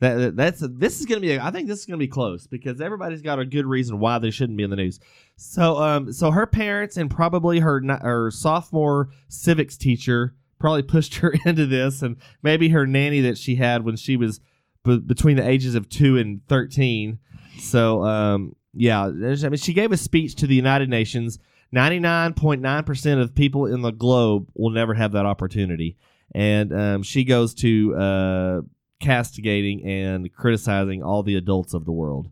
That, 0.00 0.14
that- 0.16 0.36
that's 0.36 0.60
this 0.76 1.00
is 1.00 1.06
gonna 1.06 1.20
be. 1.22 1.38
I 1.38 1.50
think 1.50 1.68
this 1.68 1.78
is 1.80 1.86
gonna 1.86 1.96
be 1.98 2.08
close 2.08 2.46
because 2.46 2.80
everybody's 2.80 3.22
got 3.22 3.38
a 3.38 3.44
good 3.46 3.64
reason 3.64 3.98
why 3.98 4.18
they 4.18 4.30
shouldn't 4.30 4.58
be 4.58 4.64
in 4.64 4.70
the 4.70 4.76
news. 4.76 5.00
So 5.36 5.78
um, 5.78 6.12
so 6.12 6.30
her 6.30 6.46
parents 6.46 6.96
and 6.96 7.10
probably 7.10 7.60
her 7.60 7.80
her 8.02 8.30
sophomore 8.30 9.08
civics 9.28 9.76
teacher 9.78 10.34
probably 10.58 10.82
pushed 10.94 11.14
her 11.16 11.34
into 11.46 11.64
this, 11.66 12.02
and 12.02 12.16
maybe 12.42 12.68
her 12.70 12.86
nanny 12.86 13.20
that 13.22 13.38
she 13.38 13.54
had 13.54 13.84
when 13.84 13.96
she 13.96 14.16
was 14.18 14.40
b- 14.84 14.98
between 14.98 15.36
the 15.36 15.48
ages 15.48 15.74
of 15.74 15.88
two 15.88 16.18
and 16.18 16.46
thirteen. 16.48 17.18
So 17.60 18.02
um, 18.04 18.56
yeah, 18.76 19.04
I 19.04 19.10
mean, 19.10 19.56
she 19.56 19.72
gave 19.72 19.92
a 19.92 19.96
speech 19.96 20.34
to 20.36 20.46
the 20.46 20.54
United 20.54 20.88
Nations. 20.88 21.38
Ninety 21.72 21.98
nine 21.98 22.34
point 22.34 22.62
nine 22.62 22.84
percent 22.84 23.20
of 23.20 23.34
people 23.34 23.66
in 23.66 23.82
the 23.82 23.90
globe 23.90 24.48
will 24.54 24.70
never 24.70 24.94
have 24.94 25.12
that 25.12 25.26
opportunity, 25.26 25.96
and 26.32 26.72
um, 26.72 27.02
she 27.02 27.24
goes 27.24 27.54
to 27.54 27.94
uh, 27.96 28.60
castigating 29.00 29.84
and 29.84 30.32
criticizing 30.32 31.02
all 31.02 31.22
the 31.22 31.36
adults 31.36 31.74
of 31.74 31.84
the 31.84 31.92
world. 31.92 32.28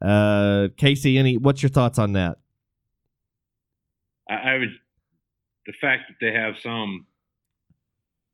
Uh, 0.00 0.68
Casey, 0.76 1.18
any 1.18 1.36
what's 1.36 1.62
your 1.62 1.70
thoughts 1.70 1.98
on 1.98 2.12
that? 2.12 2.38
I, 4.28 4.34
I 4.34 4.58
would 4.58 4.70
the 5.66 5.74
fact 5.80 6.04
that 6.08 6.16
they 6.20 6.32
have 6.32 6.54
some 6.62 7.06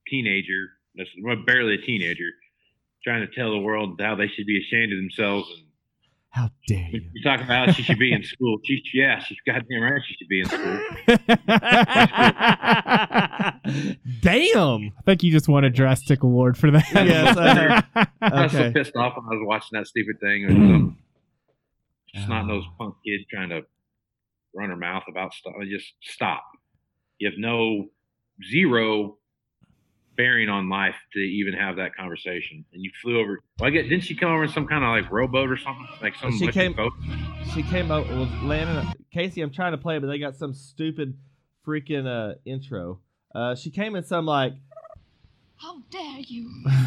teenager 0.07 0.71
that's 0.95 1.11
well, 1.23 1.37
barely 1.45 1.75
a 1.75 1.79
teenager 1.79 2.31
trying 3.03 3.27
to 3.27 3.35
tell 3.35 3.51
the 3.51 3.59
world 3.59 4.01
how 4.01 4.15
they 4.15 4.29
should 4.29 4.47
be 4.47 4.61
ashamed 4.61 4.93
of 4.93 4.99
themselves 4.99 5.51
and 5.51 5.67
How 6.35 6.51
dare 6.67 6.89
when 6.91 7.13
you're 7.15 7.23
talking 7.33 7.47
about 7.47 7.69
how 7.69 7.73
she 7.73 7.85
should 7.85 8.01
be 8.01 8.13
in 8.13 8.25
school. 8.25 8.59
She, 8.65 8.83
yeah, 8.93 9.21
she's 9.21 9.39
goddamn 9.47 9.83
right. 9.83 10.03
She 10.05 10.15
should 10.15 10.29
be 10.29 10.41
in 10.41 10.47
school. 10.47 10.81
Damn. 14.21 14.93
I 14.99 15.03
think 15.07 15.23
you 15.23 15.31
just 15.31 15.49
won 15.49 15.63
a 15.63 15.71
Dry 15.71 15.95
Stick 15.95 16.25
award 16.25 16.59
for 16.59 16.73
that. 16.73 16.85
Yes, 16.93 17.37
I 17.39 17.85
I 18.21 18.43
was 18.43 18.53
so 18.53 18.59
Okay. 18.59 18.73
pissed 18.73 18.97
off 18.97 19.15
when 19.17 19.27
I 19.27 19.37
was 19.39 19.45
watching 19.47 19.79
that 19.79 19.87
stupid 19.87 20.17
thing. 20.21 20.43
It 20.43 20.47
was 20.49 20.57
um, 20.57 20.99
some 22.17 22.25
snot 22.25 22.47
nosed 22.49 22.67
ah. 22.73 22.75
punk 22.79 22.97
kid 23.07 23.21
trying 23.31 23.51
to 23.51 23.63
run 24.57 24.71
her 24.71 24.77
mouth 24.77 25.05
about 25.09 25.35
stuff. 25.35 25.53
I 25.61 25.67
just 25.67 25.87
stop. 26.03 26.43
You 27.19 27.31
have 27.31 27.39
no 27.39 27.91
zero 28.51 29.19
bearing 30.17 30.49
on 30.49 30.69
life 30.69 30.95
to 31.13 31.19
even 31.19 31.55
have 31.55 31.77
that 31.77 31.95
conversation. 31.97 32.65
And 32.73 32.83
you 32.83 32.91
flew 33.03 33.19
over. 33.21 33.41
Well, 33.59 33.69
I 33.69 33.71
get 33.71 33.83
didn't 33.89 34.05
she 34.05 34.15
come 34.15 34.31
over 34.33 34.45
in 34.45 34.51
some 34.51 34.67
kind 34.67 34.85
of 34.85 34.91
like 34.91 35.11
rowboat 35.13 35.51
or 35.51 35.57
something? 35.57 35.87
Like 36.03 36.15
some 36.17 36.37
She 36.39 36.49
came- 36.49 36.73
boat? 36.73 36.93
She 37.55 37.63
came 37.63 37.91
up 37.91 38.07
with 38.09 38.31
Landon. 38.43 38.87
Casey, 39.13 39.41
I'm 39.43 39.51
trying 39.53 39.73
to 39.73 39.79
play, 39.79 39.99
but 39.99 40.07
they 40.09 40.19
got 40.19 40.37
some 40.37 40.55
stupid 40.55 41.17
freaking 41.67 42.07
uh, 42.07 42.35
intro. 42.45 43.01
Uh, 43.35 43.55
she 43.55 43.71
came 43.71 43.97
in 43.97 44.05
some 44.05 44.27
like 44.27 44.55
How 45.57 45.83
dare 45.91 46.21
you? 46.21 46.51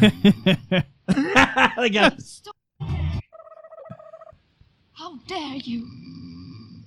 they 1.06 1.90
got 1.90 2.18
How 4.92 5.16
dare 5.26 5.56
you? 5.56 5.88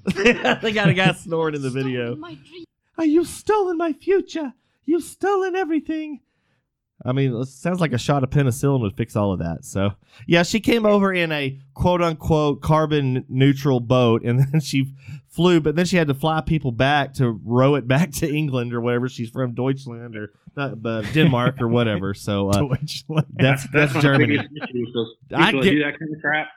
they 0.15 0.71
got 0.71 0.89
a 0.89 0.93
guy 0.93 1.11
snoring 1.13 1.55
in 1.55 1.61
the 1.61 1.69
video. 1.69 2.05
Stolen 2.15 2.19
My 2.19 2.33
dream. 2.35 2.65
Oh, 2.97 3.03
you've 3.03 3.27
stolen 3.27 3.77
my 3.77 3.93
future. 3.93 4.53
You've 4.85 5.03
stolen 5.03 5.55
everything. 5.55 6.19
I 7.05 7.11
mean, 7.13 7.35
it 7.35 7.47
sounds 7.47 7.79
like 7.79 7.93
a 7.93 7.97
shot 7.97 8.23
of 8.23 8.29
penicillin 8.29 8.81
would 8.81 8.95
fix 8.95 9.15
all 9.15 9.33
of 9.33 9.39
that. 9.39 9.65
So, 9.65 9.91
yeah, 10.27 10.43
she 10.43 10.59
came 10.59 10.85
over 10.85 11.11
in 11.13 11.31
a 11.31 11.57
quote 11.73 12.01
unquote 12.01 12.61
carbon 12.61 13.25
neutral 13.27 13.79
boat 13.79 14.23
and 14.23 14.39
then 14.51 14.61
she 14.61 14.93
flew, 15.27 15.59
but 15.61 15.75
then 15.75 15.85
she 15.85 15.97
had 15.97 16.07
to 16.07 16.13
fly 16.13 16.41
people 16.41 16.71
back 16.71 17.13
to 17.15 17.39
row 17.43 17.75
it 17.75 17.87
back 17.87 18.11
to 18.11 18.29
England 18.31 18.73
or 18.73 18.81
whatever. 18.81 19.09
She's 19.09 19.29
from 19.29 19.53
Deutschland 19.53 20.15
or 20.15 20.33
not, 20.55 20.81
but 20.81 21.05
Denmark 21.13 21.61
or 21.61 21.67
whatever. 21.67 22.13
So, 22.13 22.49
uh, 22.49 22.59
Deutschland. 22.59 23.27
that's 23.35 23.67
that's 23.71 23.93
my 23.95 24.01
Germany. 24.01 24.37
biggest 24.37 24.49
issue 24.69 24.85
with 24.85 24.93
those 24.93 25.15
I 25.35 25.51
get- 25.51 25.61
do 25.63 25.79
that 25.79 25.99
kind 25.99 26.13
of 26.15 26.21
crap. 26.21 26.47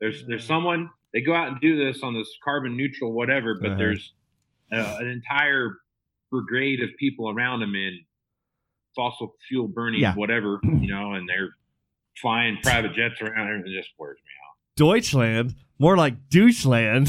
There's 0.00 0.24
there's 0.26 0.44
someone 0.44 0.90
they 1.12 1.22
go 1.22 1.34
out 1.34 1.48
and 1.48 1.60
do 1.60 1.76
this 1.84 2.02
on 2.02 2.14
this 2.14 2.28
carbon 2.44 2.76
neutral 2.76 3.12
whatever, 3.12 3.56
but 3.60 3.70
Uh-huh. 3.70 3.78
there's 3.78 4.12
uh, 4.72 4.96
an 5.00 5.06
entire 5.08 5.72
brigade 6.30 6.82
of 6.82 6.90
people 6.98 7.30
around 7.30 7.60
them 7.60 7.74
in 7.74 7.98
fossil 8.98 9.36
fuel 9.48 9.68
burning 9.68 10.00
Yeah. 10.00 10.14
whatever, 10.16 10.58
you 10.64 10.88
know, 10.92 11.12
and 11.12 11.28
they're 11.28 11.50
flying 12.20 12.58
private 12.64 12.94
jets 12.94 13.20
around 13.22 13.48
and 13.52 13.64
it 13.66 13.72
just 13.76 13.90
wears 13.96 14.16
me 14.16 14.30
out. 14.44 14.56
Deutschland, 14.76 15.54
more 15.78 15.96
like 15.96 16.28
doucheland. 16.28 17.06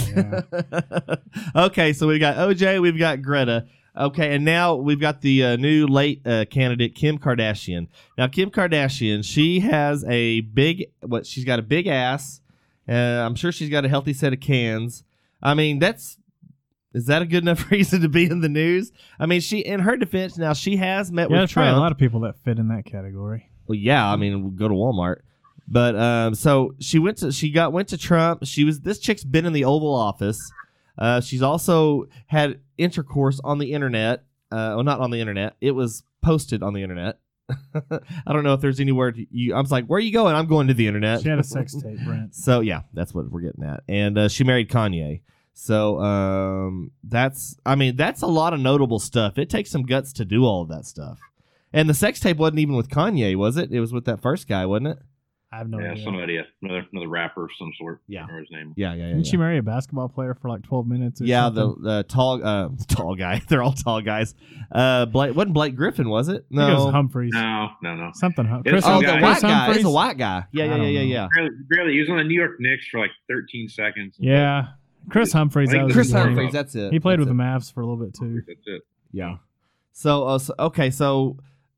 okay, 1.56 1.94
so 1.94 2.08
we've 2.08 2.20
got 2.20 2.36
OJ, 2.38 2.80
we've 2.80 2.98
got 3.00 3.22
Greta. 3.24 3.66
Okay, 3.98 4.36
and 4.36 4.46
now 4.46 4.76
we've 4.76 5.00
got 5.00 5.22
the 5.22 5.44
uh, 5.44 5.56
new 5.56 5.88
late 5.88 6.22
uh, 6.26 6.46
candidate, 6.46 6.94
Kim 6.94 7.18
Kardashian. 7.18 7.88
Now, 8.20 8.28
Kim 8.28 8.52
Kardashian, 8.52 9.26
she 9.26 9.62
has 9.62 10.06
a 10.08 10.42
big, 10.42 10.92
what? 11.02 11.26
She's 11.26 11.44
got 11.44 11.58
a 11.58 11.64
big 11.64 11.88
ass. 11.88 12.40
Uh, 12.88 12.94
I'm 12.94 13.34
sure 13.36 13.52
she's 13.52 13.70
got 13.70 13.86
a 13.86 13.90
healthy 13.90 14.14
set 14.14 14.32
of 14.32 14.40
cans. 14.40 15.04
I 15.42 15.54
mean, 15.56 15.80
that's 15.80 16.19
is 16.94 17.06
that 17.06 17.22
a 17.22 17.26
good 17.26 17.44
enough 17.44 17.70
reason 17.72 18.02
to 18.02 18.10
be 18.10 18.26
in 18.26 18.42
the 18.42 18.50
news? 18.50 18.92
I 19.20 19.26
mean, 19.26 19.42
she, 19.42 19.60
in 19.60 19.82
her 19.82 19.96
defense, 19.98 20.38
now 20.38 20.54
she 20.54 20.78
has 20.78 21.12
met 21.12 21.30
Yeah, 21.30 21.42
with 21.42 21.52
Trump. 21.52 21.76
a 21.76 21.80
lot 21.80 21.92
of 21.92 21.98
people 21.98 22.22
that 22.22 22.38
fit 22.44 22.58
in 22.60 22.68
that 22.70 22.86
category. 22.86 23.50
Well, 23.68 23.78
yeah, 23.78 24.12
I 24.12 24.16
mean, 24.16 24.42
we'll 24.42 24.52
go 24.52 24.68
to 24.68 24.74
Walmart. 24.74 25.18
But 25.68 25.96
um, 25.96 26.34
so 26.34 26.74
she 26.80 26.98
went 26.98 27.18
to 27.20 27.32
she 27.32 27.52
got 27.52 27.72
went 27.72 27.90
to 27.90 27.98
Trump. 27.98 28.44
She 28.46 28.64
was 28.64 28.80
this 28.82 28.98
chick's 28.98 29.24
been 29.24 29.46
in 29.46 29.54
the 29.54 29.66
Oval 29.66 29.94
Office. 29.94 30.52
Uh, 30.98 31.22
she's 31.22 31.44
also 31.44 32.08
had 32.26 32.60
intercourse 32.80 33.40
on 33.44 33.60
the 33.60 33.72
internet. 33.74 34.24
Uh, 34.52 34.74
well, 34.76 34.84
not 34.84 35.00
on 35.00 35.12
the 35.12 35.22
internet. 35.22 35.56
It 35.62 35.72
was 35.72 36.02
posted 36.24 36.64
on 36.64 36.74
the 36.74 36.82
internet. 36.82 37.20
I 37.76 38.34
don't 38.34 38.44
know 38.44 38.54
if 38.56 38.62
there's 38.62 38.80
anywhere 38.80 39.12
to, 39.12 39.26
you. 39.30 39.54
I 39.54 39.62
was 39.62 39.72
like, 39.72 39.86
"Where 39.86 39.98
are 39.98 40.02
you 40.02 40.12
going?" 40.12 40.36
I'm 40.36 40.48
going 40.48 40.68
to 40.70 40.74
the 40.74 40.88
internet. 40.88 41.22
She 41.22 41.30
had 41.30 41.38
a 41.40 41.44
sex 41.58 41.76
tape, 41.76 42.00
Brent. 42.04 42.34
So 42.34 42.62
yeah, 42.62 42.82
that's 42.94 43.14
what 43.14 43.30
we're 43.30 43.42
getting 43.42 43.64
at. 43.64 43.84
And 43.88 44.18
uh, 44.18 44.28
she 44.28 44.44
married 44.44 44.70
Kanye. 44.70 45.22
So 45.62 46.00
um, 46.00 46.92
that's 47.04 47.58
I 47.66 47.76
mean 47.76 47.98
that's 47.98 48.22
a 48.22 48.28
lot 48.28 48.54
of 48.54 48.62
notable 48.62 48.98
stuff. 48.98 49.38
It 49.38 49.50
takes 49.50 49.70
some 49.70 49.84
guts 49.84 50.14
to 50.14 50.26
do 50.26 50.46
all 50.46 50.62
of 50.62 50.70
that 50.70 50.86
stuff. 50.86 51.20
And 51.74 51.90
the 51.90 51.94
sex 51.94 52.22
tape 52.22 52.38
wasn't 52.38 52.60
even 52.60 52.76
with 52.76 52.90
Kanye, 52.90 53.36
was 53.36 53.58
it? 53.58 53.72
It 53.72 53.82
was 53.82 53.92
with 53.92 54.06
that 54.06 54.22
first 54.22 54.48
guy, 54.48 54.66
wasn't 54.66 54.88
it? 54.88 55.00
I 55.52 55.58
have 55.58 55.68
no 55.68 55.80
idea. 55.80 55.96
yeah, 55.96 56.22
idea. 56.22 56.46
another 56.62 56.86
another 56.94 57.10
rapper 57.10 57.44
of 57.44 57.50
some 57.60 57.72
sort. 57.78 58.02
Yeah. 58.08 58.24
I 58.24 58.28
don't 58.28 58.40
his 58.40 58.48
name. 58.52 58.74
Yeah, 58.78 58.94
yeah, 58.94 59.00
yeah. 59.00 59.08
Didn't 59.08 59.26
yeah. 59.26 59.32
she 59.32 59.38
marry 59.38 59.58
a 59.58 59.64
basketball 59.64 60.08
player 60.08 60.34
for 60.34 60.48
like 60.48 60.62
12 60.62 60.88
minutes? 60.88 61.22
Or 61.22 61.26
yeah, 61.26 61.50
the, 61.50 61.62
something? 61.62 61.84
the 61.84 62.04
tall 62.04 62.46
uh, 62.46 62.70
tall 62.88 63.16
guy. 63.16 63.42
They're 63.50 63.62
all 63.62 63.74
tall 63.74 64.02
guys. 64.02 64.34
Uh, 64.72 65.08
Blake 65.08 65.36
wasn't 65.36 65.56
Blake 65.56 65.76
Griffin, 65.76 66.08
was 66.08 66.30
it? 66.30 66.46
I 66.54 66.56
think 66.56 66.70
it 66.70 66.74
was 66.74 66.86
No. 66.86 66.92
Humphries. 66.92 67.32
No, 67.34 67.70
no, 67.84 67.96
no. 67.96 68.12
Something. 68.14 68.46
Hum- 68.46 68.62
It's 68.64 68.72
Chris, 68.72 68.86
some 68.86 68.98
Oh, 68.98 69.00
the 69.02 69.08
guy. 69.08 69.22
white 69.22 69.40
Chris 69.40 69.42
guy. 69.42 69.72
It's 69.74 69.84
a 69.84 69.90
white 69.90 70.18
guy. 70.18 70.46
Yeah, 70.54 70.66
yeah, 70.66 70.76
yeah, 70.76 70.84
yeah, 70.84 71.00
know. 71.00 71.06
yeah. 71.06 71.28
Barely, 71.36 71.50
barely. 71.70 71.94
He 71.94 72.00
was 72.00 72.10
on 72.10 72.18
the 72.18 72.24
New 72.24 72.40
York 72.40 72.56
Knicks 72.60 72.88
for 72.88 73.00
like 73.00 73.12
13 73.28 73.70
seconds. 73.70 74.16
Yeah, 74.20 74.68
Kris 75.10 75.32
Humphries. 75.34 75.72
That 75.72 75.86
was 75.86 75.94
Chris 75.94 76.08
his 76.08 76.14
name. 76.14 76.24
Humphries. 76.28 76.54
That's 76.54 76.76
it. 76.76 76.92
He 76.94 77.00
played 77.00 77.20
That's 77.20 77.28
with 77.28 77.36
it. 77.36 77.38
the 77.38 77.44
Mavs 77.44 77.74
for 77.74 77.82
a 77.82 77.86
little 77.88 78.04
bit 78.06 78.14
too. 78.14 78.42
That's 78.48 78.60
it. 78.66 78.82
Yeah. 79.12 79.38
So, 79.92 80.24
uh, 80.26 80.40
so 80.40 80.54
okay, 80.60 80.90
so 80.92 81.38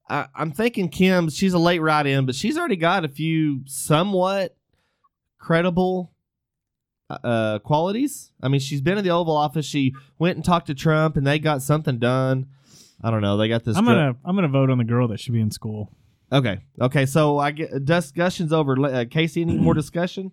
I, 0.10 0.28
I'm 0.36 0.52
thinking 0.52 0.90
Kim. 0.90 1.30
She's 1.30 1.54
a 1.54 1.60
late 1.60 1.80
ride 1.80 2.06
in, 2.08 2.26
but 2.26 2.36
she's 2.36 2.58
already 2.58 2.76
got 2.76 3.06
a 3.06 3.08
few 3.10 3.62
somewhat 3.66 4.56
credible 5.40 6.12
uh, 7.10 7.60
qualities. 7.60 8.32
I 8.42 8.48
mean, 8.48 8.60
she's 8.60 8.82
been 8.82 8.98
in 8.98 9.04
the 9.04 9.10
Oval 9.12 9.36
Office. 9.36 9.66
She 9.66 9.94
went 10.20 10.36
and 10.38 10.46
talked 10.46 10.68
to 10.68 10.76
Trump, 10.76 11.18
and 11.18 11.26
they 11.26 11.40
got 11.40 11.62
something 11.62 11.98
done. 12.00 12.48
I 13.04 13.10
don't 13.12 13.22
know. 13.22 13.38
They 13.38 13.48
got 13.48 13.64
this. 13.64 13.76
I'm 13.78 13.86
gonna 13.86 14.16
I'm 14.24 14.36
gonna 14.36 14.48
vote 14.48 14.70
on 14.70 14.78
the 14.78 14.84
girl 14.84 15.08
that 15.10 15.20
should 15.20 15.34
be 15.34 15.42
in 15.42 15.52
school. 15.52 15.90
Okay. 16.32 16.60
Okay. 16.80 17.06
So 17.06 17.40
I 17.40 17.52
get 17.52 17.84
discussions 17.84 18.54
over. 18.54 18.78
Uh, 18.80 19.06
Casey, 19.10 19.42
any 19.42 19.58
more 19.58 19.74
discussion? 19.74 20.32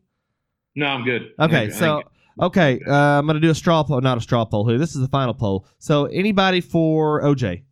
No, 0.77 0.87
I'm 0.87 1.05
good. 1.05 1.33
Okay. 1.41 1.67
I 1.67 1.69
So 1.71 1.97
think- 2.03 2.09
okay, 2.41 2.81
uh, 2.87 2.93
I'm 2.93 3.27
gonna 3.27 3.41
do 3.41 3.51
a 3.51 3.55
straw 3.55 3.83
poll. 3.83 4.01
Not 4.01 4.19
a 4.19 4.21
straw 4.21 4.45
poll 4.45 4.69
here. 4.69 4.79
This 4.79 4.95
is 4.95 5.01
the 5.01 5.09
final 5.09 5.35
poll. 5.35 5.67
So 5.79 6.07
anybody 6.07 6.61
for 6.61 7.23
OJ? 7.23 7.63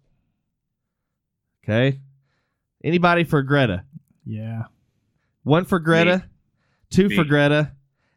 Okay. 1.65 1.99
Anybody 2.85 3.25
for 3.25 3.43
Greta? 3.43 3.85
Yeah. 4.25 4.65
One 5.43 5.65
for 5.65 5.79
Greta, 5.79 6.25
two 6.91 7.09
for 7.09 7.25
Greta, 7.25 7.73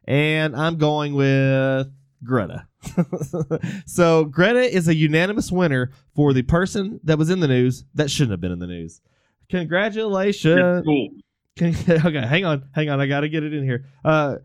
and 0.06 0.56
I'm 0.56 0.76
going 0.76 1.14
with 1.14 1.88
Greta. 2.24 2.66
so 3.86 4.24
Greta 4.24 4.62
is 4.62 4.88
a 4.88 4.94
unanimous 4.94 5.52
winner 5.52 5.92
for 6.14 6.32
the 6.32 6.42
person 6.42 6.98
that 7.04 7.18
was 7.18 7.30
in 7.30 7.40
the 7.40 7.48
news 7.48 7.84
that 7.94 8.10
shouldn't 8.10 8.32
have 8.32 8.40
been 8.40 8.52
in 8.52 8.58
the 8.58 8.66
news. 8.66 9.00
Congratulations. 9.48 10.84
Cool. 10.84 11.08
Okay, 11.60 11.72
hang 11.72 12.46
on, 12.46 12.70
hang 12.74 12.88
on. 12.88 13.00
I 13.02 13.06
got 13.06 13.20
to 13.20 13.28
get 13.28 13.42
it 13.42 13.52
in 13.52 13.64
here. 13.64 13.84
Uh, 14.02 14.36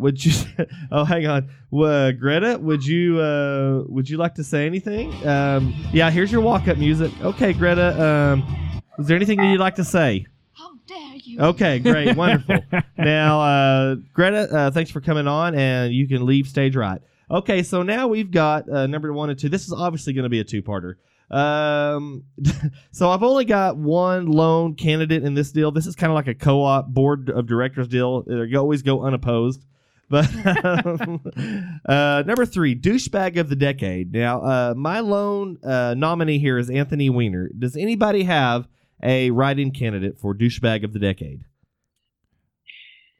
would 0.00 0.24
you? 0.24 0.32
Oh, 0.92 1.04
hang 1.04 1.26
on. 1.26 1.48
Uh, 1.72 2.10
Greta, 2.12 2.58
would 2.58 2.84
you? 2.84 3.20
Uh, 3.20 3.84
would 3.86 4.08
you 4.10 4.16
like 4.16 4.34
to 4.36 4.44
say 4.44 4.66
anything? 4.66 5.12
Um, 5.26 5.74
yeah. 5.92 6.10
Here's 6.10 6.32
your 6.32 6.40
walk-up 6.40 6.78
music. 6.78 7.12
Okay, 7.22 7.52
Greta. 7.52 8.02
Um, 8.02 8.80
is 8.98 9.06
there 9.06 9.16
anything 9.16 9.38
that 9.38 9.46
you'd 9.46 9.60
like 9.60 9.76
to 9.76 9.84
say? 9.84 10.26
How 10.52 10.72
dare 10.86 11.16
you? 11.16 11.40
Okay, 11.40 11.78
great, 11.78 12.16
wonderful. 12.18 12.58
Now, 12.98 13.40
uh, 13.40 13.94
Greta, 14.12 14.48
uh, 14.54 14.70
thanks 14.72 14.90
for 14.90 15.00
coming 15.00 15.26
on, 15.26 15.54
and 15.54 15.92
you 15.94 16.08
can 16.08 16.26
leave 16.26 16.46
stage 16.48 16.76
right. 16.76 17.00
Okay, 17.30 17.62
so 17.62 17.82
now 17.82 18.08
we've 18.08 18.30
got 18.30 18.68
uh, 18.68 18.86
number 18.86 19.12
one 19.12 19.30
and 19.30 19.38
two. 19.38 19.48
This 19.48 19.64
is 19.66 19.72
obviously 19.72 20.12
going 20.12 20.24
to 20.24 20.28
be 20.28 20.40
a 20.40 20.44
two-parter. 20.44 20.96
Um, 21.30 22.24
so 22.90 23.10
I've 23.10 23.22
only 23.22 23.44
got 23.44 23.76
one 23.76 24.26
lone 24.26 24.74
candidate 24.74 25.22
in 25.22 25.34
this 25.34 25.52
deal. 25.52 25.70
This 25.70 25.86
is 25.86 25.94
kind 25.94 26.10
of 26.10 26.14
like 26.16 26.26
a 26.26 26.34
co-op 26.34 26.88
board 26.88 27.30
of 27.30 27.46
directors 27.46 27.88
deal. 27.88 28.22
They 28.22 28.56
always 28.56 28.82
go 28.82 29.02
unopposed. 29.02 29.64
But 30.10 30.28
uh, 31.86 32.22
number 32.26 32.44
three, 32.44 32.74
douchebag 32.74 33.38
of 33.38 33.48
the 33.48 33.56
decade. 33.56 34.12
Now, 34.12 34.42
uh, 34.42 34.74
my 34.76 35.00
lone 35.00 35.58
uh, 35.62 35.94
nominee 35.96 36.40
here 36.40 36.58
is 36.58 36.68
Anthony 36.68 37.08
Weiner. 37.08 37.48
Does 37.56 37.76
anybody 37.76 38.24
have 38.24 38.66
a 39.02 39.30
write-in 39.30 39.70
candidate 39.70 40.18
for 40.18 40.34
douchebag 40.34 40.84
of 40.84 40.92
the 40.92 40.98
decade? 40.98 41.44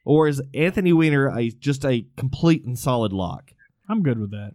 Or 0.05 0.29
is 0.29 0.43
Anthony 0.53 0.93
Weiner 0.93 1.29
a, 1.29 1.51
just 1.51 1.85
a 1.85 2.07
complete 2.17 2.65
and 2.65 2.79
solid 2.79 3.13
lock? 3.13 3.53
I'm 3.89 4.03
good 4.03 4.19
with 4.19 4.31
that. 4.33 4.55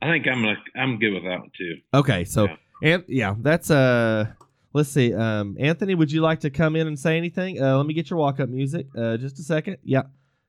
I 0.00 0.06
think 0.12 0.26
I'm 0.28 0.44
like 0.44 0.58
I'm 0.76 0.98
good 1.00 1.12
with 1.12 1.24
that 1.24 1.40
one 1.40 1.50
too. 1.58 1.74
Okay, 1.92 2.24
so 2.24 2.44
Yeah. 2.46 2.56
and 2.82 3.04
yeah, 3.08 3.34
that's 3.40 3.68
uh 3.68 4.26
let's 4.72 4.90
see. 4.90 5.12
Um 5.12 5.56
Anthony, 5.58 5.96
would 5.96 6.12
you 6.12 6.20
like 6.20 6.40
to 6.40 6.50
come 6.50 6.76
in 6.76 6.86
and 6.86 6.96
say 6.96 7.16
anything? 7.16 7.60
Uh 7.60 7.76
let 7.76 7.84
me 7.86 7.94
get 7.94 8.08
your 8.10 8.18
walk 8.20 8.38
up 8.38 8.48
music. 8.48 8.86
Uh 8.96 9.16
just 9.16 9.40
a 9.40 9.42
second. 9.42 9.78
Yeah. 9.82 10.02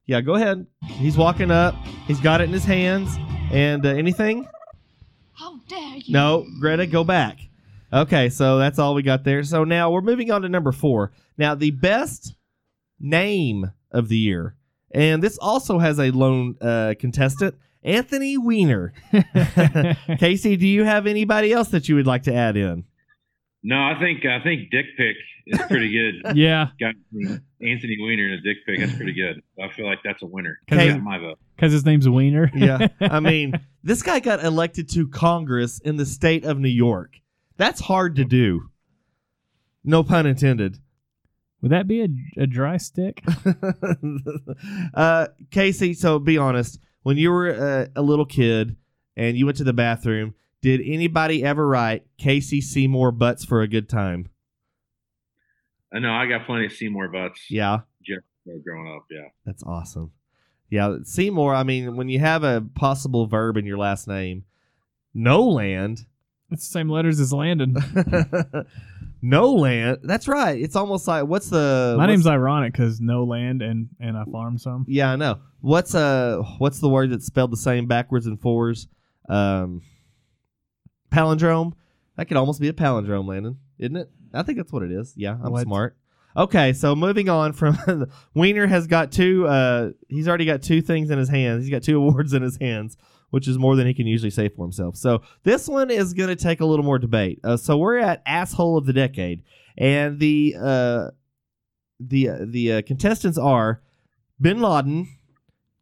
Yeah, 0.09 0.21
go 0.21 0.33
ahead. 0.33 0.65
He's 0.85 1.15
walking 1.15 1.51
up. 1.51 1.75
He's 2.07 2.19
got 2.19 2.41
it 2.41 2.45
in 2.45 2.49
his 2.49 2.65
hands. 2.65 3.15
And 3.51 3.85
uh, 3.85 3.89
anything? 3.89 4.47
How 5.33 5.59
dare 5.67 5.97
you? 5.97 6.11
No, 6.11 6.47
Greta, 6.59 6.87
go 6.87 7.03
back. 7.03 7.37
Okay, 7.93 8.29
so 8.29 8.57
that's 8.57 8.79
all 8.79 8.95
we 8.95 9.03
got 9.03 9.23
there. 9.23 9.43
So 9.43 9.63
now 9.65 9.91
we're 9.91 10.01
moving 10.01 10.31
on 10.31 10.41
to 10.41 10.49
number 10.49 10.71
4. 10.71 11.11
Now 11.37 11.53
the 11.53 11.69
best 11.69 12.33
name 12.99 13.71
of 13.91 14.09
the 14.09 14.17
year. 14.17 14.55
And 14.89 15.21
this 15.21 15.37
also 15.37 15.77
has 15.77 15.99
a 15.99 16.09
lone 16.09 16.55
uh, 16.59 16.95
contestant, 16.99 17.53
Anthony 17.83 18.35
Weiner. 18.35 18.93
Casey, 20.17 20.57
do 20.57 20.65
you 20.65 20.85
have 20.85 21.05
anybody 21.05 21.53
else 21.53 21.67
that 21.67 21.87
you 21.87 21.93
would 21.93 22.07
like 22.07 22.23
to 22.23 22.33
add 22.33 22.57
in? 22.57 22.83
No, 23.61 23.75
I 23.75 23.99
think 23.99 24.25
I 24.25 24.41
think 24.41 24.71
Dick 24.71 24.85
Pick 24.97 25.17
is 25.47 25.59
pretty 25.67 25.91
good. 25.91 26.35
yeah, 26.37 26.67
Got 26.79 26.95
Anthony 27.61 27.97
Weiner 27.99 28.25
and 28.25 28.33
a 28.35 28.41
Dick 28.41 28.57
Pick. 28.65 28.79
That's 28.79 28.95
pretty 28.95 29.13
good. 29.13 29.41
I 29.61 29.69
feel 29.73 29.85
like 29.85 29.99
that's 30.03 30.21
a 30.21 30.25
winner. 30.25 30.59
Okay. 30.71 30.89
That's 30.89 31.03
my 31.03 31.17
vote. 31.17 31.39
because 31.55 31.73
his 31.73 31.85
name's 31.85 32.07
Weiner. 32.07 32.49
Yeah. 32.55 32.87
I 33.01 33.19
mean, 33.19 33.53
this 33.83 34.01
guy 34.01 34.21
got 34.21 34.43
elected 34.43 34.89
to 34.91 35.07
Congress 35.09 35.79
in 35.79 35.97
the 35.97 36.05
state 36.05 36.45
of 36.45 36.57
New 36.57 36.69
York. 36.69 37.15
That's 37.57 37.81
hard 37.81 38.15
to 38.15 38.23
do. 38.23 38.69
No 39.83 40.03
pun 40.03 40.25
intended. 40.25 40.77
Would 41.61 41.71
that 41.71 41.87
be 41.87 42.01
a, 42.01 42.07
a 42.37 42.47
dry 42.47 42.77
stick? 42.77 43.21
uh, 44.93 45.27
Casey, 45.51 45.93
so 45.93 46.17
be 46.19 46.37
honest. 46.37 46.79
When 47.03 47.17
you 47.17 47.31
were 47.31 47.49
uh, 47.53 47.87
a 47.95 48.01
little 48.01 48.25
kid 48.25 48.77
and 49.17 49.37
you 49.37 49.45
went 49.45 49.57
to 49.57 49.65
the 49.65 49.73
bathroom, 49.73 50.35
did 50.61 50.81
anybody 50.83 51.43
ever 51.43 51.67
write 51.67 52.05
Casey 52.17 52.61
Seymour 52.61 53.11
butts 53.11 53.45
for 53.45 53.61
a 53.61 53.67
good 53.67 53.87
time? 53.89 54.27
I 55.93 55.99
know 55.99 56.11
I 56.11 56.27
got 56.27 56.45
plenty 56.45 56.65
of 56.65 56.71
Seymour 56.73 57.07
butts. 57.09 57.49
Yeah. 57.49 57.79
Growing 58.63 58.91
up. 58.95 59.05
Yeah. 59.11 59.27
That's 59.45 59.61
awesome. 59.63 60.11
Yeah, 60.71 60.97
Seymour. 61.03 61.53
I 61.53 61.61
mean, 61.63 61.95
when 61.95 62.09
you 62.09 62.19
have 62.19 62.43
a 62.43 62.61
possible 62.75 63.27
verb 63.27 63.57
in 63.57 63.65
your 63.65 63.77
last 63.77 64.07
name, 64.07 64.43
no 65.13 65.43
land. 65.47 66.05
It's 66.51 66.67
the 66.67 66.71
same 66.71 66.89
letters 66.89 67.19
as 67.19 67.31
Landon. 67.33 67.75
No 69.21 69.51
land. 69.53 69.97
That's 70.03 70.29
right. 70.29 70.57
It's 70.61 70.77
almost 70.77 71.05
like 71.05 71.25
what's 71.25 71.49
the 71.49 71.95
My 71.97 72.03
what's- 72.03 72.07
name's 72.09 72.25
ironic 72.27 72.71
because 72.71 73.01
no 73.01 73.25
land 73.25 73.61
and 73.61 73.89
and 73.99 74.15
I 74.17 74.23
farm 74.23 74.57
some. 74.57 74.85
Yeah, 74.87 75.11
I 75.11 75.17
know. 75.17 75.39
What's 75.59 75.93
uh 75.93 76.41
what's 76.57 76.79
the 76.79 76.87
word 76.87 77.09
that's 77.11 77.25
spelled 77.25 77.51
the 77.51 77.57
same 77.57 77.85
backwards 77.85 78.27
and 78.27 78.39
forwards? 78.39 78.87
Um 79.27 79.81
palindrome. 81.11 81.73
That 82.15 82.27
could 82.27 82.37
almost 82.37 82.59
be 82.59 82.67
a 82.67 82.73
palindrome, 82.73 83.27
Landon, 83.27 83.57
isn't 83.77 83.95
it? 83.95 84.09
I 84.33 84.43
think 84.43 84.57
that's 84.57 84.71
what 84.71 84.83
it 84.83 84.91
is. 84.91 85.13
Yeah, 85.15 85.37
I'm 85.43 85.51
What? 85.51 85.63
smart. 85.63 85.95
Okay, 86.37 86.73
so 86.73 86.95
moving 86.95 87.27
on 87.29 87.53
from 87.53 87.77
Weiner 88.35 88.67
has 88.67 88.85
got 88.87 89.11
two 89.11 89.47
uh 89.47 89.91
he's 90.07 90.27
already 90.27 90.45
got 90.45 90.61
two 90.61 90.81
things 90.81 91.09
in 91.09 91.17
his 91.17 91.29
hands. 91.29 91.63
He's 91.63 91.71
got 91.71 91.83
two 91.83 91.97
awards 92.01 92.33
in 92.33 92.41
his 92.43 92.57
hands, 92.57 92.97
which 93.31 93.47
is 93.47 93.57
more 93.57 93.75
than 93.75 93.87
he 93.87 93.93
can 93.93 94.05
usually 94.07 94.29
say 94.29 94.47
for 94.49 94.63
himself. 94.63 94.95
So 94.95 95.23
this 95.43 95.67
one 95.67 95.89
is 95.89 96.13
going 96.13 96.29
to 96.29 96.35
take 96.35 96.61
a 96.61 96.65
little 96.65 96.85
more 96.85 96.99
debate. 96.99 97.39
Uh, 97.43 97.57
so 97.57 97.77
we're 97.77 97.97
at 97.97 98.21
asshole 98.25 98.77
of 98.77 98.85
the 98.85 98.93
decade 98.93 99.41
and 99.77 100.19
the 100.19 100.55
uh 100.61 101.07
the 101.99 102.29
uh, 102.29 102.37
the 102.45 102.73
uh, 102.73 102.81
contestants 102.83 103.37
are 103.37 103.81
Bin 104.39 104.61
Laden, 104.61 105.07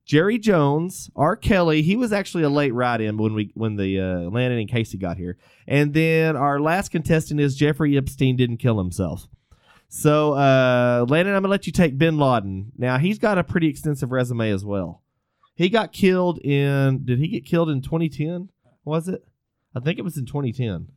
Jerry 0.08 0.40
Jones, 0.40 1.12
R. 1.18 1.36
Kelly. 1.36 1.82
He 1.82 1.98
was 1.98 2.14
actually 2.14 2.44
a 2.44 2.50
late 2.50 2.74
ride-in 2.74 3.18
when 3.18 3.34
we 3.34 3.52
when 3.56 3.76
the 3.76 4.00
uh, 4.00 4.20
Landon 4.30 4.58
and 4.60 4.70
Casey 4.70 4.98
got 4.98 5.18
here, 5.18 5.38
and 5.68 5.94
then 5.94 6.38
our 6.38 6.60
last 6.62 6.90
contestant 6.90 7.42
is 7.42 7.56
Jeffrey 7.58 7.98
Epstein. 7.98 8.38
Didn't 8.38 8.58
kill 8.58 8.78
himself. 8.78 9.28
So, 9.90 10.34
uh, 10.34 11.06
Landon, 11.10 11.36
I'm 11.36 11.42
gonna 11.44 11.52
let 11.52 11.68
you 11.68 11.74
take 11.74 11.98
Bin 11.98 12.18
Laden. 12.18 12.72
Now 12.78 12.98
he's 12.98 13.20
got 13.20 13.38
a 13.38 13.44
pretty 13.44 13.68
extensive 13.68 14.12
resume 14.12 14.50
as 14.50 14.64
well. 14.64 15.04
He 15.56 15.68
got 15.70 15.92
killed 15.92 16.40
in. 16.40 17.04
Did 17.04 17.20
he 17.20 17.28
get 17.28 17.46
killed 17.46 17.70
in 17.70 17.82
2010? 17.82 18.48
Was 18.86 19.10
it? 19.10 19.26
I 19.76 19.82
think 19.82 20.00
it 20.00 20.04
was 20.04 20.18
in 20.18 20.26
2010. 20.26 20.88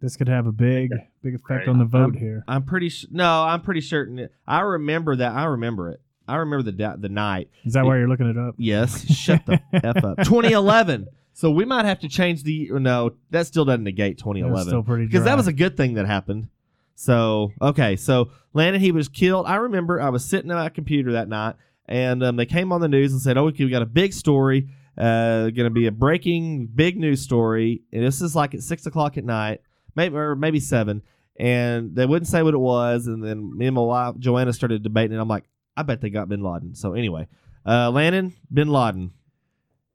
This 0.00 0.16
could 0.16 0.28
have 0.28 0.46
a 0.46 0.52
big 0.52 0.90
big 1.22 1.34
effect 1.36 1.50
Right. 1.50 1.68
on 1.68 1.78
the 1.78 1.84
vote 1.84 2.14
I'm- 2.14 2.20
here. 2.20 2.44
I'm 2.48 2.64
pretty 2.64 2.88
sure. 2.88 3.08
No, 3.12 3.42
I'm 3.44 3.62
pretty 3.62 3.80
certain. 3.80 4.28
I 4.46 4.60
remember 4.60 5.14
that. 5.16 5.32
I 5.32 5.44
remember 5.44 5.90
it. 5.90 6.00
I 6.28 6.36
remember 6.36 6.62
the 6.64 6.72
da- 6.72 6.96
the 6.96 7.08
night. 7.08 7.50
Is 7.64 7.74
that 7.74 7.84
why 7.84 7.98
you're 7.98 8.08
looking 8.08 8.28
it 8.28 8.36
up? 8.38 8.54
Yes. 8.58 9.06
Shut 9.12 9.44
the 9.46 9.60
f 9.72 10.04
up. 10.04 10.18
2011. 10.18 11.06
So 11.32 11.50
we 11.50 11.64
might 11.66 11.84
have 11.84 12.00
to 12.00 12.08
change 12.08 12.44
the. 12.44 12.70
No, 12.72 13.12
that 13.30 13.46
still 13.46 13.64
doesn't 13.66 13.84
negate 13.84 14.16
2011 14.18 14.68
still 14.68 14.82
pretty 14.82 15.04
because 15.06 15.24
that 15.24 15.36
was 15.36 15.46
a 15.46 15.52
good 15.52 15.76
thing 15.76 15.94
that 15.94 16.06
happened. 16.06 16.48
So 16.94 17.52
okay, 17.60 17.94
so 17.96 18.30
Landon 18.54 18.80
he 18.80 18.90
was 18.90 19.08
killed. 19.08 19.44
I 19.46 19.56
remember 19.56 20.00
I 20.00 20.08
was 20.08 20.24
sitting 20.24 20.50
at 20.50 20.54
my 20.54 20.70
computer 20.70 21.12
that 21.12 21.28
night, 21.28 21.56
and 21.86 22.24
um, 22.24 22.36
they 22.36 22.46
came 22.46 22.72
on 22.72 22.80
the 22.80 22.88
news 22.88 23.12
and 23.12 23.20
said, 23.20 23.36
"Oh, 23.36 23.44
we 23.44 23.68
got 23.68 23.82
a 23.82 23.86
big 23.86 24.14
story, 24.14 24.68
uh, 24.96 25.50
going 25.50 25.64
to 25.66 25.70
be 25.70 25.86
a 25.86 25.92
breaking 25.92 26.68
big 26.68 26.96
news 26.98 27.20
story." 27.20 27.82
And 27.92 28.02
this 28.02 28.22
is 28.22 28.34
like 28.34 28.54
at 28.54 28.62
six 28.62 28.86
o'clock 28.86 29.18
at 29.18 29.24
night, 29.24 29.60
maybe 29.94 30.16
or 30.16 30.34
maybe 30.36 30.58
seven, 30.58 31.02
and 31.38 31.94
they 31.94 32.06
wouldn't 32.06 32.28
say 32.28 32.42
what 32.42 32.54
it 32.54 32.58
was. 32.58 33.08
And 33.08 33.22
then 33.22 33.56
me 33.58 33.66
and 33.66 33.74
my 33.74 33.82
wife 33.82 34.16
Joanna 34.18 34.54
started 34.54 34.82
debating, 34.82 35.12
and 35.12 35.20
I'm 35.20 35.28
like, 35.28 35.44
"I 35.76 35.82
bet 35.82 36.00
they 36.00 36.10
got 36.10 36.28
Bin 36.28 36.42
Laden." 36.42 36.74
So 36.74 36.94
anyway, 36.94 37.26
uh, 37.64 37.90
Landon 37.90 38.34
Bin 38.52 38.68
Laden. 38.68 39.12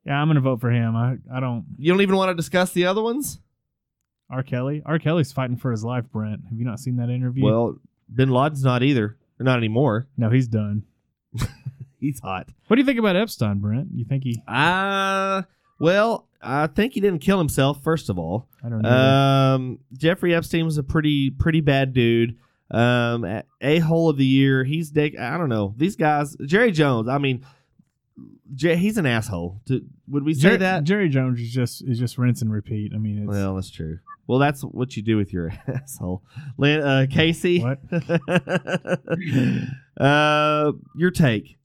yeah, 0.05 0.21
I'm 0.21 0.27
gonna 0.27 0.41
vote 0.41 0.61
for 0.61 0.71
him. 0.71 0.95
I 0.95 1.17
I 1.33 1.39
don't. 1.39 1.65
You 1.77 1.91
don't 1.91 2.01
even 2.01 2.15
want 2.15 2.29
to 2.29 2.35
discuss 2.35 2.71
the 2.71 2.85
other 2.85 3.01
ones? 3.01 3.39
R. 4.29 4.43
Kelly. 4.43 4.81
R. 4.85 4.97
Kelly's 4.97 5.33
fighting 5.33 5.57
for 5.57 5.71
his 5.71 5.83
life. 5.83 6.05
Brent, 6.11 6.41
have 6.49 6.57
you 6.57 6.63
not 6.65 6.79
seen 6.79 6.95
that 6.97 7.09
interview? 7.09 7.43
Well, 7.43 7.75
Bin 8.13 8.29
Laden's 8.29 8.63
not 8.63 8.81
either. 8.81 9.17
Not 9.39 9.57
anymore. 9.57 10.07
no, 10.17 10.29
he's 10.29 10.47
done. 10.47 10.83
He's 11.99 12.19
hot. 12.19 12.47
What 12.67 12.77
do 12.77 12.81
you 12.81 12.85
think 12.85 12.97
about 12.97 13.15
Epstein, 13.15 13.59
Brent? 13.59 13.89
You 13.93 14.05
think 14.05 14.23
he? 14.23 14.41
Uh 14.47 15.43
well, 15.79 16.27
I 16.41 16.67
think 16.67 16.93
he 16.93 16.99
didn't 16.99 17.19
kill 17.21 17.37
himself. 17.37 17.83
First 17.83 18.09
of 18.09 18.17
all, 18.17 18.47
I 18.63 18.69
don't 18.69 18.81
know. 18.81 18.89
um, 18.89 19.79
Jeffrey 19.93 20.33
Epstein 20.33 20.65
was 20.65 20.77
a 20.77 20.83
pretty 20.83 21.29
pretty 21.29 21.61
bad 21.61 21.93
dude. 21.93 22.37
Um, 22.73 23.25
a 23.61 23.79
hole 23.79 24.09
of 24.09 24.17
the 24.17 24.25
year. 24.25 24.63
He's 24.63 24.91
dig- 24.91 25.17
I 25.17 25.37
don't 25.37 25.49
know 25.49 25.73
these 25.77 25.95
guys. 25.95 26.35
Jerry 26.45 26.71
Jones. 26.71 27.09
I 27.09 27.17
mean, 27.17 27.45
J- 28.55 28.77
he's 28.77 28.97
an 28.97 29.05
asshole. 29.05 29.61
To, 29.67 29.81
would 30.07 30.23
we 30.23 30.33
say 30.33 30.51
Jer- 30.51 30.57
that? 30.57 30.83
Jerry 30.85 31.09
Jones 31.09 31.39
is 31.39 31.51
just 31.51 31.83
is 31.83 31.99
just 31.99 32.17
rinse 32.17 32.41
and 32.41 32.51
repeat. 32.51 32.93
I 32.95 32.97
mean, 32.97 33.19
it's, 33.19 33.27
well, 33.27 33.55
that's 33.55 33.69
true. 33.69 33.99
Well, 34.27 34.39
that's 34.39 34.61
what 34.61 34.95
you 34.95 35.03
do 35.03 35.17
with 35.17 35.33
your 35.33 35.51
asshole, 35.67 36.23
Lin- 36.57 36.81
uh, 36.81 37.05
Casey. 37.09 37.59
What? 37.61 37.79
uh, 39.99 40.71
your 40.95 41.11
take. 41.11 41.57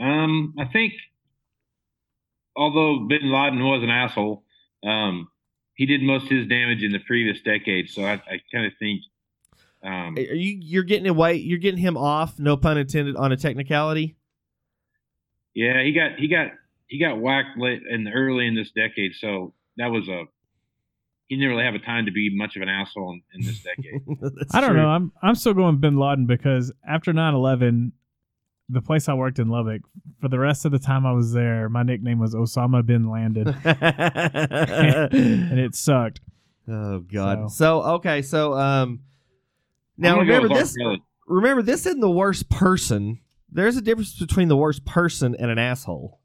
Um, 0.00 0.54
I 0.58 0.66
think 0.66 0.92
although 2.54 3.06
Bin 3.08 3.30
Laden 3.30 3.62
was 3.62 3.82
an 3.82 3.90
asshole, 3.90 4.44
um, 4.84 5.28
he 5.74 5.86
did 5.86 6.02
most 6.02 6.24
of 6.24 6.30
his 6.30 6.46
damage 6.48 6.82
in 6.82 6.92
the 6.92 6.98
previous 7.00 7.40
decade. 7.42 7.90
So 7.90 8.04
I, 8.04 8.14
I 8.14 8.40
kind 8.52 8.66
of 8.66 8.72
think, 8.78 9.02
um, 9.82 10.16
Are 10.16 10.20
you 10.20 10.58
you're 10.60 10.82
getting 10.84 11.06
away? 11.08 11.34
You're 11.34 11.58
getting 11.58 11.80
him 11.80 11.96
off. 11.96 12.38
No 12.38 12.56
pun 12.56 12.78
intended 12.78 13.16
on 13.16 13.32
a 13.32 13.36
technicality. 13.36 14.16
yeah, 15.54 15.82
he 15.82 15.92
got 15.92 16.18
he 16.18 16.28
got 16.28 16.48
he 16.88 16.98
got 16.98 17.20
whacked 17.20 17.58
late 17.58 17.82
in 17.90 18.04
the 18.04 18.10
early 18.10 18.46
in 18.46 18.54
this 18.54 18.70
decade. 18.72 19.12
So 19.14 19.54
that 19.76 19.88
was 19.90 20.08
a 20.08 20.24
he 21.28 21.36
didn't 21.36 21.50
really 21.50 21.64
have 21.64 21.74
a 21.74 21.80
time 21.80 22.06
to 22.06 22.12
be 22.12 22.30
much 22.36 22.54
of 22.56 22.62
an 22.62 22.68
asshole 22.68 23.12
in, 23.12 23.22
in 23.34 23.46
this 23.46 23.60
decade. 23.62 24.00
That's 24.36 24.54
I 24.54 24.60
don't 24.60 24.70
true. 24.70 24.82
know. 24.82 24.88
I'm 24.88 25.12
I'm 25.22 25.34
still 25.34 25.54
going 25.54 25.78
Bin 25.78 25.96
Laden 25.98 26.26
because 26.26 26.72
after 26.88 27.12
9/11, 27.12 27.92
the 28.68 28.80
place 28.82 29.08
I 29.08 29.14
worked 29.14 29.38
in 29.38 29.48
Lubbock, 29.48 29.82
for 30.20 30.28
the 30.28 30.38
rest 30.38 30.64
of 30.64 30.72
the 30.72 30.78
time 30.78 31.04
I 31.06 31.12
was 31.12 31.32
there, 31.32 31.68
my 31.68 31.82
nickname 31.82 32.18
was 32.18 32.34
Osama 32.34 32.84
Bin 32.86 33.08
Laden, 33.10 33.48
and 33.64 35.58
it 35.58 35.74
sucked. 35.74 36.20
oh 36.68 37.00
God. 37.00 37.50
So- 37.50 37.56
So. 37.56 37.82
okay. 37.94 38.22
So 38.22 38.54
um, 38.54 39.00
now 39.96 40.12
I'm 40.12 40.16
gonna 40.18 40.26
go 40.26 40.34
remember 40.36 40.54
this. 40.54 40.76
Kelly. 40.76 41.02
Remember 41.26 41.62
this 41.62 41.86
isn't 41.86 42.00
the 42.00 42.10
worst 42.10 42.48
person. 42.48 43.20
There's 43.50 43.76
a 43.76 43.82
difference 43.82 44.18
between 44.18 44.48
the 44.48 44.56
worst 44.56 44.84
person 44.84 45.36
and 45.38 45.50
an 45.50 45.58
asshole. 45.58 46.20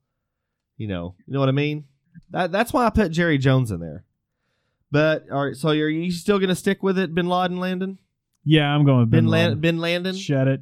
You 0.77 0.87
know. 0.87 1.15
You 1.25 1.33
know 1.33 1.39
what 1.39 1.49
I 1.49 1.53
mean? 1.53 1.85
That 2.31 2.51
that's 2.51 2.73
why 2.73 2.85
I 2.85 2.89
put 2.89 3.11
Jerry 3.11 3.37
Jones 3.37 3.71
in 3.71 3.79
there. 3.79 4.03
But 4.91 5.25
all 5.31 5.45
right. 5.45 5.55
So 5.55 5.69
are 5.69 5.89
you 5.89 6.11
still 6.11 6.39
gonna 6.39 6.55
stick 6.55 6.83
with 6.83 6.97
it, 6.97 7.13
Bin 7.15 7.27
Laden, 7.27 7.59
Landon? 7.59 7.97
Yeah, 8.43 8.65
I'm 8.73 8.85
going 8.85 9.01
with 9.01 9.11
Bin, 9.11 9.25
Bin, 9.25 9.31
Lan- 9.31 9.45
Laden. 9.49 9.61
Bin 9.61 9.77
Landon. 9.79 10.15
Shut 10.15 10.47
it. 10.47 10.61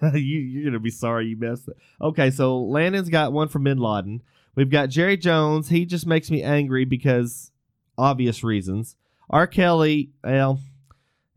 you, 0.14 0.38
you're 0.38 0.64
gonna 0.64 0.78
be 0.78 0.90
sorry 0.90 1.26
you 1.26 1.36
messed 1.36 1.68
it. 1.68 1.76
Okay, 2.00 2.30
so 2.30 2.58
Landon's 2.60 3.08
got 3.08 3.32
one 3.32 3.48
from 3.48 3.64
Bin 3.64 3.78
Laden. 3.78 4.22
We've 4.54 4.70
got 4.70 4.88
Jerry 4.88 5.16
Jones. 5.16 5.68
He 5.68 5.84
just 5.84 6.06
makes 6.06 6.30
me 6.30 6.42
angry 6.42 6.84
because 6.84 7.52
obvious 7.96 8.42
reasons. 8.42 8.96
R. 9.30 9.46
Kelly, 9.46 10.10
well, 10.24 10.60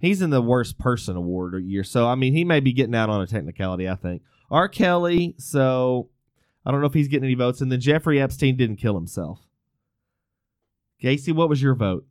he's 0.02 0.22
in 0.22 0.30
the 0.32 0.42
worst 0.42 0.78
person 0.78 1.16
award 1.16 1.64
year, 1.64 1.84
so 1.84 2.08
I 2.08 2.16
mean 2.16 2.34
he 2.34 2.44
may 2.44 2.60
be 2.60 2.74
getting 2.74 2.96
out 2.96 3.10
on 3.10 3.22
a 3.22 3.28
technicality. 3.28 3.88
I 3.88 3.96
think 3.96 4.24
R. 4.52 4.68
Kelly. 4.68 5.34
So 5.38 6.10
I 6.66 6.72
don't 6.72 6.82
know 6.82 6.88
if 6.88 6.94
he's 6.94 7.08
getting 7.08 7.26
any 7.26 7.36
votes. 7.36 7.62
And 7.62 7.72
then 7.72 7.80
Jeffrey 7.80 8.22
Epstein 8.22 8.58
didn't 8.58 8.76
kill 8.76 8.96
himself. 8.96 9.40
Casey, 11.00 11.32
what 11.32 11.50
was 11.50 11.62
your 11.62 11.74
vote? 11.74 12.06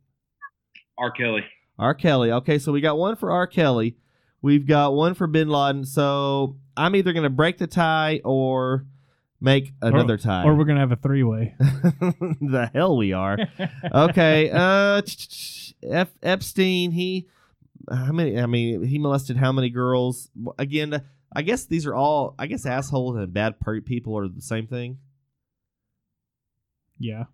R. 0.97 1.11
Kelly. 1.11 1.45
R. 1.79 1.93
Kelly. 1.93 2.31
Okay, 2.31 2.59
so 2.59 2.71
we 2.71 2.81
got 2.81 2.97
one 2.97 3.15
for 3.15 3.31
R. 3.31 3.47
Kelly. 3.47 3.95
We've 4.41 4.67
got 4.67 4.93
one 4.93 5.13
for 5.13 5.27
Bin 5.27 5.49
Laden. 5.49 5.85
So 5.85 6.57
I'm 6.75 6.95
either 6.95 7.13
going 7.13 7.23
to 7.23 7.29
break 7.29 7.59
the 7.59 7.67
tie 7.67 8.21
or 8.25 8.85
make 9.39 9.71
another 9.81 10.17
tie. 10.17 10.43
Or 10.43 10.55
we're 10.55 10.65
gonna 10.65 10.79
have 10.79 10.91
a 10.91 10.95
three 10.95 11.23
way. 11.23 11.55
the 11.59 12.69
hell 12.73 12.97
we 12.97 13.13
are. 13.13 13.37
Okay. 13.93 14.49
Uh, 14.51 15.01
F- 15.89 16.13
Epstein. 16.21 16.91
He. 16.91 17.27
How 17.89 18.11
many? 18.11 18.39
I 18.39 18.45
mean, 18.45 18.83
he 18.83 18.97
molested 18.99 19.37
how 19.37 19.51
many 19.51 19.69
girls? 19.69 20.29
Again, 20.57 21.01
I 21.33 21.41
guess 21.41 21.65
these 21.65 21.85
are 21.85 21.95
all. 21.95 22.35
I 22.37 22.47
guess 22.47 22.65
assholes 22.65 23.15
and 23.17 23.31
bad 23.33 23.55
people 23.85 24.17
are 24.17 24.27
the 24.27 24.41
same 24.41 24.67
thing. 24.67 24.97
yeah. 26.99 27.25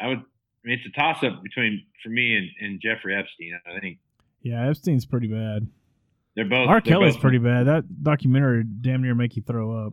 I 0.00 0.08
would. 0.08 0.18
I 0.18 0.68
mean, 0.68 0.78
it's 0.78 0.86
a 0.96 1.00
toss 1.00 1.22
up 1.24 1.42
between 1.42 1.84
for 2.02 2.10
me 2.10 2.36
and, 2.36 2.48
and 2.60 2.80
Jeffrey 2.80 3.14
Epstein. 3.16 3.52
I 3.66 3.80
think 3.80 3.98
Yeah, 4.42 4.68
Epstein's 4.68 5.06
pretty 5.06 5.28
bad. 5.28 5.66
they're 6.36 6.44
both. 6.44 6.68
R. 6.68 6.74
they're 6.74 6.80
Kelly's 6.80 7.14
both- 7.14 7.22
pretty 7.22 7.38
bad. 7.38 7.66
That 7.66 8.02
documentary 8.02 8.64
damn 8.64 9.02
near 9.02 9.14
make 9.14 9.36
you 9.36 9.42
throw 9.42 9.86
up. 9.86 9.92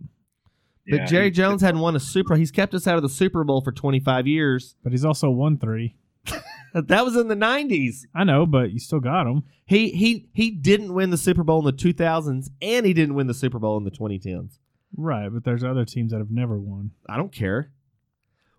But 0.89 0.99
yeah, 0.99 1.05
Jerry 1.05 1.31
Jones 1.31 1.61
hadn't 1.61 1.81
won 1.81 1.95
a 1.97 1.99
Super. 1.99 2.35
He's 2.37 2.51
kept 2.51 2.73
us 2.73 2.87
out 2.87 2.95
of 2.95 3.01
the 3.03 3.09
Super 3.09 3.43
Bowl 3.43 3.59
for 3.61 3.73
25 3.73 4.25
years. 4.27 4.75
But 4.83 4.93
he's 4.93 5.03
also 5.03 5.29
won 5.29 5.57
three. 5.57 5.95
That 6.87 7.05
was 7.05 7.15
in 7.15 7.27
the 7.27 7.35
90s. 7.35 8.05
I 8.13 8.23
know, 8.23 8.45
but 8.45 8.71
you 8.71 8.79
still 8.79 8.99
got 8.99 9.27
him. 9.27 9.43
He 9.65 9.89
he 9.89 10.29
he 10.33 10.51
didn't 10.51 10.93
win 10.93 11.09
the 11.09 11.17
Super 11.17 11.43
Bowl 11.43 11.59
in 11.59 11.65
the 11.65 11.73
2000s, 11.73 12.49
and 12.61 12.85
he 12.85 12.93
didn't 12.93 13.15
win 13.15 13.27
the 13.27 13.33
Super 13.33 13.59
Bowl 13.59 13.77
in 13.77 13.83
the 13.83 13.91
2010s. 13.91 14.59
Right, 14.95 15.29
but 15.29 15.43
there's 15.43 15.63
other 15.63 15.85
teams 15.85 16.11
that 16.11 16.19
have 16.19 16.31
never 16.31 16.57
won. 16.57 16.91
I 17.09 17.17
don't 17.17 17.31
care 17.31 17.71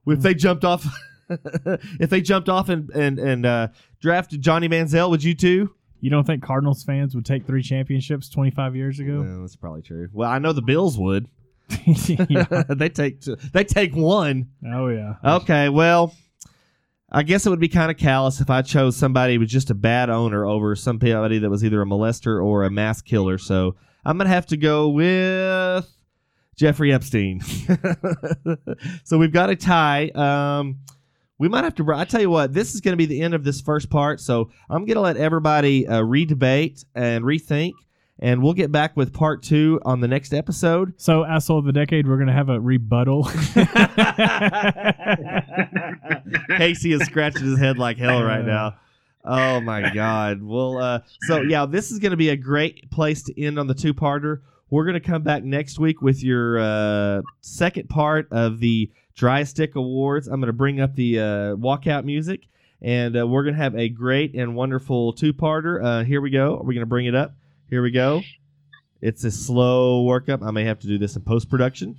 if 0.07 0.21
they 0.21 0.35
jumped 0.35 0.65
off. 0.65 0.87
if 1.31 2.11
they 2.11 2.21
jumped 2.21 2.49
off 2.49 2.69
and 2.69 2.91
and 2.91 3.19
and 3.19 3.47
uh, 3.47 3.69
drafted 4.01 4.43
Johnny 4.43 4.69
Manziel, 4.69 5.11
would 5.11 5.23
you 5.23 5.35
too? 5.35 5.75
You 6.01 6.11
don't 6.11 6.27
think 6.27 6.43
Cardinals 6.43 6.85
fans 6.85 7.15
would 7.15 7.27
take 7.27 7.45
three 7.45 7.63
championships 7.63 8.29
25 8.29 8.77
years 8.77 9.01
ago? 9.01 9.41
That's 9.41 9.57
probably 9.57 9.83
true. 9.83 10.09
Well, 10.13 10.31
I 10.31 10.39
know 10.39 10.53
the 10.53 10.63
Bills 10.63 10.97
would. 10.97 11.29
they 11.69 12.89
take 12.89 13.21
two, 13.21 13.37
they 13.53 13.65
take 13.65 13.95
one. 13.95 14.49
Oh 14.67 14.89
yeah. 14.89 15.15
Okay, 15.23 15.69
well, 15.69 16.15
I 17.11 17.23
guess 17.23 17.47
it 17.47 17.51
would 17.51 17.61
be 17.61 17.69
kind 17.69 17.91
of 17.91 17.97
callous 17.97 18.41
if 18.41 18.51
I 18.51 18.63
chose 18.63 18.97
somebody 18.97 19.35
who 19.35 19.41
was 19.41 19.51
just 19.51 19.71
a 19.71 19.75
bad 19.75 20.11
owner 20.11 20.45
over 20.45 20.77
somebody 20.77 21.39
that 21.39 21.49
was 21.49 21.65
either 21.65 21.81
a 21.81 21.87
molester 21.87 22.43
or 22.45 22.65
a 22.65 22.71
mass 22.71 23.01
killer. 23.01 23.39
So 23.39 23.77
I'm 24.05 24.19
gonna 24.19 24.29
have 24.29 24.47
to 24.47 24.57
go 24.57 24.89
with 24.89 25.87
Jeffrey 26.59 26.93
Epstein. 26.93 27.41
so 29.05 29.17
we've 29.17 29.33
got 29.33 29.49
a 29.49 29.57
tie. 29.57 30.09
Um, 30.09 30.81
we 31.39 31.49
might 31.49 31.65
have 31.65 31.77
to. 31.77 31.95
I 31.95 32.05
tell 32.05 32.21
you 32.21 32.31
what, 32.31 32.53
this 32.53 32.75
is 32.75 32.81
going 32.81 32.93
to 32.93 32.97
be 32.97 33.07
the 33.07 33.23
end 33.23 33.33
of 33.33 33.45
this 33.45 33.61
first 33.61 33.91
part. 33.91 34.21
So 34.21 34.51
I'm 34.69 34.85
going 34.85 34.97
to 34.97 35.01
let 35.01 35.17
everybody 35.17 35.87
uh, 35.87 36.03
redebate 36.03 36.85
and 36.97 37.25
rethink, 37.25 37.75
and 38.19 38.43
we'll 38.43 38.55
get 38.55 38.73
back 38.73 38.97
with 38.97 39.13
part 39.13 39.43
two 39.43 39.81
on 39.85 40.01
the 40.01 40.09
next 40.09 40.35
episode. 40.35 40.95
So, 40.97 41.25
asshole 41.25 41.61
of 41.61 41.65
the 41.65 41.73
decade, 41.73 42.09
we're 42.09 42.19
gonna 42.19 42.33
have 42.33 42.49
a 42.49 42.61
rebuttal. 42.61 43.25
Casey 46.57 46.93
is 46.93 47.03
scratching 47.03 47.45
his 47.45 47.59
head 47.59 47.79
like 47.79 47.99
hell 47.99 48.23
right 48.23 48.45
now. 48.45 48.77
Oh 49.25 49.61
my 49.61 49.93
god. 49.93 50.43
Well, 50.43 50.79
uh, 50.79 51.01
so 51.23 51.43
yeah, 51.43 51.67
this 51.67 51.91
is 51.91 51.99
going 51.99 52.13
to 52.13 52.17
be 52.17 52.31
a 52.31 52.37
great 52.37 52.91
place 52.91 53.23
to 53.25 53.41
end 53.41 53.59
on 53.59 53.67
the 53.67 53.75
two-parter. 53.75 54.41
We're 54.71 54.85
going 54.85 55.01
to 55.01 55.07
come 55.07 55.23
back 55.23 55.45
next 55.45 55.79
week 55.79 56.01
with 56.01 56.23
your 56.23 56.59
uh, 56.59 57.23
second 57.41 57.89
part 57.89 58.29
of 58.31 58.61
the 58.61 58.91
Dry 59.15 59.45
Stick 59.45 59.77
Awards. 59.77 60.29
I'm 60.29 60.41
going 60.41 60.49
to 60.49 60.53
bring 60.53 60.81
up 60.81 60.95
the 60.95 61.19
uh, 61.19 61.23
walkout 61.57 62.05
music, 62.05 62.43
and 62.81 63.19
uh, 63.19 63.27
we're 63.27 63.43
going 63.43 63.55
to 63.55 63.61
have 63.61 63.77
a 63.77 63.89
great 63.89 64.35
and 64.35 64.55
wonderful 64.55 65.13
two-parter. 65.13 65.85
Uh, 65.85 66.05
here 66.05 66.21
we 66.21 66.31
go. 66.31 66.57
Are 66.57 66.63
we 66.63 66.75
going 66.75 66.83
to 66.83 66.87
bring 66.87 67.07
it 67.07 67.15
up? 67.15 67.35
Here 67.71 67.83
we 67.83 67.91
go. 67.91 68.23
It's 69.03 69.25
a 69.25 69.31
slow 69.31 70.05
workup. 70.05 70.47
I 70.47 70.51
may 70.51 70.65
have 70.65 70.81
to 70.81 70.87
do 70.87 70.97
this 70.97 71.17
in 71.17 71.23
post-production. 71.23 71.97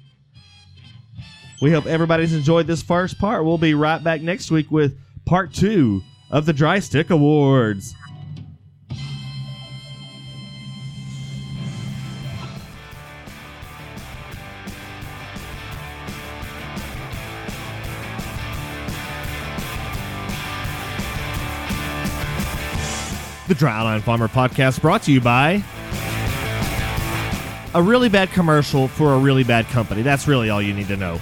We 1.61 1.72
hope 1.72 1.86
everybody's 1.86 2.34
enjoyed 2.34 2.65
this 2.65 2.82
first 2.82 3.20
part. 3.20 3.45
We'll 3.45 3.59
be 3.59 3.76
right 3.76 4.03
back 4.03 4.22
next 4.22 4.49
week 4.49 4.72
with 4.72 4.97
part 5.26 5.53
two 5.53 6.01
of 6.32 6.45
the 6.45 6.53
Dry 6.53 6.80
Stick 6.80 7.11
Awards. 7.11 7.93
The 23.50 23.56
Dryline 23.56 24.02
Farmer 24.04 24.28
podcast 24.28 24.80
brought 24.80 25.02
to 25.04 25.12
you 25.12 25.20
by 25.20 25.64
a 27.74 27.82
really 27.82 28.08
bad 28.08 28.30
commercial 28.30 28.88
for 28.88 29.16
a 29.16 29.18
really 29.18 29.43
bad 29.43 29.66
company. 29.70 30.04
That's 30.04 30.28
really 30.28 30.52
all 30.52 30.62
you 30.62 30.72
need 30.72 30.88
to 30.89 30.95
know. 30.95 31.16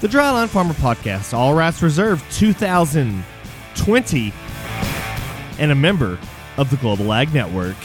The 0.00 0.08
Dryline 0.08 0.48
Farmer 0.48 0.74
podcast, 0.74 1.34
all 1.34 1.54
rights 1.54 1.84
reserved 1.84 2.24
2020, 2.32 4.32
and 5.60 5.70
a 5.70 5.76
member 5.76 6.18
of 6.56 6.68
the 6.70 6.76
Global 6.78 7.12
Ag 7.12 7.32
Network. 7.32 7.76